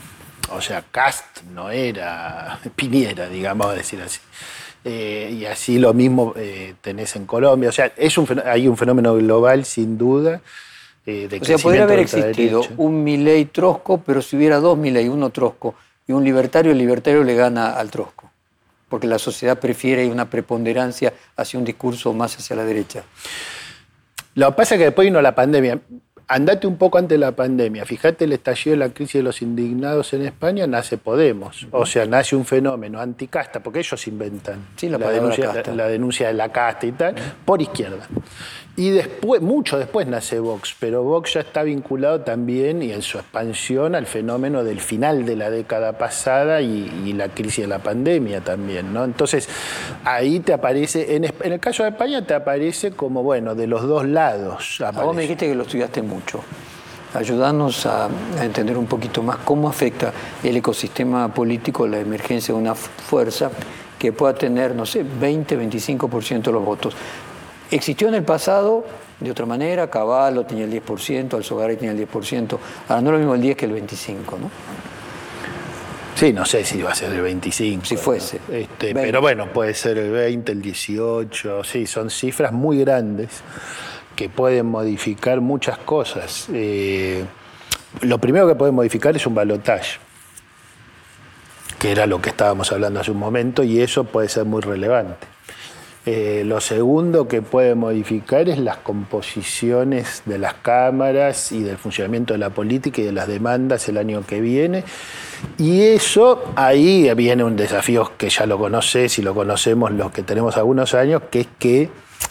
O 0.51 0.61
sea, 0.61 0.83
Cast 0.91 1.43
no 1.55 1.71
era 1.71 2.59
Piñera, 2.77 3.29
digamos, 3.29 3.69
a 3.69 3.75
decir 3.75 4.01
así. 4.03 4.21
Eh, 4.85 5.37
y 5.39 5.45
así 5.45 5.79
lo 5.79 5.95
mismo 5.95 6.35
eh, 6.37 6.75
tenés 6.81 7.15
en 7.15 7.25
Colombia. 7.25 7.69
O 7.69 7.73
sea, 7.73 7.93
es 7.97 8.19
un, 8.19 8.43
hay 8.45 8.67
un 8.67 8.77
fenómeno 8.77 9.15
global, 9.15 9.65
sin 9.65 9.97
duda. 9.97 10.41
Eh, 11.07 11.29
de 11.29 11.39
o 11.39 11.45
sea, 11.45 11.59
podría 11.59 11.85
haber 11.85 12.01
existido 12.01 12.63
un 12.77 13.05
Milei 13.05 13.45
Trosco, 13.45 14.03
pero 14.05 14.21
si 14.23 14.37
hubiera 14.37 14.59
dos 14.59 14.77
Milei, 14.77 15.09
uno 15.09 15.31
Trosco 15.31 15.77
y 16.07 16.13
un 16.13 16.25
libertario, 16.25 16.73
el 16.73 16.79
libertario 16.79 17.25
le 17.25 17.35
gana 17.35 17.75
al 17.75 17.91
Trosco, 17.91 18.31
porque 18.89 19.07
la 19.07 19.19
sociedad 19.19 19.59
prefiere 19.59 20.09
una 20.09 20.29
preponderancia 20.29 21.13
hacia 21.37 21.59
un 21.59 21.65
discurso 21.65 22.13
más 22.13 22.37
hacia 22.37 22.57
la 22.57 22.65
derecha. 22.65 23.05
Lo 24.35 24.51
que 24.51 24.57
pasa 24.57 24.75
es 24.75 24.79
que 24.79 24.85
después 24.87 25.07
vino 25.07 25.21
la 25.21 25.35
pandemia 25.35 25.79
andate 26.33 26.67
un 26.67 26.77
poco 26.77 26.99
antes 26.99 27.19
de 27.19 27.19
la 27.19 27.33
pandemia. 27.33 27.85
Fíjate 27.85 28.25
el 28.25 28.33
estallido 28.33 28.73
de 28.73 28.77
la 28.79 28.89
crisis 28.95 29.15
de 29.15 29.23
los 29.23 29.43
indignados 29.43 30.13
en 30.15 30.23
España, 30.23 30.67
nace 30.67 30.97
Podemos. 30.97 31.67
O 31.71 31.85
sea, 31.85 32.07
nace 32.07 32.37
un 32.37 32.45
fenómeno 32.45 33.01
anticasta, 33.01 33.61
porque 33.61 33.81
ellos 33.81 34.07
inventan 34.07 34.67
la, 34.81 35.11
denuncia, 35.11 35.53
la, 35.75 35.89
denuncia, 35.89 36.29
de 36.29 36.35
la 36.35 36.51
casta 36.51 36.87
y 36.87 36.93
tal, 36.93 37.15
por 37.45 37.61
izquierda. 37.61 38.09
Y 38.75 38.89
después, 38.89 39.43
mucho 39.43 39.79
después 39.79 40.07
nace 40.07 40.39
Vox, 40.39 40.75
pero 40.81 41.03
Vox 41.03 41.35
ya 41.35 41.41
está 41.41 41.63
vinculado 41.63 42.23
también 42.23 42.83
y 42.83 42.91
en 42.91 43.03
su 43.03 43.19
expansión 43.19 43.95
al 43.95 44.07
fenómeno 44.07 44.65
del 44.65 44.81
final 44.81 45.27
de 45.27 45.37
la 45.37 45.51
década 45.51 45.99
pasada 45.99 46.63
y, 46.63 47.13
la 47.13 47.29
crisis 47.29 47.65
de 47.65 47.67
la 47.67 47.81
pandemia 47.81 48.41
también, 48.41 48.95
¿no? 48.95 49.05
Entonces, 49.05 49.47
ahí 50.05 50.41
te 50.41 50.55
aparece, 50.55 51.17
en, 51.17 51.25
el 51.25 51.61
caso 51.61 51.83
de 51.83 51.91
España 51.91 52.27
te 52.27 52.33
aparece 52.33 52.93
como, 52.93 53.23
bueno, 53.23 53.55
de 53.55 53.67
los 53.67 53.83
dos 53.83 54.07
lados. 54.07 54.81
Aparece. 54.81 55.05
Vos 55.05 55.15
me 55.15 55.23
dijiste 55.23 55.47
que 55.47 55.55
lo 55.55 55.65
estudiaste 55.65 56.01
mucho. 56.01 56.41
Ayudarnos 57.13 57.85
a, 57.85 58.07
a 58.07 58.45
entender 58.45 58.79
un 58.79 58.87
poquito 58.87 59.23
más 59.23 59.37
cómo 59.45 59.69
afecta 59.69 60.11
el 60.43 60.57
ecosistema 60.57 61.29
político 61.35 61.87
la 61.87 61.99
emergencia 61.99 62.55
de 62.55 62.61
una 62.61 62.75
fuerza 62.75 63.51
que 63.99 64.13
pueda 64.13 64.33
tener, 64.33 64.75
no 64.75 64.87
sé, 64.87 65.05
20, 65.05 65.59
25% 65.59 66.43
de 66.45 66.53
los 66.53 66.65
votos. 66.65 66.97
Existió 67.73 68.09
en 68.09 68.15
el 68.15 68.23
pasado 68.23 68.85
de 69.19 69.31
otra 69.31 69.47
manera, 69.47 69.89
Caballo 69.89 70.45
tenía 70.45 70.65
el 70.65 70.73
10%, 70.73 71.35
Alzogaray 71.35 71.77
tenía 71.77 71.93
el 71.93 72.09
10%, 72.09 72.59
ahora 72.89 73.01
no 73.01 73.09
es 73.09 73.13
lo 73.13 73.19
mismo 73.19 73.35
el 73.35 73.41
10 73.41 73.57
que 73.57 73.65
el 73.65 73.73
25%, 73.73 74.39
¿no? 74.39 74.51
Sí, 76.15 76.33
no 76.33 76.45
sé 76.45 76.65
si 76.65 76.83
va 76.83 76.93
a 76.93 76.95
ser 76.95 77.13
el 77.13 77.23
25. 77.23 77.85
Si 77.85 77.97
fuese. 77.97 78.41
Este, 78.53 78.93
pero 78.93 79.21
bueno, 79.21 79.49
puede 79.49 79.73
ser 79.75 79.97
el 79.99 80.11
20, 80.11 80.53
el 80.53 80.61
18, 80.61 81.65
sí, 81.65 81.87
son 81.87 82.11
cifras 82.11 82.53
muy 82.53 82.79
grandes 82.79 83.31
que 84.15 84.29
pueden 84.29 84.67
modificar 84.67 85.41
muchas 85.41 85.79
cosas. 85.79 86.49
Eh, 86.53 87.25
lo 88.03 88.19
primero 88.19 88.47
que 88.47 88.55
puede 88.55 88.73
modificar 88.73 89.17
es 89.17 89.27
un 89.27 89.35
balotaje, 89.35 89.99
que 91.79 91.91
era 91.91 92.07
lo 92.07 92.21
que 92.21 92.31
estábamos 92.31 92.71
hablando 92.71 93.01
hace 93.01 93.11
un 93.11 93.19
momento, 93.19 93.63
y 93.63 93.81
eso 93.81 94.05
puede 94.05 94.29
ser 94.29 94.45
muy 94.45 94.61
relevante. 94.61 95.32
Eh, 96.05 96.43
lo 96.45 96.61
segundo 96.61 97.29
que 97.29 97.43
puede 97.43 97.77
modificar 97.77 98.49
es 98.49 98.59
las 98.59 98.79
composiciones 98.79 100.23
de 100.27 100.37
las 100.37 100.55
cámaras 100.55 101.53
y 101.53 101.63
del 101.63 101.79
funcionamiento 101.79 102.35
de 102.35 102.39
la 102.39 102.51
política 102.51 103.01
y 103.01 103.05
de 103.05 103.13
las 103.13 103.29
demandas 103.29 103.89
el 103.89 103.99
año 103.99 104.27
que 104.27 104.41
viene. 104.41 104.83
Y 105.59 105.83
eso, 105.83 106.43
ahí 106.57 107.13
viene 107.15 107.45
un 107.45 107.55
desafío 107.55 108.11
que 108.19 108.31
ya 108.31 108.47
lo 108.47 108.59
conoces 108.59 109.17
y 109.21 109.23
lo 109.23 109.33
conocemos 109.33 109.93
los 109.93 110.11
que 110.11 110.25
tenemos 110.25 110.57
algunos 110.57 110.95
años, 110.95 111.23
que 111.31 111.43
es 111.43 111.49
que 111.61 111.89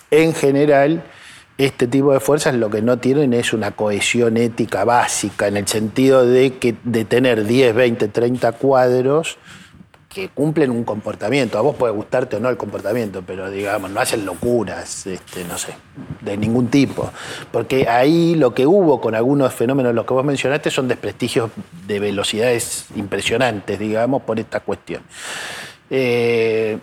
en 0.10 0.34
general 0.34 1.04
este 1.58 1.88
tipo 1.88 2.12
de 2.12 2.20
fuerzas 2.20 2.56
lo 2.56 2.70
que 2.70 2.82
no 2.82 2.98
tienen 2.98 3.34
es 3.34 3.54
una 3.54 3.72
cohesión 3.72 4.36
ética 4.36 4.84
básica, 4.84 5.48
en 5.48 5.56
el 5.56 5.68
sentido 5.68 6.26
de 6.26 6.58
que 6.58 6.76
de 6.84 7.06
tener 7.06 7.46
10, 7.46 7.74
20, 7.74 8.08
30 8.10 8.52
cuadros 8.54 9.38
que 10.14 10.30
cumplen 10.30 10.72
un 10.72 10.84
comportamiento. 10.84 11.58
A 11.58 11.62
vos 11.62 11.76
puede 11.76 11.94
gustarte 11.94 12.36
o 12.36 12.40
no 12.40 12.50
el 12.50 12.58
comportamiento, 12.58 13.24
pero 13.26 13.50
digamos, 13.50 13.90
no 13.92 14.00
hacen 14.00 14.26
locuras, 14.26 15.08
este, 15.08 15.44
no 15.46 15.58
sé, 15.58 15.74
de 16.22 16.38
ningún 16.38 16.68
tipo. 16.68 17.10
Porque 17.52 17.88
ahí 17.88 18.36
lo 18.36 18.54
que 18.54 18.66
hubo 18.66 19.00
con 19.00 19.16
algunos 19.16 19.54
fenómenos, 19.54 19.96
los 19.96 20.06
que 20.06 20.14
vos 20.14 20.26
mencionaste, 20.26 20.70
son 20.70 20.88
desprestigios 20.88 21.52
de 21.88 22.00
velocidades 22.00 22.88
impresionantes, 22.96 23.80
digamos, 23.80 24.24
por 24.24 24.40
esta 24.40 24.60
cuestión. 24.60 25.02
Eh, 25.90 26.78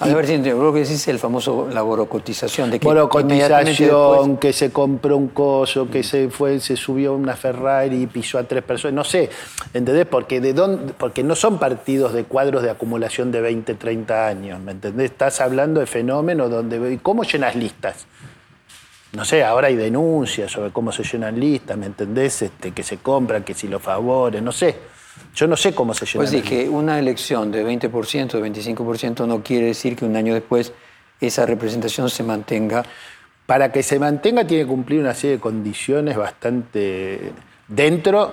a 0.00 0.08
ver 0.08 0.26
si 0.26 0.40
creo 0.40 0.72
que 0.72 0.80
decís 0.80 1.06
el 1.06 1.20
famoso 1.20 1.68
la 1.70 1.82
borocotización. 1.82 2.70
De 2.70 2.80
que 2.80 2.86
borocotización, 2.86 4.38
que 4.38 4.52
se 4.52 4.72
compró 4.72 5.16
un 5.16 5.28
coso, 5.28 5.88
que 5.88 6.02
se 6.02 6.30
fue, 6.30 6.58
se 6.58 6.76
subió 6.76 7.12
a 7.12 7.16
una 7.16 7.36
Ferrari 7.36 8.02
y 8.02 8.06
pisó 8.08 8.38
a 8.38 8.44
tres 8.44 8.64
personas. 8.64 8.94
No 8.94 9.04
sé, 9.04 9.30
¿entendés? 9.72 10.06
Porque, 10.06 10.40
de 10.40 10.52
dónde, 10.52 10.92
porque 10.94 11.22
no 11.22 11.36
son 11.36 11.58
partidos 11.58 12.12
de 12.12 12.24
cuadros 12.24 12.64
de 12.64 12.70
acumulación 12.70 13.30
de 13.30 13.40
20, 13.40 13.74
30 13.74 14.26
años, 14.26 14.60
¿me 14.60 14.72
entendés? 14.72 15.12
Estás 15.12 15.40
hablando 15.40 15.78
de 15.78 15.86
fenómenos 15.86 16.50
donde... 16.50 16.98
¿Cómo 17.00 17.22
llenas 17.22 17.54
listas? 17.54 18.06
No 19.12 19.24
sé, 19.24 19.44
ahora 19.44 19.68
hay 19.68 19.76
denuncias 19.76 20.50
sobre 20.50 20.72
cómo 20.72 20.90
se 20.90 21.04
llenan 21.04 21.38
listas, 21.38 21.78
¿me 21.78 21.86
entendés? 21.86 22.42
Este, 22.42 22.72
que 22.72 22.82
se 22.82 22.96
compran, 22.96 23.44
que 23.44 23.54
si 23.54 23.68
los 23.68 23.80
favores, 23.80 24.42
no 24.42 24.50
sé. 24.50 24.93
Yo 25.34 25.46
no 25.46 25.56
sé 25.56 25.74
cómo 25.74 25.94
se 25.94 26.06
llena. 26.06 26.18
Pues 26.18 26.30
sí, 26.30 26.42
que 26.42 26.68
una 26.68 26.98
elección 26.98 27.50
de 27.50 27.66
20%, 27.66 28.32
de 28.32 28.40
25% 28.40 29.26
no 29.26 29.42
quiere 29.42 29.66
decir 29.66 29.96
que 29.96 30.04
un 30.04 30.16
año 30.16 30.32
después 30.34 30.72
esa 31.20 31.44
representación 31.44 32.08
se 32.08 32.22
mantenga. 32.22 32.84
Para 33.46 33.72
que 33.72 33.82
se 33.82 33.98
mantenga 33.98 34.46
tiene 34.46 34.64
que 34.64 34.68
cumplir 34.68 35.00
una 35.00 35.14
serie 35.14 35.36
de 35.36 35.40
condiciones 35.40 36.16
bastante 36.16 37.32
dentro 37.68 38.32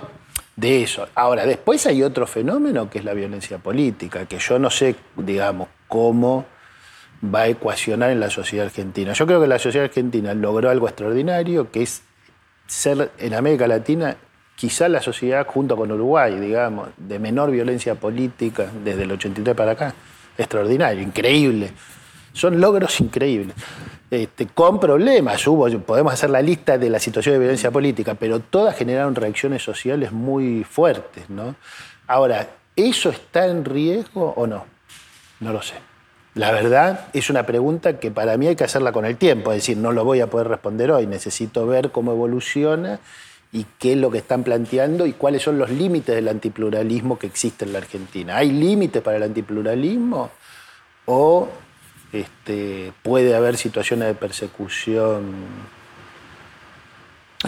de 0.56 0.84
eso. 0.84 1.08
Ahora, 1.16 1.46
después 1.46 1.86
hay 1.88 2.04
otro 2.04 2.28
fenómeno 2.28 2.90
que 2.90 3.00
es 3.00 3.06
la 3.06 3.14
violencia 3.14 3.58
política, 3.58 4.26
que 4.26 4.38
yo 4.38 4.60
no 4.60 4.70
sé, 4.70 4.96
digamos, 5.18 5.70
cómo 5.88 6.46
va 7.24 7.42
a 7.42 7.48
ecuacionar 7.48 8.12
en 8.12 8.20
la 8.20 8.30
sociedad 8.30 8.68
argentina. 8.68 9.14
Yo 9.14 9.26
creo 9.26 9.42
que 9.42 9.48
la 9.48 9.60
sociedad 9.60 9.86
argentina 9.86 10.34
logró 10.34 10.70
algo 10.70 10.88
extraordinario, 10.88 11.72
que 11.72 11.84
es 11.84 12.04
ser 12.68 13.12
en 13.18 13.34
América 13.34 13.68
Latina 13.68 14.18
quizá 14.56 14.88
la 14.90 15.02
sociedad 15.02 15.46
junto 15.48 15.76
con 15.76 15.92
Uruguay, 15.92 16.40
digamos, 16.40 16.90
de 16.98 17.20
menor 17.20 17.52
violencia 17.52 17.96
política 17.96 18.70
desde 18.84 19.04
el 19.04 19.12
83 19.12 19.56
para 19.56 19.72
acá. 19.72 19.94
Extraordinario, 20.38 21.02
increíble. 21.02 21.72
Son 22.34 22.60
logros 22.62 23.00
increíbles. 23.02 23.56
Este, 24.10 24.48
con 24.48 24.80
problemas, 24.80 25.46
hubo, 25.48 25.70
podemos 25.80 26.14
hacer 26.14 26.30
la 26.30 26.42
lista 26.42 26.78
de 26.78 26.90
la 26.90 27.00
situación 27.00 27.34
de 27.34 27.40
violencia 27.40 27.72
política, 27.72 28.16
pero 28.16 28.40
todas 28.40 28.76
generaron 28.76 29.16
reacciones 29.16 29.64
sociales 29.64 30.12
muy 30.12 30.64
fuertes. 30.64 31.30
¿no? 31.30 31.56
Ahora, 32.08 32.48
¿eso 32.76 33.10
está 33.10 33.48
en 33.48 33.66
riesgo 33.66 34.34
o 34.36 34.48
no? 34.48 34.66
No 35.40 35.54
lo 35.54 35.62
sé. 35.62 35.76
La 36.34 36.52
verdad 36.52 37.08
es 37.14 37.30
una 37.30 37.46
pregunta 37.46 38.00
que 38.00 38.10
para 38.10 38.38
mí 38.38 38.48
hay 38.48 38.56
que 38.56 38.64
hacerla 38.64 38.94
con 38.94 39.06
el 39.06 39.18
tiempo, 39.18 39.52
es 39.52 39.58
decir, 39.58 39.78
no 39.78 39.92
lo 39.92 40.06
voy 40.06 40.22
a 40.22 40.28
poder 40.28 40.48
responder 40.48 40.90
hoy, 40.92 41.06
necesito 41.06 41.68
ver 41.68 41.92
cómo 41.92 42.14
evoluciona 42.14 43.02
y 43.54 43.66
qué 43.78 43.94
es 43.94 43.98
lo 43.98 44.10
que 44.12 44.20
están 44.20 44.44
planteando 44.44 45.06
y 45.06 45.14
cuáles 45.14 45.44
son 45.44 45.58
los 45.58 45.70
límites 45.70 46.16
del 46.16 46.28
antipluralismo 46.28 47.20
que 47.20 47.28
existe 47.28 47.66
en 47.66 47.74
la 47.74 47.80
Argentina. 47.80 48.38
¿Hay 48.38 48.52
límites 48.52 49.02
para 49.02 49.18
el 49.18 49.24
antipluralismo 49.24 50.30
o 51.06 51.50
este, 52.14 52.94
puede 53.04 53.36
haber 53.36 53.58
situaciones 53.58 54.08
de 54.08 54.14
persecución? 54.14 55.34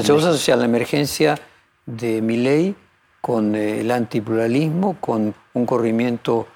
¿Se 0.02 0.12
vos 0.12 0.26
asociar 0.26 0.58
la 0.58 0.66
emergencia 0.66 1.40
de 1.86 2.22
mi 2.22 2.38
ley 2.38 2.76
con 3.22 3.56
el 3.56 3.90
antipluralismo, 3.92 4.98
con 5.00 5.34
un 5.54 5.66
corrimiento 5.66 6.48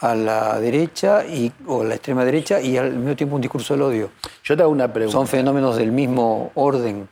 a 0.00 0.14
la 0.14 0.58
derecha 0.58 1.24
y, 1.24 1.52
o 1.66 1.82
a 1.82 1.84
la 1.84 1.94
extrema 1.94 2.24
derecha 2.24 2.60
y 2.60 2.76
al 2.76 2.92
mismo 2.94 3.14
tiempo 3.16 3.36
un 3.36 3.42
discurso 3.42 3.74
del 3.74 3.82
odio. 3.82 4.10
Yo 4.42 4.56
te 4.56 4.62
hago 4.62 4.72
una 4.72 4.92
pregunta. 4.92 5.16
Son 5.16 5.26
fenómenos 5.26 5.76
del 5.76 5.92
mismo 5.92 6.50
orden. 6.54 7.08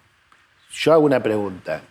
Yo 0.76 0.92
hago 0.92 1.04
una 1.04 1.22
pregunta. 1.22 1.82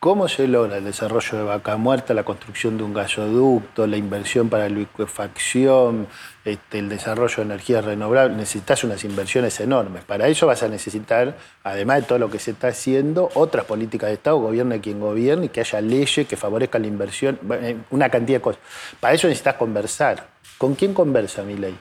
¿Cómo 0.00 0.28
se 0.28 0.46
logra 0.46 0.76
el 0.76 0.84
desarrollo 0.84 1.38
de 1.38 1.42
Vaca 1.42 1.76
Muerta, 1.76 2.14
la 2.14 2.22
construcción 2.22 2.78
de 2.78 2.84
un 2.84 2.94
gasoducto, 2.94 3.84
la 3.86 3.96
inversión 3.96 4.48
para 4.48 4.68
la 4.68 4.76
liquefacción, 4.76 6.06
este, 6.44 6.78
el 6.78 6.88
desarrollo 6.88 7.36
de 7.38 7.42
energías 7.42 7.84
renovables? 7.84 8.36
Necesitas 8.36 8.84
unas 8.84 9.02
inversiones 9.02 9.58
enormes. 9.58 10.04
Para 10.04 10.28
eso 10.28 10.46
vas 10.46 10.62
a 10.62 10.68
necesitar, 10.68 11.36
además 11.64 12.02
de 12.02 12.02
todo 12.06 12.18
lo 12.20 12.30
que 12.30 12.38
se 12.38 12.52
está 12.52 12.68
haciendo, 12.68 13.28
otras 13.34 13.64
políticas 13.64 14.08
de 14.08 14.14
Estado, 14.14 14.36
gobierne 14.38 14.80
quien 14.80 15.00
gobierne, 15.00 15.46
y 15.46 15.48
que 15.48 15.60
haya 15.60 15.80
leyes 15.80 16.28
que 16.28 16.36
favorezcan 16.36 16.82
la 16.82 16.88
inversión, 16.88 17.40
eh, 17.50 17.76
una 17.90 18.08
cantidad 18.08 18.38
de 18.38 18.42
cosas. 18.42 18.60
Para 19.00 19.14
eso 19.14 19.26
necesitas 19.26 19.56
conversar. 19.56 20.28
¿Con 20.58 20.76
quién 20.76 20.94
conversa 20.94 21.42
mi 21.42 21.56
ley? 21.56 21.76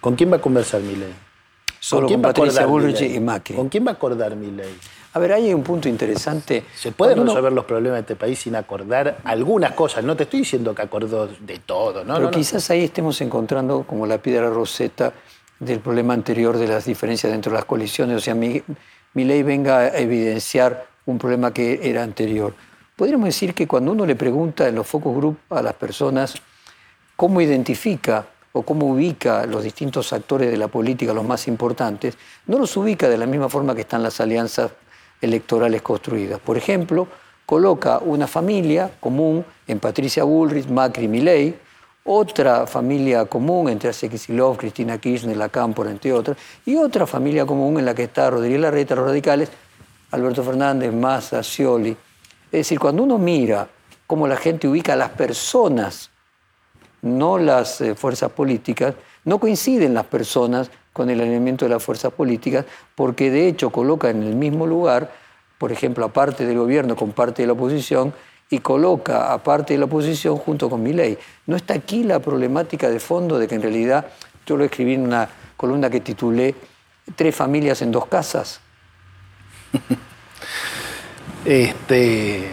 ¿Con 0.00 0.16
quién 0.16 0.32
va 0.32 0.36
a 0.36 0.40
conversar 0.40 0.80
mi 0.80 0.96
ley? 0.96 1.14
Solo 1.78 2.08
con, 2.08 2.22
Patricia 2.22 2.64
Bullrich 2.64 3.02
y 3.02 3.20
Macri. 3.20 3.56
¿Con 3.56 3.68
quién 3.68 3.86
va 3.86 3.90
a 3.90 3.94
acordar 3.94 4.36
mi 4.36 4.50
ley? 4.50 4.78
A 5.12 5.18
ver, 5.18 5.32
ahí 5.32 5.46
hay 5.46 5.54
un 5.54 5.64
punto 5.64 5.88
interesante. 5.88 6.64
¿Se 6.74 6.92
pueden 6.92 7.26
resolver 7.26 7.52
los 7.52 7.64
problemas 7.64 7.96
de 7.96 8.00
este 8.00 8.16
país 8.16 8.38
sin 8.38 8.54
acordar 8.54 9.18
algunas 9.24 9.72
cosas? 9.72 10.04
No 10.04 10.16
te 10.16 10.22
estoy 10.22 10.40
diciendo 10.40 10.72
que 10.74 10.82
acordó 10.82 11.26
de 11.26 11.58
todo, 11.58 12.04
¿no? 12.04 12.14
Pero 12.14 12.30
quizás 12.30 12.70
ahí 12.70 12.84
estemos 12.84 13.20
encontrando 13.20 13.82
como 13.82 14.06
la 14.06 14.18
piedra 14.18 14.48
roseta 14.50 15.12
del 15.58 15.80
problema 15.80 16.14
anterior 16.14 16.56
de 16.56 16.68
las 16.68 16.84
diferencias 16.84 17.32
dentro 17.32 17.50
de 17.50 17.56
las 17.56 17.64
coaliciones. 17.64 18.16
O 18.16 18.20
sea, 18.20 18.36
mi, 18.36 18.62
mi 19.14 19.24
ley 19.24 19.42
venga 19.42 19.78
a 19.78 19.98
evidenciar 19.98 20.86
un 21.06 21.18
problema 21.18 21.52
que 21.52 21.80
era 21.82 22.04
anterior. 22.04 22.54
Podríamos 22.94 23.26
decir 23.26 23.52
que 23.52 23.66
cuando 23.66 23.90
uno 23.90 24.06
le 24.06 24.14
pregunta 24.14 24.68
en 24.68 24.76
los 24.76 24.86
focus 24.86 25.16
group 25.16 25.38
a 25.50 25.60
las 25.60 25.74
personas 25.74 26.34
cómo 27.16 27.40
identifica 27.40 28.26
o 28.52 28.62
cómo 28.62 28.86
ubica 28.86 29.44
los 29.46 29.64
distintos 29.64 30.12
actores 30.12 30.50
de 30.50 30.56
la 30.56 30.68
política, 30.68 31.12
los 31.12 31.24
más 31.24 31.48
importantes, 31.48 32.16
no 32.46 32.58
los 32.58 32.76
ubica 32.76 33.08
de 33.08 33.18
la 33.18 33.26
misma 33.26 33.48
forma 33.48 33.74
que 33.74 33.82
están 33.82 34.02
las 34.02 34.20
alianzas 34.20 34.70
electorales 35.20 35.82
construidas. 35.82 36.40
Por 36.40 36.56
ejemplo, 36.56 37.06
coloca 37.46 37.98
una 37.98 38.26
familia 38.26 38.90
común 39.00 39.44
en 39.66 39.80
Patricia 39.80 40.24
Bullrich, 40.24 40.68
Macri, 40.68 41.08
Milei, 41.08 41.54
otra 42.04 42.66
familia 42.66 43.26
común 43.26 43.68
entre 43.68 43.90
Kicillof, 43.90 44.56
Cristina 44.58 44.98
Kirchner, 44.98 45.36
La 45.36 45.48
Cámpora, 45.48 45.90
entre 45.90 46.12
otras, 46.12 46.36
y 46.64 46.76
otra 46.76 47.06
familia 47.06 47.44
común 47.44 47.78
en 47.78 47.84
la 47.84 47.94
que 47.94 48.04
está 48.04 48.30
Rodríguez 48.30 48.60
Larreta, 48.60 48.94
los 48.94 49.04
radicales, 49.04 49.50
Alberto 50.10 50.42
Fernández, 50.42 50.92
Massa, 50.92 51.42
Scioli. 51.42 51.90
Es 51.90 52.50
decir, 52.50 52.78
cuando 52.78 53.02
uno 53.02 53.18
mira 53.18 53.68
cómo 54.06 54.26
la 54.26 54.36
gente 54.36 54.66
ubica 54.66 54.94
a 54.94 54.96
las 54.96 55.10
personas, 55.10 56.10
no 57.02 57.38
las 57.38 57.80
eh, 57.80 57.94
fuerzas 57.94 58.30
políticas, 58.32 58.94
no 59.24 59.38
coinciden 59.38 59.94
las 59.94 60.06
personas 60.06 60.70
con 60.92 61.10
el 61.10 61.20
alineamiento 61.20 61.64
de 61.64 61.70
las 61.70 61.82
fuerzas 61.82 62.12
políticas, 62.12 62.64
porque 62.94 63.30
de 63.30 63.48
hecho 63.48 63.70
coloca 63.70 64.10
en 64.10 64.22
el 64.22 64.34
mismo 64.34 64.66
lugar, 64.66 65.12
por 65.58 65.72
ejemplo, 65.72 66.04
a 66.04 66.12
parte 66.12 66.46
del 66.46 66.58
gobierno 66.58 66.96
con 66.96 67.12
parte 67.12 67.42
de 67.42 67.46
la 67.46 67.52
oposición, 67.52 68.12
y 68.50 68.58
coloca 68.58 69.32
a 69.32 69.42
parte 69.42 69.74
de 69.74 69.78
la 69.78 69.84
oposición 69.84 70.36
junto 70.36 70.68
con 70.68 70.82
mi 70.82 70.92
ley. 70.92 71.16
¿No 71.46 71.56
está 71.56 71.74
aquí 71.74 72.02
la 72.02 72.18
problemática 72.18 72.90
de 72.90 72.98
fondo 72.98 73.38
de 73.38 73.46
que 73.46 73.54
en 73.54 73.62
realidad, 73.62 74.06
yo 74.44 74.56
lo 74.56 74.64
escribí 74.64 74.94
en 74.94 75.02
una 75.02 75.28
columna 75.56 75.88
que 75.88 76.00
titulé 76.00 76.54
Tres 77.16 77.34
familias 77.34 77.82
en 77.82 77.90
dos 77.90 78.06
casas? 78.06 78.60
este. 81.44 82.48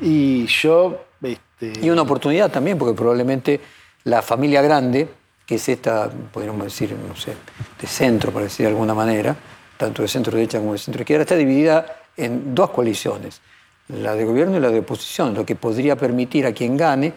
Y 0.00 0.46
yo. 0.46 1.04
Este... 1.22 1.72
Y 1.80 1.90
una 1.90 2.02
oportunidad 2.02 2.50
también, 2.50 2.78
porque 2.78 2.96
probablemente 2.96 3.60
la 4.04 4.22
familia 4.22 4.62
grande 4.62 5.08
que 5.48 5.54
es 5.54 5.66
esta, 5.66 6.10
podríamos 6.30 6.62
decir, 6.64 6.94
no 6.94 7.16
sé, 7.16 7.32
de 7.80 7.86
centro, 7.86 8.30
para 8.30 8.44
decir 8.44 8.66
de 8.66 8.72
alguna 8.72 8.92
manera, 8.92 9.34
tanto 9.78 10.02
de 10.02 10.08
centro 10.08 10.36
derecha 10.36 10.58
como 10.58 10.74
de 10.74 10.78
centro 10.78 11.00
izquierda, 11.00 11.22
está 11.22 11.36
dividida 11.36 11.86
en 12.18 12.54
dos 12.54 12.68
coaliciones, 12.68 13.40
la 13.88 14.14
de 14.14 14.26
gobierno 14.26 14.58
y 14.58 14.60
la 14.60 14.68
de 14.68 14.80
oposición, 14.80 15.32
lo 15.32 15.46
que 15.46 15.56
podría 15.56 15.96
permitir 15.96 16.44
a 16.44 16.52
quien 16.52 16.76
gane 16.76 17.14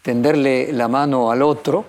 tenderle 0.00 0.72
la 0.72 0.86
mano 0.86 1.32
al 1.32 1.42
otro 1.42 1.84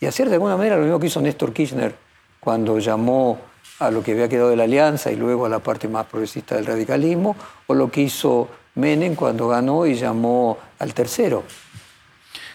y 0.00 0.06
hacer 0.06 0.30
de 0.30 0.36
alguna 0.36 0.56
manera 0.56 0.76
lo 0.76 0.84
mismo 0.84 0.98
que 0.98 1.08
hizo 1.08 1.20
Néstor 1.20 1.52
Kirchner 1.52 1.94
cuando 2.40 2.78
llamó 2.78 3.38
a 3.80 3.90
lo 3.90 4.02
que 4.02 4.12
había 4.12 4.30
quedado 4.30 4.48
de 4.48 4.56
la 4.56 4.64
alianza 4.64 5.12
y 5.12 5.16
luego 5.16 5.44
a 5.44 5.50
la 5.50 5.58
parte 5.58 5.88
más 5.88 6.06
progresista 6.06 6.56
del 6.56 6.64
radicalismo, 6.64 7.36
o 7.66 7.74
lo 7.74 7.90
que 7.90 8.00
hizo 8.00 8.48
Menem 8.76 9.14
cuando 9.14 9.46
ganó 9.48 9.84
y 9.84 9.94
llamó 9.94 10.56
al 10.78 10.94
tercero. 10.94 11.44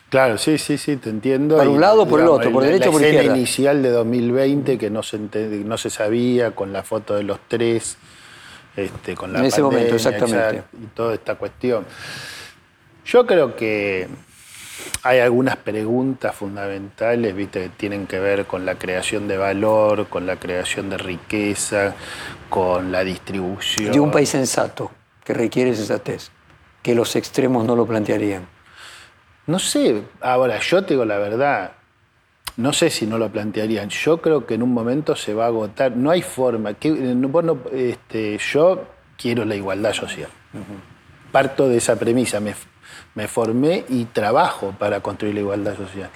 Claro, 0.09 0.37
sí, 0.37 0.57
sí, 0.57 0.77
sí, 0.77 0.95
te 0.95 1.09
entiendo. 1.09 1.57
Por 1.57 1.67
un 1.67 1.81
lado 1.81 2.03
o 2.03 2.07
por 2.07 2.21
el 2.21 2.27
otro, 2.27 2.51
por 2.51 2.63
derecho 2.63 2.89
o 2.89 2.93
por 2.93 3.01
izquierda. 3.01 3.29
La 3.29 3.37
inicial 3.37 3.83
de 3.83 3.89
2020 3.89 4.77
que 4.77 4.89
no 4.89 5.03
se, 5.03 5.19
no 5.19 5.77
se 5.77 5.89
sabía, 5.89 6.51
con 6.51 6.71
la 6.71 6.83
foto 6.83 7.15
de 7.15 7.23
los 7.23 7.39
tres, 7.47 7.97
este, 8.77 9.15
con 9.15 9.33
la 9.33 9.39
En 9.39 9.45
ese 9.45 9.61
momento, 9.61 9.95
exactamente. 9.95 10.63
y 10.81 10.85
toda 10.87 11.13
esta 11.13 11.35
cuestión. 11.35 11.85
Yo 13.05 13.25
creo 13.25 13.55
que 13.55 14.07
hay 15.03 15.19
algunas 15.19 15.57
preguntas 15.57 16.33
fundamentales, 16.35 17.35
viste, 17.35 17.63
que 17.63 17.69
tienen 17.69 18.07
que 18.07 18.19
ver 18.19 18.45
con 18.45 18.65
la 18.65 18.75
creación 18.75 19.27
de 19.27 19.37
valor, 19.37 20.07
con 20.07 20.25
la 20.25 20.37
creación 20.37 20.89
de 20.89 20.97
riqueza, 20.97 21.95
con 22.49 22.93
la 22.93 23.03
distribución. 23.03 23.91
De 23.91 23.99
un 23.99 24.11
país 24.11 24.29
sensato, 24.29 24.91
que 25.25 25.33
requiere 25.33 25.75
sensatez, 25.75 26.31
que 26.81 26.95
los 26.95 27.15
extremos 27.17 27.65
no 27.65 27.75
lo 27.75 27.85
plantearían. 27.85 28.56
No 29.47 29.59
sé, 29.59 30.03
ahora 30.19 30.59
yo 30.59 30.83
te 30.83 30.93
digo 30.93 31.05
la 31.05 31.17
verdad, 31.17 31.71
no 32.57 32.73
sé 32.73 32.89
si 32.89 33.07
no 33.07 33.17
lo 33.17 33.31
plantearían. 33.31 33.87
Yo 33.87 34.21
creo 34.21 34.45
que 34.45 34.55
en 34.55 34.63
un 34.63 34.73
momento 34.73 35.15
se 35.15 35.33
va 35.33 35.45
a 35.45 35.47
agotar. 35.47 35.95
No 35.95 36.11
hay 36.11 36.21
forma. 36.21 36.73
Que, 36.73 36.91
bueno, 36.91 37.59
este, 37.71 38.37
yo 38.39 38.85
quiero 39.17 39.45
la 39.45 39.55
igualdad 39.55 39.93
social. 39.93 40.29
Parto 41.31 41.69
de 41.69 41.77
esa 41.77 41.95
premisa. 41.97 42.41
Me, 42.41 42.55
me 43.15 43.27
formé 43.29 43.85
y 43.87 44.05
trabajo 44.05 44.75
para 44.77 44.99
construir 44.99 45.35
la 45.35 45.41
igualdad 45.41 45.77
social. 45.77 46.09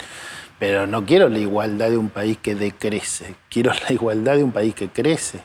Pero 0.60 0.86
no 0.86 1.06
quiero 1.06 1.30
la 1.30 1.40
igualdad 1.40 1.90
de 1.90 1.98
un 1.98 2.10
país 2.10 2.38
que 2.42 2.56
decrece. 2.56 3.36
Quiero 3.50 3.72
la 3.72 3.94
igualdad 3.94 4.36
de 4.36 4.44
un 4.44 4.52
país 4.52 4.76
que 4.76 4.90
crece. 4.90 5.40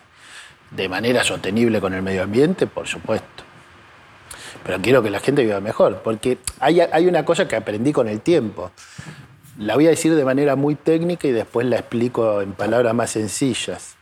De 0.71 0.89
manera 0.89 1.23
sostenible 1.23 1.81
con 1.81 1.95
el 1.95 2.03
medio 2.03 2.25
ambiente, 2.25 2.67
por 2.67 2.89
supuesto 2.89 3.46
pero 4.67 4.83
quiero 4.83 5.01
que 5.01 5.11
la 5.11 5.21
gente 5.21 5.45
viva 5.45 5.61
mejor, 5.61 6.01
porque 6.03 6.39
hay, 6.59 6.81
hay 6.81 7.07
una 7.07 7.25
cosa 7.25 7.47
que 7.47 7.55
aprendí 7.55 7.93
con 7.93 8.09
el 8.09 8.21
tiempo. 8.21 8.73
La 9.59 9.77
voy 9.77 9.87
a 9.87 9.91
decir 9.91 10.13
de 10.17 10.25
manera 10.25 10.57
muy 10.57 10.75
técnica 10.75 11.29
y 11.29 11.33
después 11.33 11.67
la 11.69 11.77
explico 11.77 12.43
en 12.43 12.53
palabras 12.53 12.93
más 12.93 13.11
sencillas. 13.11 13.95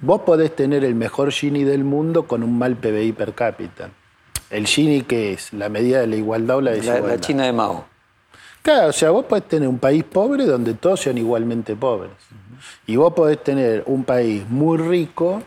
Vos 0.00 0.20
podés 0.20 0.54
tener 0.54 0.84
el 0.84 0.94
mejor 0.94 1.32
Gini 1.32 1.64
del 1.64 1.82
mundo 1.82 2.28
con 2.28 2.44
un 2.44 2.56
mal 2.56 2.76
PBI 2.76 3.10
per 3.10 3.34
cápita. 3.34 3.90
¿El 4.50 4.68
Gini 4.68 5.02
qué 5.02 5.32
es? 5.32 5.52
¿La 5.52 5.68
medida 5.68 6.00
de 6.00 6.06
la 6.06 6.14
igualdad 6.14 6.58
o 6.58 6.60
la 6.60 6.70
desigualdad? 6.70 7.08
La, 7.08 7.20
China 7.20 7.44
de 7.44 7.52
Mao. 7.52 7.84
Claro, 8.62 8.90
o 8.90 8.92
sea, 8.92 9.10
vos 9.10 9.24
podés 9.24 9.48
tener 9.48 9.68
un 9.68 9.80
país 9.80 10.04
pobre 10.04 10.46
donde 10.46 10.74
todos 10.74 11.00
sean 11.00 11.18
igualmente 11.18 11.74
pobres. 11.74 12.12
Y 12.86 12.94
vos 12.94 13.12
podés 13.14 13.42
tener 13.42 13.82
un 13.86 14.04
país 14.04 14.48
muy 14.48 14.78
rico, 14.78 15.42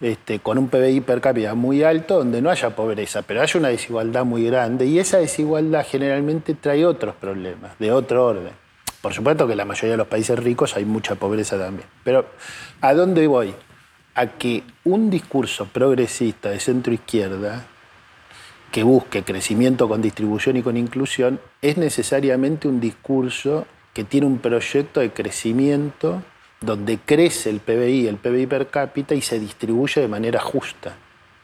este, 0.00 0.38
con 0.38 0.56
un 0.58 0.68
PBI 0.68 1.02
per 1.02 1.20
cápita 1.20 1.54
muy 1.54 1.82
alto, 1.82 2.18
donde 2.18 2.40
no 2.40 2.50
haya 2.50 2.74
pobreza, 2.74 3.22
pero 3.22 3.42
haya 3.42 3.58
una 3.58 3.68
desigualdad 3.68 4.24
muy 4.24 4.44
grande. 4.46 4.86
Y 4.86 4.98
esa 4.98 5.18
desigualdad 5.18 5.86
generalmente 5.88 6.54
trae 6.54 6.86
otros 6.86 7.14
problemas, 7.16 7.78
de 7.78 7.92
otro 7.92 8.26
orden. 8.26 8.52
Por 9.00 9.14
supuesto 9.14 9.46
que 9.46 9.52
en 9.52 9.58
la 9.58 9.64
mayoría 9.64 9.92
de 9.92 9.96
los 9.98 10.08
países 10.08 10.38
ricos 10.38 10.76
hay 10.76 10.84
mucha 10.84 11.14
pobreza 11.14 11.58
también. 11.58 11.88
Pero 12.04 12.26
¿a 12.80 12.94
dónde 12.94 13.26
voy? 13.26 13.54
A 14.14 14.26
que 14.26 14.62
un 14.84 15.10
discurso 15.10 15.66
progresista 15.66 16.50
de 16.50 16.60
centro 16.60 16.92
izquierda 16.92 17.66
que 18.72 18.82
busque 18.82 19.22
crecimiento 19.22 19.88
con 19.88 20.02
distribución 20.02 20.56
y 20.56 20.62
con 20.62 20.76
inclusión 20.76 21.40
es 21.60 21.76
necesariamente 21.76 22.68
un 22.68 22.80
discurso 22.80 23.66
que 23.94 24.04
tiene 24.04 24.26
un 24.26 24.38
proyecto 24.38 25.00
de 25.00 25.10
crecimiento 25.10 26.22
donde 26.60 26.98
crece 26.98 27.50
el 27.50 27.60
PBI, 27.60 28.06
el 28.06 28.16
PBI 28.16 28.46
per 28.46 28.68
cápita 28.68 29.14
y 29.14 29.22
se 29.22 29.40
distribuye 29.40 30.00
de 30.00 30.08
manera 30.08 30.40
justa. 30.40 30.96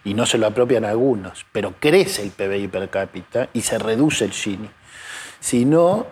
Y 0.04 0.14
no 0.14 0.26
se 0.26 0.38
lo 0.38 0.46
apropian 0.46 0.84
algunos, 0.84 1.46
pero 1.50 1.74
crece 1.80 2.22
el 2.22 2.30
PBI 2.30 2.68
per 2.68 2.88
cápita 2.90 3.48
y 3.52 3.62
se 3.62 3.78
reduce 3.78 4.24
el 4.24 4.32
Gini. 4.32 4.68
Si 5.40 5.64
no, 5.64 6.06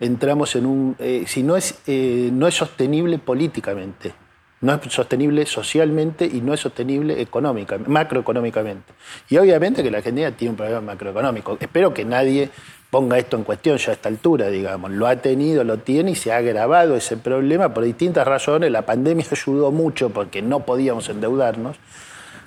entramos 0.00 0.56
en 0.56 0.66
un... 0.66 0.96
Eh, 0.98 1.24
si 1.26 1.42
no 1.42 1.56
es, 1.56 1.78
eh, 1.86 2.30
no 2.32 2.48
es 2.48 2.54
sostenible 2.54 3.18
políticamente, 3.18 4.14
no 4.62 4.74
es 4.74 4.92
sostenible 4.92 5.46
socialmente 5.46 6.24
y 6.24 6.40
no 6.40 6.54
es 6.54 6.60
sostenible 6.60 7.20
económicamente, 7.20 7.90
macroeconómicamente. 7.90 8.94
Y 9.28 9.36
obviamente 9.36 9.82
que 9.82 9.90
la 9.90 9.98
Argentina 9.98 10.30
tiene 10.32 10.50
un 10.50 10.56
problema 10.56 10.80
macroeconómico. 10.80 11.56
Espero 11.60 11.94
que 11.94 12.04
nadie 12.04 12.50
ponga 12.90 13.18
esto 13.18 13.36
en 13.36 13.44
cuestión 13.44 13.78
ya 13.78 13.90
a 13.90 13.94
esta 13.94 14.08
altura, 14.08 14.48
digamos. 14.48 14.90
Lo 14.90 15.06
ha 15.06 15.16
tenido, 15.16 15.64
lo 15.64 15.78
tiene 15.78 16.12
y 16.12 16.14
se 16.14 16.32
ha 16.32 16.36
agravado 16.36 16.96
ese 16.96 17.16
problema 17.16 17.74
por 17.74 17.84
distintas 17.84 18.26
razones. 18.26 18.70
La 18.70 18.82
pandemia 18.82 19.24
ayudó 19.30 19.70
mucho 19.72 20.10
porque 20.10 20.42
no 20.42 20.60
podíamos 20.60 21.08
endeudarnos. 21.08 21.76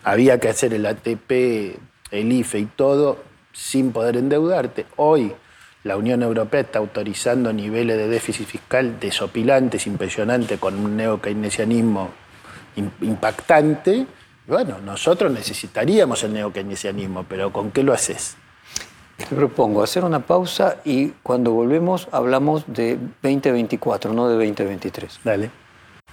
Había 0.04 0.40
que 0.40 0.50
hacer 0.50 0.74
el 0.74 0.86
ATP, 0.86 1.32
el 2.12 2.32
IFE 2.32 2.60
y 2.60 2.66
todo 2.66 3.18
sin 3.52 3.92
poder 3.92 4.18
endeudarte. 4.18 4.86
Hoy 4.96 5.34
la 5.84 5.98
Unión 5.98 6.24
Europea 6.24 6.62
está 6.62 6.80
autorizando 6.80 7.54
niveles 7.54 7.98
de 7.98 8.08
déficit 8.08 8.48
fiscal 8.48 9.00
desopilantes, 9.00 9.88
impresionantes, 9.88 10.60
con 10.60 10.76
un 10.76 10.96
neokeynesianismo 10.98 12.12
impactante. 13.02 14.06
Bueno, 14.48 14.80
nosotros 14.80 15.32
necesitaríamos 15.32 16.24
el 16.24 16.34
neokeynesianismo, 16.34 17.26
pero 17.28 17.52
¿con 17.52 17.72
qué 17.72 17.84
lo 17.84 17.94
haces? 17.94 18.36
Te 19.30 19.36
propongo 19.36 19.84
hacer 19.84 20.06
una 20.06 20.22
pausa 20.22 20.78
y 20.86 21.10
cuando 21.22 21.52
volvemos 21.52 22.08
hablamos 22.12 22.64
de 22.68 22.98
2024, 23.22 24.14
no 24.14 24.30
de 24.30 24.36
2023. 24.36 25.20
Dale. 25.24 25.52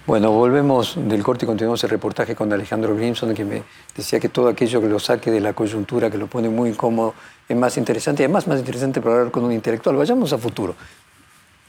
Bueno, 0.05 0.31
volvemos 0.31 0.95
del 0.97 1.23
corte 1.23 1.45
y 1.45 1.47
continuamos 1.47 1.83
el 1.83 1.89
reportaje 1.89 2.35
con 2.35 2.51
Alejandro 2.51 2.95
Grimson, 2.95 3.33
que 3.33 3.43
me 3.43 3.63
decía 3.95 4.19
que 4.19 4.29
todo 4.29 4.47
aquello 4.49 4.81
que 4.81 4.87
lo 4.87 4.99
saque 4.99 5.31
de 5.31 5.41
la 5.41 5.53
coyuntura, 5.53 6.09
que 6.09 6.17
lo 6.17 6.27
pone 6.27 6.49
muy 6.49 6.69
incómodo, 6.69 7.13
es 7.47 7.57
más 7.57 7.77
interesante. 7.77 8.23
Y 8.23 8.25
además, 8.25 8.47
más 8.47 8.59
interesante 8.59 9.01
para 9.01 9.15
hablar 9.15 9.31
con 9.31 9.43
un 9.43 9.51
intelectual. 9.51 9.95
Vayamos 9.95 10.31
a 10.31 10.37
futuro. 10.37 10.75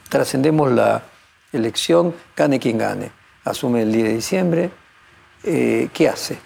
Trascendemos 0.09 0.71
la 0.71 1.03
elección, 1.53 2.15
gane 2.37 2.61
quien 2.61 2.79
gane. 2.79 3.11
Asume 3.45 3.83
el 3.83 3.93
10 3.93 4.05
de 4.05 4.15
diciembre. 4.15 4.71
Eh, 5.43 5.89
¿Qué 5.93 6.09
hace? 6.09 6.39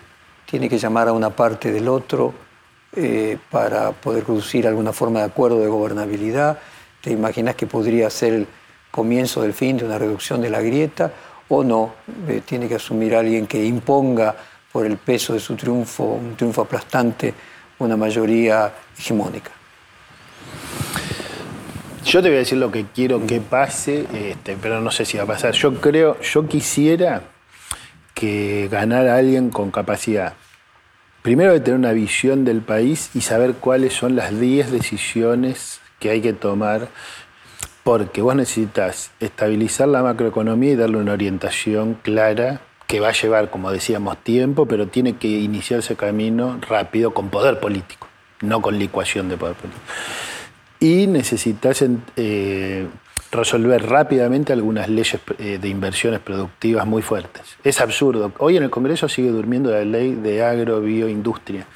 Tiene 0.46 0.68
que 0.68 0.78
llamar 0.78 1.08
a 1.08 1.12
una 1.12 1.30
parte 1.30 1.72
del 1.72 1.88
otro 1.88 2.32
eh, 2.94 3.38
para 3.50 3.92
poder 3.92 4.24
producir 4.24 4.66
alguna 4.66 4.92
forma 4.92 5.20
de 5.20 5.26
acuerdo 5.26 5.60
de 5.60 5.68
gobernabilidad. 5.68 6.58
¿Te 7.00 7.10
imaginas 7.10 7.54
que 7.56 7.66
podría 7.66 8.10
ser 8.10 8.32
el 8.32 8.46
comienzo 8.90 9.42
del 9.42 9.54
fin 9.54 9.76
de 9.76 9.84
una 9.84 9.98
reducción 9.98 10.40
de 10.40 10.50
la 10.50 10.60
grieta? 10.60 11.12
o 11.54 11.62
no, 11.62 11.92
eh, 12.28 12.40
tiene 12.46 12.66
que 12.66 12.76
asumir 12.76 13.14
alguien 13.14 13.46
que 13.46 13.62
imponga 13.62 14.34
por 14.72 14.86
el 14.86 14.96
peso 14.96 15.34
de 15.34 15.40
su 15.40 15.54
triunfo, 15.54 16.04
un 16.04 16.34
triunfo 16.34 16.62
aplastante, 16.62 17.34
una 17.78 17.94
mayoría 17.94 18.72
hegemónica. 18.98 19.50
Yo 22.04 22.22
te 22.22 22.28
voy 22.28 22.36
a 22.36 22.38
decir 22.40 22.56
lo 22.56 22.72
que 22.72 22.86
quiero 22.86 23.26
que 23.26 23.40
pase, 23.40 24.06
este, 24.14 24.56
pero 24.60 24.80
no 24.80 24.90
sé 24.90 25.04
si 25.04 25.18
va 25.18 25.24
a 25.24 25.26
pasar. 25.26 25.52
Yo 25.52 25.78
creo, 25.78 26.18
yo 26.20 26.48
quisiera 26.48 27.22
que 28.14 28.68
ganara 28.70 29.16
alguien 29.16 29.50
con 29.50 29.70
capacidad. 29.70 30.32
Primero 31.22 31.52
de 31.52 31.60
tener 31.60 31.78
una 31.78 31.92
visión 31.92 32.44
del 32.44 32.62
país 32.62 33.10
y 33.14 33.20
saber 33.20 33.54
cuáles 33.54 33.92
son 33.92 34.16
las 34.16 34.38
10 34.38 34.72
decisiones 34.72 35.80
que 36.00 36.10
hay 36.10 36.20
que 36.20 36.32
tomar 36.32 36.88
porque 37.84 38.22
vos 38.22 38.34
necesitas 38.34 39.12
estabilizar 39.20 39.88
la 39.88 40.02
macroeconomía 40.02 40.72
y 40.72 40.76
darle 40.76 40.98
una 40.98 41.12
orientación 41.12 41.94
clara 41.94 42.60
que 42.88 43.00
va 43.00 43.08
a 43.08 43.12
llevar, 43.12 43.50
como 43.50 43.70
decíamos, 43.70 44.18
tiempo, 44.18 44.66
pero 44.66 44.88
tiene 44.88 45.16
que 45.16 45.28
iniciar 45.28 45.80
ese 45.80 45.96
camino 45.96 46.58
rápido 46.68 47.14
con 47.14 47.30
poder 47.30 47.60
político, 47.60 48.08
no 48.40 48.60
con 48.60 48.78
licuación 48.78 49.28
de 49.28 49.36
poder 49.36 49.54
político. 49.54 49.84
Y 50.80 51.06
necesitas 51.06 51.84
eh, 52.16 52.86
resolver 53.32 53.88
rápidamente 53.88 54.52
algunas 54.52 54.88
leyes 54.88 55.18
eh, 55.38 55.58
de 55.60 55.68
inversiones 55.68 56.20
productivas 56.20 56.86
muy 56.86 57.02
fuertes. 57.02 57.56
Es 57.64 57.80
absurdo. 57.80 58.30
Hoy 58.38 58.56
en 58.56 58.62
el 58.62 58.70
Congreso 58.70 59.08
sigue 59.08 59.30
durmiendo 59.30 59.70
la 59.70 59.84
ley 59.84 60.14
de 60.14 60.44
agrobioindustria 60.44 61.66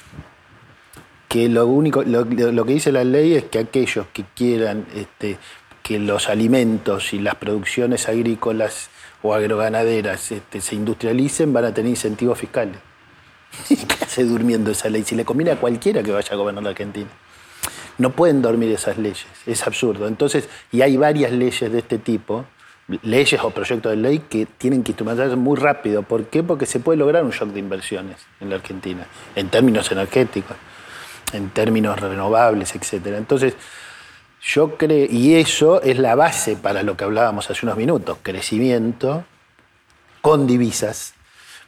que 1.27 1.49
lo 1.49 1.67
único 1.67 2.03
lo, 2.03 2.25
que 2.25 2.73
dice 2.73 2.91
la 2.91 3.03
ley 3.03 3.33
es 3.33 3.45
que 3.45 3.59
aquellos 3.59 4.07
que 4.13 4.23
quieran 4.35 4.85
este, 4.95 5.37
que 5.83 5.99
los 5.99 6.29
alimentos 6.29 7.13
y 7.13 7.19
las 7.19 7.35
producciones 7.35 8.07
agrícolas 8.07 8.89
o 9.21 9.33
agroganaderas 9.33 10.31
este, 10.31 10.61
se 10.61 10.75
industrialicen, 10.75 11.51
van 11.51 11.65
a 11.65 11.73
tener 11.73 11.89
incentivos 11.89 12.37
fiscales. 12.37 12.77
¿Qué 13.67 14.03
hace 14.03 14.23
durmiendo 14.23 14.71
esa 14.71 14.89
ley? 14.89 15.03
Si 15.03 15.15
le 15.15 15.25
conviene 15.25 15.51
a 15.51 15.55
cualquiera 15.57 16.03
que 16.03 16.11
vaya 16.11 16.29
a 16.31 16.35
gobernar 16.35 16.63
la 16.63 16.69
Argentina. 16.69 17.09
No 17.97 18.11
pueden 18.11 18.41
dormir 18.41 18.71
esas 18.71 18.97
leyes, 18.97 19.25
es 19.45 19.65
absurdo. 19.65 20.07
Entonces, 20.07 20.47
y 20.71 20.81
hay 20.81 20.97
varias 20.97 21.31
leyes 21.31 21.71
de 21.71 21.79
este 21.79 21.97
tipo, 21.97 22.45
leyes 23.01 23.41
o 23.43 23.49
proyectos 23.49 23.91
de 23.91 23.97
ley 23.97 24.19
que 24.29 24.45
tienen 24.45 24.83
que 24.83 24.91
instrumentarse 24.91 25.35
muy 25.35 25.57
rápido. 25.57 26.03
¿Por 26.03 26.25
qué? 26.25 26.43
Porque 26.43 26.65
se 26.65 26.79
puede 26.79 26.97
lograr 26.97 27.23
un 27.23 27.31
shock 27.31 27.49
de 27.49 27.59
inversiones 27.59 28.17
en 28.39 28.49
la 28.49 28.55
Argentina, 28.57 29.05
en 29.35 29.49
términos 29.49 29.91
energéticos, 29.91 30.55
en 31.33 31.49
términos 31.49 31.99
renovables, 31.99 32.75
etc. 32.75 33.07
Entonces, 33.17 33.55
yo 34.41 34.77
creo, 34.77 35.07
y 35.09 35.35
eso 35.35 35.81
es 35.81 35.97
la 35.97 36.15
base 36.15 36.55
para 36.55 36.83
lo 36.83 36.95
que 36.95 37.03
hablábamos 37.03 37.49
hace 37.49 37.65
unos 37.65 37.77
minutos, 37.77 38.19
crecimiento 38.21 39.25
con 40.21 40.45
divisas. 40.47 41.13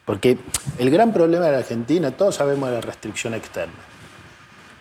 Porque 0.05 0.37
el 0.77 0.89
gran 0.89 1.11
problema 1.11 1.45
de 1.45 1.51
la 1.51 1.57
Argentina, 1.59 2.11
todos 2.11 2.35
sabemos 2.35 2.69
de 2.69 2.75
la 2.75 2.81
restricción 2.81 3.33
externa. 3.33 3.88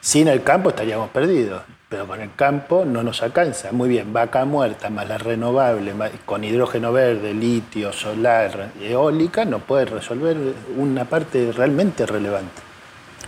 Sin 0.01 0.29
el 0.29 0.43
campo 0.43 0.71
estaríamos 0.71 1.11
perdidos, 1.11 1.63
pero 1.89 2.07
con 2.07 2.21
el 2.21 2.35
campo 2.35 2.85
no 2.85 3.03
nos 3.03 3.23
alcanza. 3.23 3.73
Muy 3.73 3.89
bien, 3.89 4.13
vaca 4.13 4.45
muerta, 4.45 4.91
más 4.91 5.09
la 5.09 5.19
renovable, 5.19 5.93
con 6.25 6.45
hidrógeno 6.45 6.93
verde, 6.93 7.35
litio, 7.35 7.93
solar, 7.93 8.73
eólica, 8.81 9.45
no 9.45 9.59
puede 9.59 9.87
resolver 9.87 10.37
una 10.77 11.05
parte 11.05 11.51
realmente 11.53 12.07
relevante. 12.07 12.63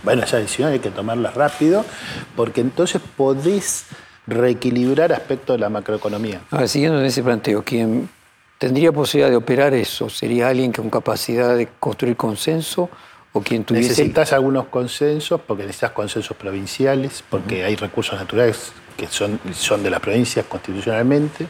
Bueno, 0.03 0.23
esa 0.23 0.37
decisión 0.37 0.71
hay 0.71 0.79
que 0.79 0.89
tomarla 0.89 1.31
rápido, 1.31 1.85
porque 2.35 2.61
entonces 2.61 3.01
podés 3.15 3.85
reequilibrar 4.25 5.11
aspectos 5.13 5.55
de 5.55 5.59
la 5.59 5.69
macroeconomía. 5.69 6.41
Ahora, 6.51 6.67
siguiendo 6.67 6.99
en 6.99 7.05
ese 7.05 7.21
planteo, 7.21 7.63
quien 7.63 8.09
tendría 8.57 8.91
posibilidad 8.91 9.29
de 9.29 9.35
operar 9.35 9.73
eso 9.73 10.09
sería 10.09 10.47
alguien 10.49 10.71
con 10.71 10.89
capacidad 10.89 11.55
de 11.55 11.67
construir 11.79 12.15
consenso 12.15 12.89
o 13.33 13.41
quien 13.41 13.63
tuviese... 13.63 13.89
Necesitas 13.89 14.33
algunos 14.33 14.67
consensos, 14.67 15.39
porque 15.41 15.63
necesitas 15.63 15.91
consensos 15.91 16.35
provinciales, 16.35 17.23
porque 17.29 17.63
hay 17.63 17.75
recursos 17.75 18.19
naturales 18.19 18.73
que 18.97 19.07
son, 19.07 19.39
son 19.53 19.83
de 19.83 19.89
las 19.89 19.99
provincias 19.99 20.45
constitucionalmente. 20.45 21.47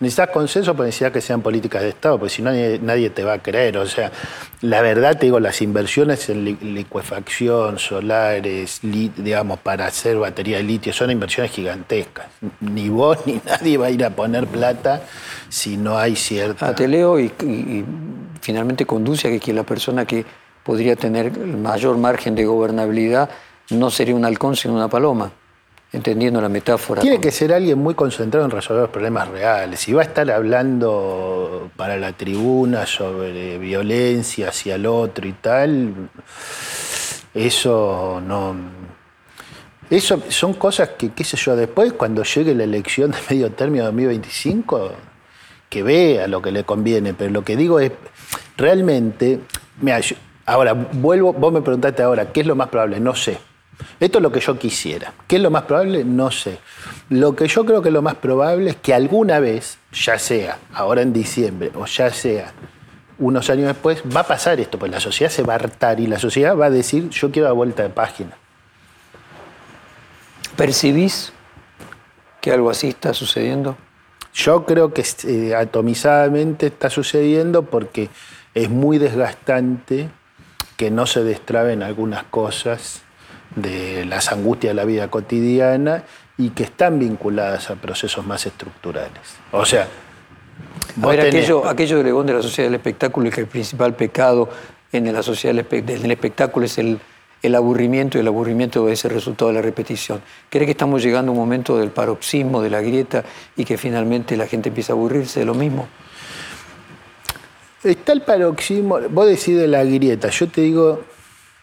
Necesitas 0.00 0.30
consenso 0.30 0.74
por 0.74 0.86
necesidad 0.86 1.12
que 1.12 1.20
sean 1.20 1.42
políticas 1.42 1.82
de 1.82 1.90
Estado, 1.90 2.18
porque 2.18 2.34
si 2.34 2.40
no 2.40 2.50
nadie, 2.80 3.10
te 3.10 3.22
va 3.22 3.34
a 3.34 3.38
creer. 3.42 3.76
O 3.76 3.86
sea, 3.86 4.10
la 4.62 4.80
verdad 4.80 5.18
te 5.18 5.26
digo, 5.26 5.40
las 5.40 5.60
inversiones 5.60 6.30
en 6.30 6.42
liquefacción, 6.74 7.78
solares, 7.78 8.80
digamos, 8.82 9.58
para 9.58 9.84
hacer 9.84 10.16
batería 10.16 10.56
de 10.56 10.62
litio, 10.62 10.94
son 10.94 11.10
inversiones 11.10 11.52
gigantescas. 11.52 12.28
Ni 12.60 12.88
vos 12.88 13.18
ni 13.26 13.34
nadie 13.46 13.76
va 13.76 13.88
a 13.88 13.90
ir 13.90 14.02
a 14.02 14.08
poner 14.08 14.46
plata 14.46 15.02
si 15.50 15.76
no 15.76 15.98
hay 15.98 16.16
cierta... 16.16 16.68
Ah, 16.68 16.74
te 16.74 16.88
leo 16.88 17.20
y, 17.20 17.26
y 17.26 17.84
finalmente 18.40 18.86
conduce 18.86 19.28
a 19.28 19.38
que 19.38 19.52
la 19.52 19.64
persona 19.64 20.06
que 20.06 20.24
podría 20.70 20.94
tener 20.94 21.36
mayor 21.36 21.96
margen 21.98 22.36
de 22.36 22.44
gobernabilidad 22.44 23.28
no 23.70 23.90
sería 23.90 24.14
un 24.14 24.24
halcón, 24.24 24.54
sino 24.54 24.72
una 24.74 24.86
paloma 24.86 25.32
entendiendo 25.92 26.40
la 26.40 26.48
metáfora. 26.48 27.02
Tiene 27.02 27.20
que 27.20 27.32
ser 27.32 27.52
alguien 27.52 27.76
muy 27.76 27.96
concentrado 27.96 28.46
en 28.46 28.52
resolver 28.52 28.82
los 28.82 28.90
problemas 28.92 29.26
reales. 29.26 29.80
Si 29.80 29.92
va 29.92 30.02
a 30.02 30.04
estar 30.04 30.30
hablando 30.30 31.72
para 31.74 31.96
la 31.96 32.12
tribuna 32.12 32.86
sobre 32.86 33.58
violencia 33.58 34.50
hacia 34.50 34.76
el 34.76 34.86
otro 34.86 35.26
y 35.26 35.32
tal, 35.32 35.92
eso 37.34 38.22
no. 38.24 38.54
Eso 39.90 40.22
son 40.28 40.54
cosas 40.54 40.90
que, 40.90 41.10
qué 41.10 41.24
sé 41.24 41.36
yo, 41.36 41.56
después 41.56 41.94
cuando 41.94 42.22
llegue 42.22 42.54
la 42.54 42.62
elección 42.62 43.10
de 43.10 43.18
medio 43.28 43.50
término 43.50 43.86
2025, 43.86 44.92
que 45.68 45.82
vea 45.82 46.28
lo 46.28 46.40
que 46.40 46.52
le 46.52 46.62
conviene. 46.62 47.12
Pero 47.12 47.32
lo 47.32 47.42
que 47.42 47.56
digo 47.56 47.80
es, 47.80 47.90
realmente, 48.56 49.40
mira, 49.80 49.98
ahora 50.46 50.72
vuelvo, 50.72 51.32
vos 51.32 51.52
me 51.52 51.62
preguntaste 51.62 52.02
ahora, 52.02 52.32
¿qué 52.32 52.40
es 52.40 52.46
lo 52.46 52.56
más 52.56 52.68
probable? 52.68 53.00
No 53.00 53.14
sé. 53.14 53.38
Esto 53.98 54.18
es 54.18 54.22
lo 54.22 54.32
que 54.32 54.40
yo 54.40 54.58
quisiera. 54.58 55.12
¿Qué 55.26 55.36
es 55.36 55.42
lo 55.42 55.50
más 55.50 55.62
probable? 55.62 56.04
No 56.04 56.30
sé. 56.30 56.58
Lo 57.08 57.34
que 57.34 57.48
yo 57.48 57.64
creo 57.64 57.82
que 57.82 57.88
es 57.88 57.92
lo 57.92 58.02
más 58.02 58.14
probable 58.14 58.70
es 58.70 58.76
que 58.76 58.94
alguna 58.94 59.40
vez, 59.40 59.78
ya 59.92 60.18
sea 60.18 60.58
ahora 60.74 61.02
en 61.02 61.12
diciembre 61.12 61.70
o 61.74 61.86
ya 61.86 62.10
sea 62.10 62.52
unos 63.18 63.50
años 63.50 63.66
después, 63.66 64.02
va 64.14 64.20
a 64.20 64.26
pasar 64.26 64.60
esto, 64.60 64.78
pues 64.78 64.90
la 64.90 65.00
sociedad 65.00 65.30
se 65.30 65.42
va 65.42 65.52
a 65.52 65.56
hartar 65.56 66.00
y 66.00 66.06
la 66.06 66.18
sociedad 66.18 66.56
va 66.56 66.66
a 66.66 66.70
decir, 66.70 67.10
yo 67.10 67.30
quiero 67.30 67.48
la 67.48 67.52
vuelta 67.52 67.82
de 67.82 67.90
página. 67.90 68.36
¿Percibís 70.56 71.32
que 72.40 72.50
algo 72.50 72.70
así 72.70 72.88
está 72.88 73.12
sucediendo? 73.12 73.76
Yo 74.32 74.64
creo 74.64 74.94
que 74.94 75.04
eh, 75.24 75.54
atomizadamente 75.54 76.68
está 76.68 76.88
sucediendo 76.88 77.62
porque 77.62 78.08
es 78.54 78.70
muy 78.70 78.98
desgastante 78.98 80.08
que 80.80 80.90
no 80.90 81.04
se 81.04 81.22
destraben 81.22 81.82
algunas 81.82 82.22
cosas 82.22 83.02
de 83.54 84.06
las 84.06 84.32
angustias 84.32 84.70
de 84.70 84.74
la 84.74 84.86
vida 84.86 85.08
cotidiana 85.08 86.04
y 86.38 86.48
que 86.50 86.62
están 86.62 86.98
vinculadas 86.98 87.68
a 87.68 87.74
procesos 87.74 88.26
más 88.26 88.46
estructurales. 88.46 89.20
O 89.52 89.66
sea, 89.66 89.86
a 91.02 91.06
ver, 91.06 91.20
aquello, 91.20 91.68
aquello 91.68 91.98
de 91.98 92.04
Legón 92.04 92.24
de 92.24 92.32
la 92.32 92.40
sociedad 92.40 92.68
del 92.70 92.76
espectáculo 92.76 93.28
es 93.28 93.34
que 93.34 93.42
el 93.42 93.46
principal 93.46 93.94
pecado 93.94 94.48
en 94.90 95.12
la 95.12 95.22
sociedad 95.22 95.54
del 95.54 96.10
espectáculo 96.10 96.64
es 96.64 96.78
el, 96.78 96.98
el 97.42 97.54
aburrimiento 97.56 98.16
y 98.16 98.22
el 98.22 98.28
aburrimiento 98.28 98.88
es 98.88 99.04
el 99.04 99.10
resultado 99.10 99.50
de 99.50 99.56
la 99.56 99.62
repetición. 99.62 100.22
¿Cree 100.48 100.64
que 100.64 100.72
estamos 100.72 101.02
llegando 101.02 101.30
a 101.30 101.34
un 101.34 101.40
momento 101.40 101.76
del 101.76 101.90
paroxismo, 101.90 102.62
de 102.62 102.70
la 102.70 102.80
grieta 102.80 103.22
y 103.54 103.66
que 103.66 103.76
finalmente 103.76 104.34
la 104.34 104.46
gente 104.46 104.70
empieza 104.70 104.94
a 104.94 104.96
aburrirse 104.96 105.40
de 105.40 105.44
lo 105.44 105.52
mismo? 105.52 105.88
Está 107.82 108.12
el 108.12 108.20
paroxismo, 108.20 108.98
vos 109.08 109.26
decís 109.26 109.56
de 109.56 109.66
la 109.66 109.84
grieta, 109.84 110.28
yo 110.28 110.48
te 110.48 110.60
digo 110.60 111.02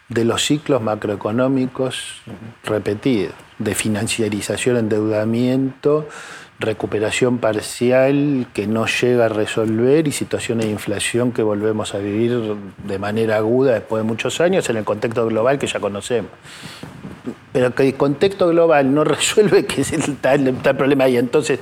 de 0.08 0.24
los 0.24 0.44
ciclos 0.44 0.82
macroeconómicos 0.82 2.22
repetidos, 2.64 3.34
de 3.58 3.74
financiarización, 3.76 4.78
endeudamiento, 4.78 6.08
recuperación 6.60 7.38
parcial 7.38 8.48
que 8.52 8.66
no 8.66 8.86
llega 8.86 9.26
a 9.26 9.28
resolver 9.28 10.08
y 10.08 10.12
situaciones 10.12 10.66
de 10.66 10.72
inflación 10.72 11.30
que 11.30 11.42
volvemos 11.42 11.94
a 11.94 11.98
vivir 11.98 12.56
de 12.84 12.98
manera 12.98 13.36
aguda 13.36 13.74
después 13.74 14.02
de 14.02 14.08
muchos 14.08 14.40
años 14.40 14.68
en 14.68 14.76
el 14.76 14.84
contexto 14.84 15.24
global 15.26 15.58
que 15.58 15.68
ya 15.68 15.78
conocemos. 15.78 16.32
Pero 17.52 17.74
que 17.74 17.86
el 17.86 17.94
contexto 17.94 18.48
global 18.48 18.92
no 18.92 19.04
resuelve 19.04 19.66
que 19.66 19.82
está 19.82 20.34
el, 20.34 20.52
problema 20.54 21.04
ahí. 21.04 21.16
Entonces, 21.16 21.60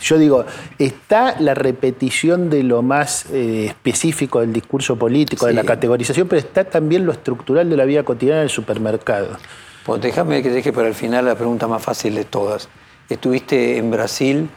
yo 0.00 0.18
digo, 0.18 0.44
está 0.78 1.36
la 1.40 1.54
repetición 1.54 2.50
de 2.50 2.62
lo 2.62 2.82
más 2.82 3.26
eh, 3.30 3.66
específico 3.66 4.40
del 4.40 4.52
discurso 4.52 4.96
político, 4.96 5.46
de 5.46 5.52
la 5.52 5.64
categorización, 5.64 6.28
pero 6.28 6.40
está 6.40 6.64
también 6.64 7.06
lo 7.06 7.12
estructural 7.12 7.68
de 7.68 7.76
la 7.76 7.84
vida 7.84 8.02
cotidiana 8.02 8.40
del 8.40 8.50
supermercado. 8.50 9.36
Pues 9.84 10.00
déjame 10.00 10.42
que 10.42 10.50
deje 10.50 10.72
para 10.72 10.88
el 10.88 10.94
final 10.94 11.24
la 11.24 11.34
pregunta 11.34 11.66
más 11.66 11.82
fácil 11.82 12.14
de 12.14 12.24
todas. 12.24 12.68
Estuviste 13.08 13.78
en 13.78 13.90
Brasil, 13.90 14.48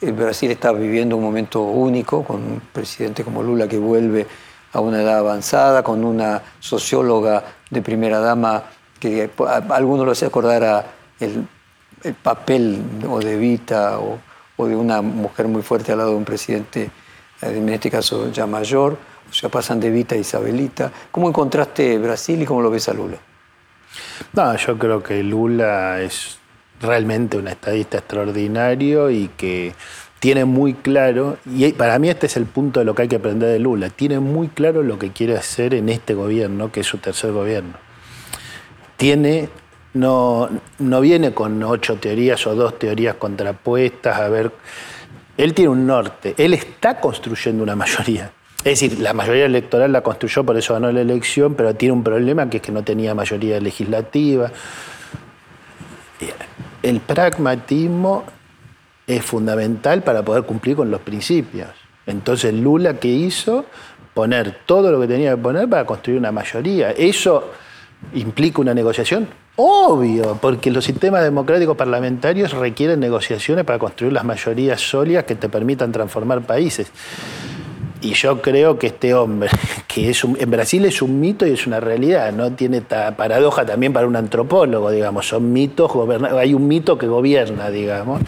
el 0.00 0.12
Brasil 0.12 0.50
está 0.50 0.72
viviendo 0.72 1.16
un 1.16 1.22
momento 1.22 1.62
único 1.62 2.24
con 2.24 2.36
un 2.42 2.60
presidente 2.72 3.24
como 3.24 3.42
Lula 3.42 3.68
que 3.68 3.78
vuelve 3.78 4.26
a 4.72 4.80
una 4.80 5.00
edad 5.00 5.18
avanzada, 5.18 5.82
con 5.82 6.04
una 6.04 6.42
socióloga 6.58 7.44
de 7.70 7.80
primera 7.82 8.18
dama 8.18 8.64
que 8.98 9.30
a 9.46 9.56
algunos 9.74 10.04
lo 10.04 10.12
hace 10.12 10.26
acordar 10.26 10.64
a 10.64 10.86
el, 11.20 11.46
papel 12.22 12.82
o 13.08 13.18
de 13.18 13.36
Vita 13.38 13.98
o, 13.98 14.18
de 14.58 14.76
una 14.76 15.02
mujer 15.02 15.48
muy 15.48 15.62
fuerte 15.62 15.92
al 15.92 15.98
lado 15.98 16.10
de 16.10 16.16
un 16.16 16.24
presidente, 16.24 16.90
eh, 17.42 17.56
en 17.56 17.68
este 17.68 17.90
caso 17.90 18.30
ya 18.30 18.46
mayor, 18.46 18.96
o 19.28 19.32
sea, 19.32 19.48
pasan 19.48 19.80
de 19.80 19.90
Vita 19.90 20.14
a 20.14 20.18
Isabelita. 20.18 20.92
¿Cómo 21.10 21.28
encontraste 21.28 21.98
Brasil 21.98 22.40
y 22.40 22.44
cómo 22.46 22.62
lo 22.62 22.70
ves 22.70 22.88
a 22.88 22.94
Lula? 22.94 23.18
No, 24.32 24.56
yo 24.56 24.78
creo 24.78 25.02
que 25.02 25.22
Lula 25.22 26.00
es 26.00 26.38
realmente 26.80 27.36
un 27.36 27.48
estadista 27.48 27.98
extraordinario 27.98 29.10
y 29.10 29.28
que 29.36 29.74
tiene 30.20 30.44
muy 30.44 30.74
claro, 30.74 31.36
y 31.44 31.70
para 31.72 31.98
mí 31.98 32.08
este 32.08 32.26
es 32.26 32.36
el 32.36 32.46
punto 32.46 32.80
de 32.80 32.86
lo 32.86 32.94
que 32.94 33.02
hay 33.02 33.08
que 33.08 33.16
aprender 33.16 33.50
de 33.50 33.58
Lula, 33.58 33.90
tiene 33.90 34.20
muy 34.20 34.48
claro 34.48 34.82
lo 34.82 34.98
que 34.98 35.12
quiere 35.12 35.36
hacer 35.36 35.74
en 35.74 35.88
este 35.88 36.14
gobierno, 36.14 36.72
que 36.72 36.80
es 36.80 36.86
su 36.86 36.98
tercer 36.98 37.32
gobierno. 37.32 37.74
Tiene, 38.96 39.50
no, 39.94 40.48
no 40.78 41.00
viene 41.00 41.32
con 41.32 41.62
ocho 41.62 41.96
teorías 41.96 42.46
o 42.46 42.54
dos 42.54 42.78
teorías 42.78 43.16
contrapuestas, 43.16 44.18
a 44.18 44.28
ver, 44.28 44.52
él 45.36 45.54
tiene 45.54 45.70
un 45.70 45.86
norte, 45.86 46.34
él 46.36 46.54
está 46.54 47.00
construyendo 47.00 47.62
una 47.62 47.74
mayoría. 47.76 48.30
Es 48.58 48.80
decir, 48.80 48.98
la 49.00 49.12
mayoría 49.12 49.44
electoral 49.44 49.92
la 49.92 50.00
construyó, 50.02 50.44
por 50.44 50.56
eso 50.56 50.72
ganó 50.74 50.90
la 50.90 51.02
elección, 51.02 51.54
pero 51.54 51.74
tiene 51.74 51.92
un 51.92 52.02
problema 52.02 52.48
que 52.48 52.58
es 52.58 52.62
que 52.62 52.72
no 52.72 52.82
tenía 52.82 53.14
mayoría 53.14 53.60
legislativa 53.60 54.50
el 56.82 57.00
pragmatismo 57.00 58.24
es 59.06 59.22
fundamental 59.22 60.02
para 60.02 60.22
poder 60.22 60.44
cumplir 60.44 60.76
con 60.76 60.90
los 60.90 61.00
principios. 61.00 61.68
Entonces 62.06 62.52
Lula, 62.54 62.98
¿qué 62.98 63.08
hizo? 63.08 63.64
Poner 64.12 64.58
todo 64.66 64.92
lo 64.92 65.00
que 65.00 65.08
tenía 65.08 65.30
que 65.32 65.38
poner 65.38 65.68
para 65.68 65.86
construir 65.86 66.18
una 66.18 66.30
mayoría. 66.30 66.90
¿Eso 66.90 67.52
implica 68.14 68.60
una 68.60 68.74
negociación? 68.74 69.28
Obvio, 69.56 70.36
porque 70.40 70.72
los 70.72 70.84
sistemas 70.84 71.22
democráticos 71.22 71.76
parlamentarios 71.76 72.52
requieren 72.52 72.98
negociaciones 72.98 73.64
para 73.64 73.78
construir 73.78 74.12
las 74.12 74.24
mayorías 74.24 74.80
sólidas 74.80 75.24
que 75.24 75.36
te 75.36 75.48
permitan 75.48 75.92
transformar 75.92 76.42
países. 76.42 76.90
Y 78.00 78.14
yo 78.14 78.42
creo 78.42 78.80
que 78.80 78.88
este 78.88 79.14
hombre, 79.14 79.50
que 79.86 80.10
es 80.10 80.24
en 80.24 80.50
Brasil 80.50 80.84
es 80.84 81.00
un 81.02 81.20
mito 81.20 81.46
y 81.46 81.52
es 81.52 81.68
una 81.68 81.78
realidad, 81.78 82.32
no 82.32 82.52
tiene 82.52 82.80
paradoja 82.82 83.64
también 83.64 83.92
para 83.92 84.08
un 84.08 84.16
antropólogo, 84.16 84.90
digamos, 84.90 85.28
son 85.28 85.52
mitos, 85.52 85.90
hay 86.36 86.52
un 86.52 86.66
mito 86.66 86.98
que 86.98 87.06
gobierna, 87.06 87.70
digamos. 87.70 88.22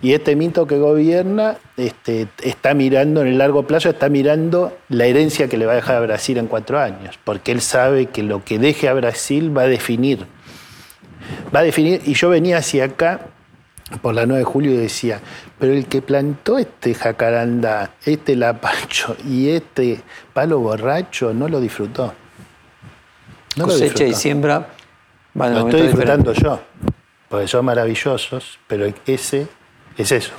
Y 0.00 0.12
este 0.12 0.36
mito 0.36 0.66
que 0.66 0.78
gobierna 0.78 1.56
este, 1.76 2.28
está 2.42 2.74
mirando 2.74 3.22
en 3.22 3.28
el 3.28 3.38
largo 3.38 3.66
plazo, 3.66 3.88
está 3.88 4.08
mirando 4.08 4.76
la 4.88 5.06
herencia 5.06 5.48
que 5.48 5.56
le 5.56 5.66
va 5.66 5.72
a 5.72 5.76
dejar 5.76 5.96
a 5.96 6.00
Brasil 6.00 6.36
en 6.36 6.46
cuatro 6.46 6.78
años, 6.78 7.18
porque 7.24 7.50
él 7.50 7.62
sabe 7.62 8.06
que 8.06 8.22
lo 8.22 8.44
que 8.44 8.60
deje 8.60 8.88
a 8.88 8.92
Brasil 8.92 9.56
va 9.56 9.62
a 9.62 9.66
definir. 9.66 10.26
Va 11.54 11.60
a 11.60 11.62
definir, 11.62 12.02
y 12.04 12.14
yo 12.14 12.28
venía 12.30 12.58
hacia 12.58 12.84
acá 12.84 13.20
por 14.02 14.14
la 14.14 14.26
9 14.26 14.40
de 14.40 14.44
julio 14.44 14.72
y 14.72 14.76
decía, 14.76 15.20
pero 15.58 15.72
el 15.72 15.86
que 15.86 16.02
plantó 16.02 16.58
este 16.58 16.94
jacaranda, 16.94 17.90
este 18.04 18.36
lapacho 18.36 19.16
y 19.26 19.48
este 19.50 20.02
palo 20.32 20.58
borracho 20.58 21.32
no 21.32 21.48
lo 21.48 21.60
disfrutó. 21.60 22.12
No 23.56 23.64
Cosecha 23.64 24.04
y 24.04 24.14
siembra 24.14 24.68
van 25.34 25.54
Lo 25.54 25.68
estoy 25.68 25.82
disfrutando 25.82 26.32
yo, 26.32 26.60
porque 27.28 27.48
son 27.48 27.64
maravillosos, 27.64 28.58
pero 28.66 28.86
ese 29.06 29.48
es 29.96 30.12
eso. 30.12 30.32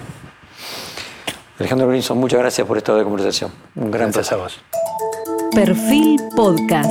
Alejandro 1.57 1.87
Brinson, 1.87 2.17
muchas 2.17 2.39
gracias 2.39 2.65
por 2.65 2.77
esta 2.77 2.95
de 2.95 3.03
conversación. 3.03 3.51
Un 3.75 3.91
gran 3.91 4.11
gracias 4.11 4.31
a 4.31 4.37
vos. 4.37 4.59
Perfil 5.53 6.21
Podcast. 6.35 6.89